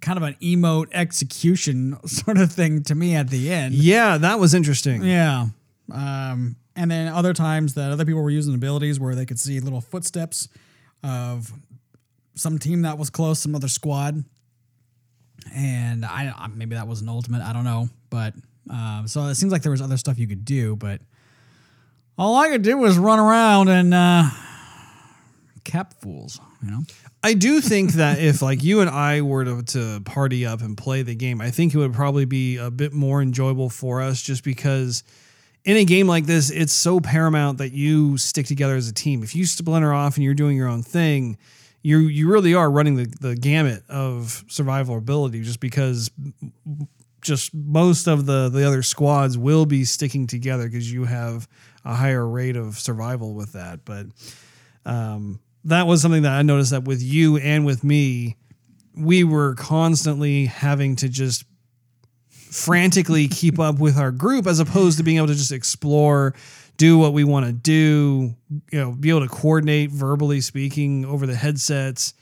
kind 0.01 0.17
of 0.17 0.23
an 0.23 0.35
emote 0.41 0.87
execution 0.91 1.97
sort 2.07 2.37
of 2.37 2.51
thing 2.51 2.83
to 2.83 2.95
me 2.95 3.15
at 3.15 3.29
the 3.29 3.51
end. 3.51 3.73
Yeah, 3.73 4.17
that 4.17 4.39
was 4.39 4.53
interesting. 4.53 5.03
Yeah. 5.03 5.47
Um, 5.91 6.55
and 6.75 6.89
then 6.89 7.07
other 7.07 7.33
times 7.33 7.73
that 7.73 7.91
other 7.91 8.05
people 8.05 8.21
were 8.21 8.29
using 8.29 8.53
abilities 8.55 8.99
where 8.99 9.15
they 9.15 9.25
could 9.25 9.39
see 9.39 9.59
little 9.59 9.81
footsteps 9.81 10.47
of 11.03 11.51
some 12.35 12.57
team 12.57 12.83
that 12.83 12.97
was 12.97 13.09
close, 13.09 13.39
some 13.39 13.55
other 13.55 13.67
squad. 13.67 14.23
And 15.53 16.05
I 16.05 16.47
maybe 16.53 16.75
that 16.75 16.87
was 16.87 17.01
an 17.01 17.09
ultimate. 17.09 17.41
I 17.41 17.53
don't 17.53 17.63
know, 17.63 17.89
but 18.09 18.33
um, 18.69 19.05
so 19.07 19.23
it 19.25 19.35
seems 19.35 19.51
like 19.51 19.61
there 19.63 19.71
was 19.71 19.81
other 19.81 19.97
stuff 19.97 20.19
you 20.19 20.27
could 20.27 20.45
do, 20.45 20.75
but 20.75 21.01
all 22.17 22.35
I 22.35 22.49
could 22.49 22.61
do 22.61 22.77
was 22.77 22.97
run 22.97 23.19
around 23.19 23.69
and 23.69 23.93
uh, 23.93 24.29
cap 25.63 25.95
fools. 26.01 26.39
You 26.61 26.71
know. 26.71 26.81
I 27.21 27.33
do 27.33 27.59
think 27.59 27.93
that 27.93 28.19
if 28.19 28.41
like 28.41 28.63
you 28.63 28.79
and 28.79 28.89
I 28.89 29.21
were 29.21 29.43
to, 29.43 29.63
to 29.63 30.01
party 30.01 30.45
up 30.45 30.61
and 30.61 30.77
play 30.77 31.01
the 31.01 31.15
game, 31.15 31.41
I 31.41 31.51
think 31.51 31.73
it 31.73 31.77
would 31.77 31.93
probably 31.93 32.25
be 32.25 32.57
a 32.57 32.71
bit 32.71 32.93
more 32.93 33.21
enjoyable 33.21 33.69
for 33.69 34.01
us 34.01 34.21
just 34.21 34.43
because 34.43 35.03
in 35.65 35.75
a 35.75 35.83
game 35.83 36.07
like 36.07 36.25
this, 36.25 36.49
it's 36.49 36.71
so 36.71 37.01
paramount 37.01 37.57
that 37.57 37.73
you 37.73 38.17
stick 38.17 38.45
together 38.45 38.75
as 38.75 38.87
a 38.87 38.93
team. 38.93 39.21
If 39.21 39.35
you 39.35 39.45
splinter 39.45 39.93
off 39.93 40.15
and 40.15 40.23
you're 40.23 40.33
doing 40.33 40.55
your 40.55 40.69
own 40.69 40.81
thing, 40.81 41.37
you 41.81 41.99
you 41.99 42.31
really 42.31 42.53
are 42.53 42.69
running 42.69 42.95
the, 42.95 43.13
the 43.19 43.35
gamut 43.35 43.83
of 43.89 44.43
survival 44.47 44.97
ability 44.97 45.43
just 45.43 45.59
because 45.59 46.09
just 47.21 47.53
most 47.53 48.07
of 48.07 48.25
the 48.25 48.49
the 48.49 48.65
other 48.65 48.81
squads 48.83 49.37
will 49.37 49.65
be 49.65 49.83
sticking 49.83 50.25
together 50.27 50.65
because 50.67 50.91
you 50.91 51.03
have 51.05 51.47
a 51.83 51.93
higher 51.93 52.27
rate 52.27 52.55
of 52.55 52.79
survival 52.79 53.33
with 53.33 53.53
that. 53.53 53.83
But 53.83 54.07
um, 54.85 55.39
that 55.65 55.87
was 55.87 56.01
something 56.01 56.23
that 56.23 56.31
I 56.31 56.41
noticed 56.41 56.71
that 56.71 56.85
with 56.85 57.01
you 57.01 57.37
and 57.37 57.65
with 57.65 57.83
me, 57.83 58.37
we 58.95 59.23
were 59.23 59.55
constantly 59.55 60.45
having 60.45 60.95
to 60.97 61.09
just 61.09 61.45
frantically 62.29 63.27
keep 63.27 63.59
up 63.59 63.79
with 63.79 63.97
our 63.97 64.11
group 64.11 64.47
as 64.47 64.59
opposed 64.59 64.97
to 64.97 65.03
being 65.03 65.17
able 65.17 65.27
to 65.27 65.35
just 65.35 65.51
explore, 65.51 66.33
do 66.77 66.97
what 66.97 67.13
we 67.13 67.23
want 67.23 67.45
to 67.45 67.51
do, 67.51 68.35
you 68.71 68.79
know, 68.79 68.91
be 68.91 69.09
able 69.09 69.21
to 69.21 69.27
coordinate 69.27 69.91
verbally 69.91 70.41
speaking 70.41 71.05
over 71.05 71.27
the 71.27 71.35
headsets. 71.35 72.13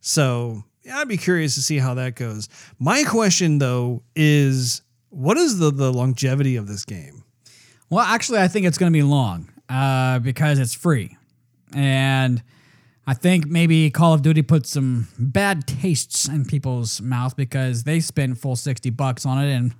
So, 0.00 0.64
yeah, 0.82 0.98
I'd 0.98 1.08
be 1.08 1.16
curious 1.16 1.54
to 1.54 1.62
see 1.62 1.78
how 1.78 1.94
that 1.94 2.16
goes. 2.16 2.48
My 2.78 3.04
question 3.04 3.58
though 3.58 4.02
is 4.16 4.82
what 5.10 5.36
is 5.36 5.58
the 5.58 5.70
the 5.70 5.92
longevity 5.92 6.56
of 6.56 6.66
this 6.66 6.84
game? 6.84 7.24
Well, 7.90 8.04
actually, 8.04 8.40
I 8.40 8.48
think 8.48 8.66
it's 8.66 8.78
going 8.78 8.92
to 8.92 8.96
be 8.96 9.02
long 9.02 9.50
uh, 9.68 10.18
because 10.18 10.58
it's 10.58 10.74
free. 10.74 11.16
And 11.74 12.42
I 13.08 13.14
think 13.14 13.46
maybe 13.46 13.90
Call 13.90 14.12
of 14.12 14.20
Duty 14.20 14.42
put 14.42 14.66
some 14.66 15.08
bad 15.18 15.66
tastes 15.66 16.28
in 16.28 16.44
people's 16.44 17.00
mouth 17.00 17.34
because 17.36 17.84
they 17.84 18.00
spend 18.00 18.38
full 18.38 18.54
60 18.54 18.90
bucks 18.90 19.24
on 19.24 19.42
it 19.42 19.50
and 19.50 19.74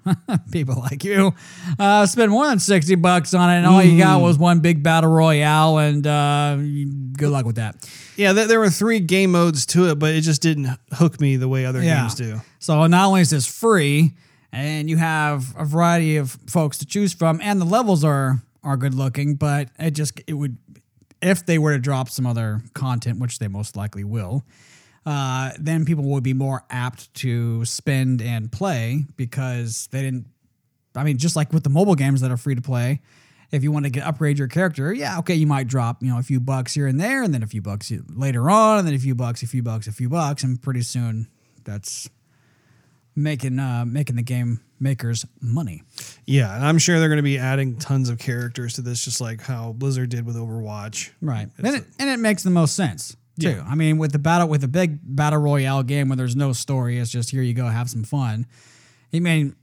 people 0.50 0.76
like 0.76 1.04
you 1.04 1.34
uh, 1.78 2.06
spend 2.06 2.30
more 2.30 2.46
than 2.46 2.58
60 2.58 2.94
bucks 2.94 3.34
on 3.34 3.50
it 3.50 3.58
and 3.58 3.66
all 3.66 3.82
you 3.82 3.98
got 3.98 4.22
was 4.22 4.38
one 4.38 4.60
big 4.60 4.82
battle 4.82 5.10
royale 5.10 5.76
and 5.76 6.06
uh, 6.06 6.56
good 6.56 7.28
luck 7.28 7.44
with 7.44 7.56
that. 7.56 7.76
Yeah, 8.16 8.32
th- 8.32 8.48
there 8.48 8.60
were 8.60 8.70
three 8.70 8.98
game 8.98 9.32
modes 9.32 9.66
to 9.66 9.90
it, 9.90 9.98
but 9.98 10.14
it 10.14 10.22
just 10.22 10.40
didn't 10.40 10.70
hook 10.94 11.20
me 11.20 11.36
the 11.36 11.48
way 11.48 11.66
other 11.66 11.82
games 11.82 12.14
do. 12.14 12.40
So 12.60 12.86
not 12.86 13.08
only 13.08 13.20
is 13.20 13.28
this 13.28 13.46
free, 13.46 14.14
and 14.52 14.88
you 14.88 14.96
have 14.96 15.54
a 15.58 15.66
variety 15.66 16.16
of 16.16 16.38
folks 16.48 16.78
to 16.78 16.86
choose 16.86 17.12
from, 17.12 17.40
and 17.42 17.60
the 17.60 17.66
levels 17.66 18.04
are 18.04 18.40
are 18.64 18.76
good 18.76 18.94
looking, 18.94 19.34
but 19.34 19.68
it 19.78 19.92
just 19.92 20.20
it 20.26 20.34
would 20.34 20.56
if 21.20 21.44
they 21.46 21.58
were 21.58 21.72
to 21.72 21.78
drop 21.78 22.08
some 22.08 22.26
other 22.26 22.62
content, 22.74 23.18
which 23.18 23.38
they 23.38 23.48
most 23.48 23.76
likely 23.76 24.04
will, 24.04 24.44
uh, 25.06 25.52
then 25.58 25.84
people 25.84 26.04
would 26.04 26.22
be 26.22 26.34
more 26.34 26.64
apt 26.70 27.12
to 27.14 27.64
spend 27.64 28.20
and 28.22 28.52
play 28.52 29.04
because 29.16 29.88
they 29.90 30.02
didn't. 30.02 30.26
I 30.94 31.04
mean, 31.04 31.18
just 31.18 31.36
like 31.36 31.52
with 31.52 31.64
the 31.64 31.70
mobile 31.70 31.94
games 31.94 32.20
that 32.22 32.30
are 32.30 32.36
free 32.36 32.54
to 32.54 32.62
play, 32.62 33.00
if 33.50 33.62
you 33.62 33.72
want 33.72 33.84
to 33.84 33.90
get 33.90 34.04
upgrade 34.04 34.38
your 34.38 34.48
character, 34.48 34.92
yeah, 34.92 35.18
okay, 35.20 35.34
you 35.34 35.46
might 35.46 35.66
drop 35.66 36.02
you 36.02 36.10
know 36.10 36.18
a 36.18 36.22
few 36.22 36.40
bucks 36.40 36.74
here 36.74 36.86
and 36.86 37.00
there, 37.00 37.22
and 37.22 37.32
then 37.32 37.42
a 37.42 37.46
few 37.46 37.62
bucks 37.62 37.92
later 38.08 38.50
on, 38.50 38.78
and 38.78 38.86
then 38.86 38.94
a 38.94 38.98
few 38.98 39.14
bucks, 39.14 39.42
a 39.42 39.46
few 39.46 39.62
bucks, 39.62 39.86
a 39.86 39.92
few 39.92 40.08
bucks, 40.08 40.42
and 40.42 40.60
pretty 40.60 40.82
soon 40.82 41.28
that's 41.64 42.08
making 43.18 43.58
uh, 43.58 43.84
making 43.86 44.16
the 44.16 44.22
game 44.22 44.60
makers 44.80 45.26
money. 45.40 45.82
Yeah, 46.24 46.54
and 46.54 46.64
I'm 46.64 46.78
sure 46.78 46.98
they're 46.98 47.08
going 47.08 47.18
to 47.18 47.22
be 47.22 47.38
adding 47.38 47.78
tons 47.78 48.08
of 48.08 48.18
characters 48.18 48.74
to 48.74 48.82
this, 48.82 49.04
just 49.04 49.20
like 49.20 49.42
how 49.42 49.72
Blizzard 49.72 50.10
did 50.10 50.24
with 50.24 50.36
Overwatch. 50.36 51.10
Right, 51.20 51.48
and 51.58 51.66
it, 51.66 51.84
and 51.98 52.08
it 52.08 52.18
makes 52.18 52.42
the 52.42 52.50
most 52.50 52.74
sense 52.74 53.16
too. 53.38 53.50
Yeah. 53.50 53.66
I 53.66 53.74
mean, 53.74 53.98
with 53.98 54.12
the 54.12 54.18
battle 54.18 54.48
with 54.48 54.64
a 54.64 54.68
big 54.68 55.00
battle 55.02 55.40
royale 55.40 55.82
game 55.82 56.08
where 56.08 56.16
there's 56.16 56.36
no 56.36 56.52
story, 56.52 56.98
it's 56.98 57.10
just 57.10 57.30
here 57.30 57.42
you 57.42 57.54
go, 57.54 57.66
have 57.66 57.90
some 57.90 58.04
fun. 58.04 58.46
I 59.12 59.20
mean, 59.20 59.56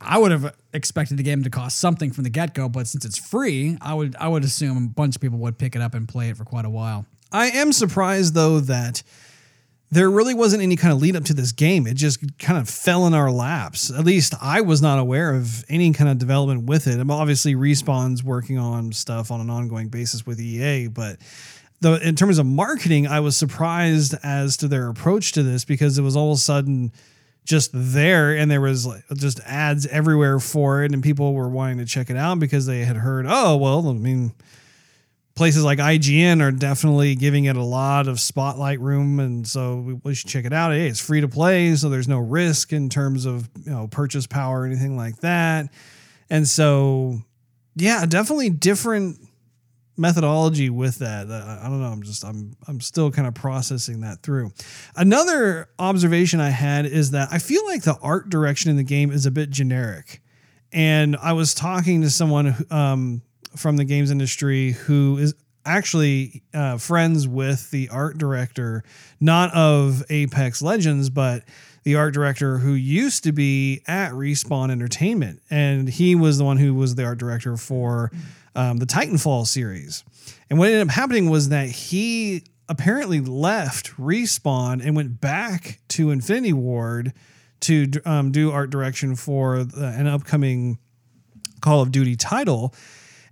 I 0.00 0.18
would 0.18 0.30
have 0.30 0.54
expected 0.72 1.16
the 1.16 1.22
game 1.22 1.42
to 1.42 1.50
cost 1.50 1.78
something 1.78 2.12
from 2.12 2.24
the 2.24 2.30
get 2.30 2.54
go, 2.54 2.68
but 2.68 2.86
since 2.86 3.04
it's 3.04 3.18
free, 3.18 3.76
I 3.80 3.94
would 3.94 4.16
I 4.16 4.28
would 4.28 4.44
assume 4.44 4.76
a 4.76 4.88
bunch 4.88 5.16
of 5.16 5.22
people 5.22 5.38
would 5.38 5.58
pick 5.58 5.74
it 5.74 5.82
up 5.82 5.94
and 5.94 6.08
play 6.08 6.28
it 6.28 6.36
for 6.36 6.44
quite 6.44 6.64
a 6.64 6.70
while. 6.70 7.06
I 7.32 7.46
am 7.46 7.72
surprised 7.72 8.34
though 8.34 8.60
that 8.60 9.02
there 9.94 10.10
really 10.10 10.34
wasn't 10.34 10.60
any 10.60 10.74
kind 10.74 10.92
of 10.92 11.00
lead 11.00 11.14
up 11.14 11.24
to 11.24 11.34
this 11.34 11.52
game. 11.52 11.86
It 11.86 11.94
just 11.94 12.38
kind 12.38 12.58
of 12.58 12.68
fell 12.68 13.06
in 13.06 13.14
our 13.14 13.30
laps. 13.30 13.92
At 13.92 14.04
least 14.04 14.34
I 14.42 14.60
was 14.60 14.82
not 14.82 14.98
aware 14.98 15.32
of 15.32 15.64
any 15.68 15.92
kind 15.92 16.10
of 16.10 16.18
development 16.18 16.64
with 16.64 16.88
it. 16.88 16.98
And 16.98 17.10
obviously, 17.12 17.54
Respawn's 17.54 18.24
working 18.24 18.58
on 18.58 18.92
stuff 18.92 19.30
on 19.30 19.40
an 19.40 19.50
ongoing 19.50 19.88
basis 19.88 20.26
with 20.26 20.40
EA, 20.40 20.88
but 20.88 21.18
the 21.80 22.06
in 22.06 22.16
terms 22.16 22.38
of 22.38 22.46
marketing, 22.46 23.06
I 23.06 23.20
was 23.20 23.36
surprised 23.36 24.16
as 24.24 24.56
to 24.58 24.68
their 24.68 24.88
approach 24.88 25.30
to 25.32 25.44
this 25.44 25.64
because 25.64 25.96
it 25.96 26.02
was 26.02 26.16
all 26.16 26.32
of 26.32 26.38
a 26.38 26.40
sudden 26.40 26.92
just 27.44 27.70
there 27.72 28.36
and 28.36 28.50
there 28.50 28.60
was 28.60 28.86
like 28.86 29.04
just 29.14 29.38
ads 29.40 29.86
everywhere 29.86 30.40
for 30.40 30.82
it 30.82 30.92
and 30.92 31.04
people 31.04 31.34
were 31.34 31.48
wanting 31.48 31.78
to 31.78 31.84
check 31.84 32.10
it 32.10 32.16
out 32.16 32.40
because 32.40 32.66
they 32.66 32.80
had 32.80 32.96
heard, 32.96 33.26
oh 33.28 33.56
well, 33.56 33.88
I 33.88 33.92
mean 33.92 34.32
places 35.34 35.64
like 35.64 35.78
IGN 35.78 36.40
are 36.40 36.52
definitely 36.52 37.14
giving 37.14 37.44
it 37.44 37.56
a 37.56 37.62
lot 37.62 38.08
of 38.08 38.20
spotlight 38.20 38.80
room, 38.80 39.18
and 39.18 39.46
so 39.46 39.98
we, 40.02 40.14
should 40.14 40.30
check 40.30 40.44
it 40.44 40.52
out. 40.52 40.72
Hey, 40.72 40.86
it's 40.86 41.00
free 41.00 41.20
to 41.20 41.28
play, 41.28 41.74
so 41.74 41.88
there's 41.88 42.08
no 42.08 42.18
risk 42.18 42.72
in 42.72 42.88
terms 42.88 43.26
of 43.26 43.48
you 43.64 43.72
know 43.72 43.88
purchase 43.88 44.26
power 44.26 44.62
or 44.62 44.66
anything 44.66 44.96
like 44.96 45.18
that. 45.18 45.72
And 46.30 46.48
so, 46.48 47.20
yeah, 47.76 48.06
definitely 48.06 48.50
different 48.50 49.18
methodology 49.96 50.70
with 50.70 50.98
that. 50.98 51.30
Uh, 51.30 51.58
I 51.62 51.68
don't 51.68 51.80
know. 51.80 51.88
I'm 51.88 52.02
just 52.02 52.24
I'm 52.24 52.56
I'm 52.66 52.80
still 52.80 53.10
kind 53.10 53.26
of 53.26 53.34
processing 53.34 54.00
that 54.00 54.22
through. 54.22 54.52
Another 54.96 55.68
observation 55.78 56.40
I 56.40 56.50
had 56.50 56.86
is 56.86 57.10
that 57.10 57.28
I 57.30 57.38
feel 57.38 57.64
like 57.66 57.82
the 57.82 57.98
art 58.00 58.28
direction 58.28 58.70
in 58.70 58.76
the 58.76 58.84
game 58.84 59.10
is 59.10 59.26
a 59.26 59.30
bit 59.30 59.50
generic. 59.50 60.20
And 60.72 61.16
I 61.16 61.34
was 61.34 61.54
talking 61.54 62.02
to 62.02 62.10
someone 62.10 62.66
um, 62.68 63.22
from 63.56 63.76
the 63.76 63.84
games 63.84 64.10
industry 64.10 64.72
who 64.72 65.18
is 65.18 65.34
actually 65.66 66.42
uh, 66.52 66.76
friends 66.76 67.26
with 67.26 67.70
the 67.70 67.88
art 67.88 68.18
director, 68.18 68.84
not 69.20 69.52
of 69.54 70.02
Apex 70.10 70.62
Legends, 70.62 71.10
but 71.10 71.42
the 71.84 71.96
art 71.96 72.14
director 72.14 72.58
who 72.58 72.72
used 72.72 73.24
to 73.24 73.32
be 73.32 73.82
at 73.86 74.12
Respawn 74.12 74.70
Entertainment. 74.70 75.40
And 75.50 75.88
he 75.88 76.14
was 76.14 76.38
the 76.38 76.44
one 76.44 76.56
who 76.56 76.74
was 76.74 76.94
the 76.94 77.04
art 77.04 77.18
director 77.18 77.56
for 77.56 78.10
um, 78.54 78.78
the 78.78 78.86
Titanfall 78.86 79.46
series. 79.46 80.04
And 80.50 80.58
what 80.58 80.66
ended 80.66 80.82
up 80.82 80.94
happening 80.94 81.30
was 81.30 81.50
that 81.50 81.68
he 81.68 82.44
apparently 82.68 83.20
left 83.20 83.96
Respawn 83.98 84.84
and 84.84 84.96
went 84.96 85.20
back 85.20 85.80
to 85.88 86.10
Infinity 86.10 86.52
Ward 86.52 87.12
to 87.60 87.90
um, 88.04 88.32
do 88.32 88.50
art 88.50 88.70
direction 88.70 89.16
for 89.16 89.56
an 89.56 90.06
upcoming 90.06 90.78
Call 91.60 91.80
of 91.80 91.92
Duty 91.92 92.16
title. 92.16 92.74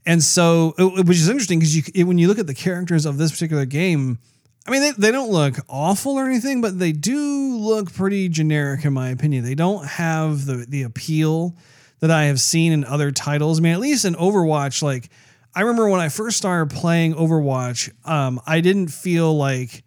And 0.05 0.23
so, 0.23 0.75
which 0.79 1.19
is 1.19 1.29
interesting 1.29 1.61
because 1.61 1.77
you, 1.77 2.07
when 2.07 2.19
you 2.19 2.29
look 2.29 2.39
at 2.39 2.47
the 2.47 2.55
characters 2.55 3.07
of 3.07 3.19
this 3.19 3.31
particular 3.31 3.65
game, 3.65 4.19
I 4.67 4.71
mean, 4.71 4.81
they, 4.81 4.91
they 4.93 5.11
don't 5.13 5.31
look 5.31 5.57
awful 5.69 6.13
or 6.13 6.27
anything, 6.27 6.61
but 6.61 6.79
they 6.79 6.93
do 6.93 7.57
look 7.57 7.93
pretty 7.93 8.29
generic, 8.29 8.85
in 8.85 8.93
my 8.93 9.11
opinion. 9.11 9.45
They 9.45 9.55
don't 9.55 9.87
have 9.87 10.47
the, 10.47 10.67
the 10.69 10.83
appeal 10.83 11.57
that 12.01 12.11
I 12.11 12.25
have 12.25 12.41
seen 12.41 12.73
in 12.73 12.85
other 12.85 13.13
titles. 13.13 13.59
I 13.59 13.63
mean, 13.63 13.73
at 13.73 13.81
least 13.81 14.05
in 14.05 14.15
Overwatch, 14.15 14.83
like, 14.83 15.09
I 15.55 15.61
remember 15.61 15.89
when 15.89 16.01
I 16.01 16.09
first 16.09 16.37
started 16.37 16.75
playing 16.75 17.15
Overwatch, 17.15 17.91
um, 18.09 18.41
I 18.47 18.61
didn't 18.61 18.89
feel 18.89 19.37
like 19.37 19.85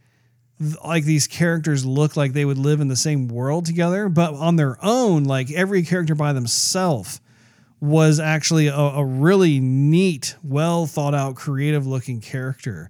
like 0.85 1.03
these 1.03 1.27
characters 1.27 1.85
look 1.85 2.15
like 2.15 2.31
they 2.31 2.45
would 2.45 2.57
live 2.57 2.79
in 2.79 2.87
the 2.87 2.95
same 2.95 3.27
world 3.27 3.65
together, 3.65 4.07
but 4.07 4.33
on 4.35 4.55
their 4.55 4.77
own, 4.81 5.25
like 5.25 5.51
every 5.51 5.83
character 5.83 6.15
by 6.15 6.31
themselves 6.31 7.19
was 7.81 8.19
actually 8.19 8.67
a, 8.67 8.75
a 8.75 9.05
really 9.05 9.59
neat, 9.59 10.35
well 10.43 10.85
thought 10.85 11.13
out, 11.13 11.35
creative 11.35 11.85
looking 11.85 12.21
character. 12.21 12.89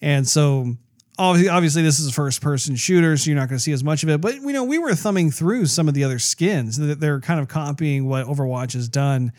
And 0.00 0.26
so 0.26 0.76
obviously, 1.18 1.48
obviously 1.48 1.82
this 1.82 1.98
is 1.98 2.08
a 2.08 2.12
first 2.12 2.40
person 2.40 2.76
shooter, 2.76 3.16
so 3.16 3.30
you're 3.30 3.38
not 3.38 3.48
going 3.48 3.58
to 3.58 3.62
see 3.62 3.72
as 3.72 3.84
much 3.84 4.02
of 4.02 4.08
it. 4.08 4.20
But 4.20 4.36
you 4.36 4.52
know, 4.52 4.64
we 4.64 4.78
were 4.78 4.94
thumbing 4.94 5.30
through 5.30 5.66
some 5.66 5.88
of 5.88 5.94
the 5.94 6.04
other 6.04 6.18
skins 6.18 6.76
that 6.78 7.00
they're 7.00 7.20
kind 7.20 7.40
of 7.40 7.48
copying 7.48 8.06
what 8.08 8.26
Overwatch 8.26 8.74
has 8.74 8.88
done. 8.88 9.32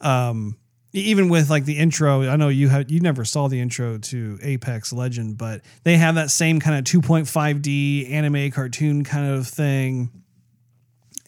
Um, 0.00 0.56
even 0.92 1.28
with 1.28 1.50
like 1.50 1.64
the 1.64 1.78
intro, 1.78 2.28
I 2.28 2.36
know 2.36 2.48
you 2.48 2.68
have 2.68 2.90
you 2.90 3.00
never 3.00 3.24
saw 3.24 3.48
the 3.48 3.60
intro 3.60 3.98
to 3.98 4.38
Apex 4.42 4.92
Legend, 4.92 5.38
but 5.38 5.62
they 5.84 5.96
have 5.96 6.16
that 6.16 6.30
same 6.30 6.58
kind 6.58 6.78
of 6.78 6.84
2.5D 6.84 8.10
anime 8.10 8.50
cartoon 8.50 9.04
kind 9.04 9.32
of 9.32 9.46
thing. 9.46 10.10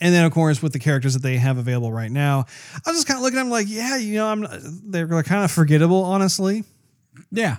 And 0.03 0.13
then 0.13 0.25
of 0.25 0.33
course 0.33 0.61
with 0.61 0.73
the 0.73 0.81
characters 0.81 1.15
that 1.15 1.23
they 1.23 1.37
have 1.37 1.59
available 1.59 1.93
right 1.93 2.11
now, 2.11 2.47
I 2.85 2.91
was 2.91 2.97
just 2.97 3.07
kind 3.07 3.19
of 3.19 3.23
looking 3.23 3.39
at 3.39 3.43
them 3.43 3.51
like, 3.51 3.69
yeah, 3.69 3.97
you 3.97 4.15
know, 4.17 4.27
I'm 4.27 4.45
they're 4.91 5.23
kind 5.23 5.45
of 5.45 5.51
forgettable, 5.53 6.03
honestly. 6.03 6.65
Yeah. 7.31 7.59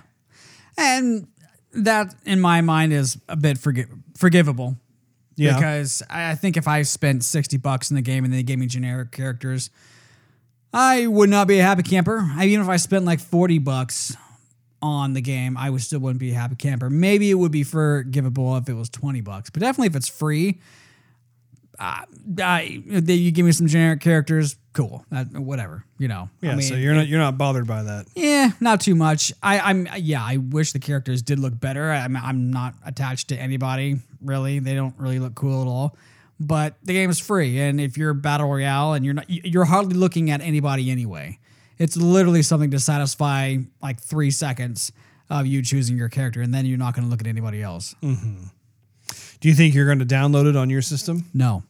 And 0.76 1.26
that 1.72 2.14
in 2.26 2.40
my 2.40 2.60
mind 2.60 2.92
is 2.92 3.18
a 3.30 3.36
bit 3.36 3.56
forgi- 3.56 3.88
forgivable. 4.16 4.76
Yeah. 5.36 5.54
Because 5.54 6.02
I 6.10 6.34
think 6.34 6.58
if 6.58 6.68
I 6.68 6.82
spent 6.82 7.24
60 7.24 7.56
bucks 7.56 7.90
in 7.90 7.96
the 7.96 8.02
game 8.02 8.24
and 8.24 8.32
they 8.32 8.42
gave 8.42 8.58
me 8.58 8.66
generic 8.66 9.10
characters, 9.10 9.70
I 10.70 11.06
would 11.06 11.30
not 11.30 11.48
be 11.48 11.60
a 11.60 11.62
happy 11.62 11.82
camper. 11.82 12.28
I, 12.34 12.44
even 12.44 12.62
if 12.62 12.68
I 12.68 12.76
spent 12.76 13.06
like 13.06 13.20
40 13.20 13.58
bucks 13.58 14.14
on 14.82 15.14
the 15.14 15.22
game, 15.22 15.56
I 15.56 15.70
would 15.70 15.80
still 15.80 16.00
wouldn't 16.00 16.20
be 16.20 16.32
a 16.32 16.34
happy 16.34 16.56
camper. 16.56 16.90
Maybe 16.90 17.30
it 17.30 17.34
would 17.34 17.52
be 17.52 17.62
forgivable 17.62 18.54
if 18.58 18.68
it 18.68 18.74
was 18.74 18.90
20 18.90 19.22
bucks, 19.22 19.48
but 19.48 19.60
definitely 19.60 19.86
if 19.86 19.96
it's 19.96 20.08
free, 20.08 20.60
uh, 21.78 22.04
I, 22.42 22.82
you 22.86 23.30
give 23.30 23.46
me 23.46 23.52
some 23.52 23.66
generic 23.66 24.00
characters, 24.00 24.56
cool. 24.72 25.04
That, 25.10 25.32
whatever, 25.32 25.84
you 25.98 26.08
know. 26.08 26.28
Yeah, 26.40 26.52
I 26.52 26.54
mean, 26.54 26.62
so 26.62 26.74
you're 26.74 26.94
not 26.94 27.08
you're 27.08 27.20
not 27.20 27.36
bothered 27.38 27.66
by 27.66 27.82
that. 27.82 28.06
yeah, 28.14 28.50
not 28.60 28.80
too 28.80 28.94
much. 28.94 29.32
I, 29.42 29.58
I'm 29.60 29.88
yeah. 29.96 30.22
I 30.22 30.36
wish 30.36 30.72
the 30.72 30.78
characters 30.78 31.22
did 31.22 31.38
look 31.38 31.58
better. 31.58 31.90
I'm 31.90 32.16
I'm 32.16 32.50
not 32.50 32.74
attached 32.84 33.28
to 33.28 33.36
anybody 33.36 33.98
really. 34.22 34.58
They 34.58 34.74
don't 34.74 34.94
really 34.98 35.18
look 35.18 35.34
cool 35.34 35.62
at 35.62 35.68
all. 35.68 35.96
But 36.40 36.74
the 36.82 36.92
game 36.92 37.10
is 37.10 37.20
free, 37.20 37.60
and 37.60 37.80
if 37.80 37.96
you're 37.96 38.12
battle 38.12 38.48
royale 38.48 38.94
and 38.94 39.04
you're 39.04 39.14
not, 39.14 39.26
you're 39.28 39.64
hardly 39.64 39.94
looking 39.94 40.30
at 40.30 40.40
anybody 40.40 40.90
anyway. 40.90 41.38
It's 41.78 41.96
literally 41.96 42.42
something 42.42 42.70
to 42.72 42.80
satisfy 42.80 43.56
like 43.82 44.00
three 44.00 44.30
seconds 44.30 44.92
of 45.30 45.46
you 45.46 45.62
choosing 45.62 45.96
your 45.96 46.08
character, 46.08 46.40
and 46.42 46.52
then 46.52 46.66
you're 46.66 46.78
not 46.78 46.94
going 46.94 47.04
to 47.04 47.10
look 47.10 47.20
at 47.20 47.26
anybody 47.26 47.62
else. 47.62 47.94
Do 49.44 49.50
you 49.50 49.54
think 49.54 49.74
you're 49.74 49.84
going 49.84 49.98
to 49.98 50.06
download 50.06 50.48
it 50.48 50.56
on 50.56 50.70
your 50.70 50.80
system? 50.80 51.26
No. 51.34 51.64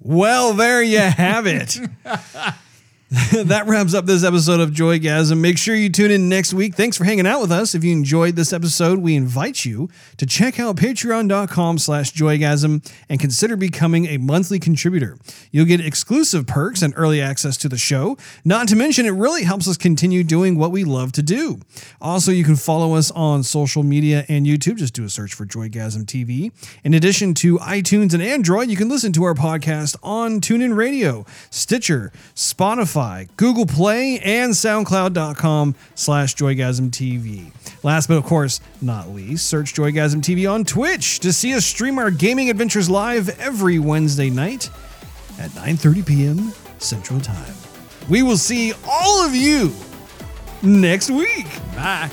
Well, 0.00 0.54
there 0.54 0.82
you 0.82 0.98
have 0.98 1.46
it. 1.46 1.78
that 3.32 3.66
wraps 3.66 3.92
up 3.92 4.06
this 4.06 4.22
episode 4.22 4.60
of 4.60 4.70
Joygasm. 4.70 5.36
Make 5.40 5.58
sure 5.58 5.74
you 5.74 5.90
tune 5.90 6.12
in 6.12 6.28
next 6.28 6.54
week. 6.54 6.76
Thanks 6.76 6.96
for 6.96 7.02
hanging 7.02 7.26
out 7.26 7.40
with 7.40 7.50
us. 7.50 7.74
If 7.74 7.82
you 7.82 7.90
enjoyed 7.90 8.36
this 8.36 8.52
episode, 8.52 9.00
we 9.00 9.16
invite 9.16 9.64
you 9.64 9.88
to 10.18 10.26
check 10.26 10.60
out 10.60 10.76
patreon.com 10.76 11.78
slash 11.78 12.12
joygasm 12.12 12.88
and 13.08 13.18
consider 13.18 13.56
becoming 13.56 14.06
a 14.06 14.18
monthly 14.18 14.60
contributor. 14.60 15.18
You'll 15.50 15.66
get 15.66 15.84
exclusive 15.84 16.46
perks 16.46 16.82
and 16.82 16.94
early 16.96 17.20
access 17.20 17.56
to 17.56 17.68
the 17.68 17.76
show. 17.76 18.16
Not 18.44 18.68
to 18.68 18.76
mention, 18.76 19.06
it 19.06 19.10
really 19.10 19.42
helps 19.42 19.66
us 19.66 19.76
continue 19.76 20.22
doing 20.22 20.56
what 20.56 20.70
we 20.70 20.84
love 20.84 21.10
to 21.12 21.22
do. 21.22 21.58
Also, 22.00 22.30
you 22.30 22.44
can 22.44 22.54
follow 22.54 22.94
us 22.94 23.10
on 23.10 23.42
social 23.42 23.82
media 23.82 24.24
and 24.28 24.46
YouTube. 24.46 24.76
Just 24.76 24.94
do 24.94 25.02
a 25.02 25.08
search 25.08 25.34
for 25.34 25.44
Joygasm 25.44 26.04
TV. 26.04 26.52
In 26.84 26.94
addition 26.94 27.34
to 27.34 27.58
iTunes 27.58 28.14
and 28.14 28.22
Android, 28.22 28.70
you 28.70 28.76
can 28.76 28.88
listen 28.88 29.12
to 29.14 29.24
our 29.24 29.34
podcast 29.34 29.96
on 30.00 30.40
TuneIn 30.40 30.76
Radio, 30.76 31.26
Stitcher, 31.50 32.12
Spotify, 32.36 32.99
Google 33.36 33.66
Play, 33.66 34.18
and 34.20 34.52
SoundCloud.com 34.52 35.74
slash 35.94 36.34
Joygasm 36.34 36.90
TV. 36.90 37.50
Last 37.82 38.08
but 38.08 38.18
of 38.18 38.24
course 38.24 38.60
not 38.82 39.08
least, 39.08 39.46
search 39.46 39.72
Joygasm 39.74 40.20
TV 40.20 40.50
on 40.50 40.64
Twitch 40.64 41.20
to 41.20 41.32
see 41.32 41.54
us 41.54 41.64
stream 41.64 41.98
our 41.98 42.10
gaming 42.10 42.50
adventures 42.50 42.90
live 42.90 43.28
every 43.40 43.78
Wednesday 43.78 44.28
night 44.28 44.68
at 45.38 45.50
9.30 45.52 46.06
p.m. 46.06 46.52
Central 46.78 47.20
Time. 47.20 47.54
We 48.10 48.22
will 48.22 48.36
see 48.36 48.74
all 48.86 49.24
of 49.24 49.34
you 49.34 49.72
next 50.62 51.10
week. 51.10 51.46
Bye. 51.74 52.10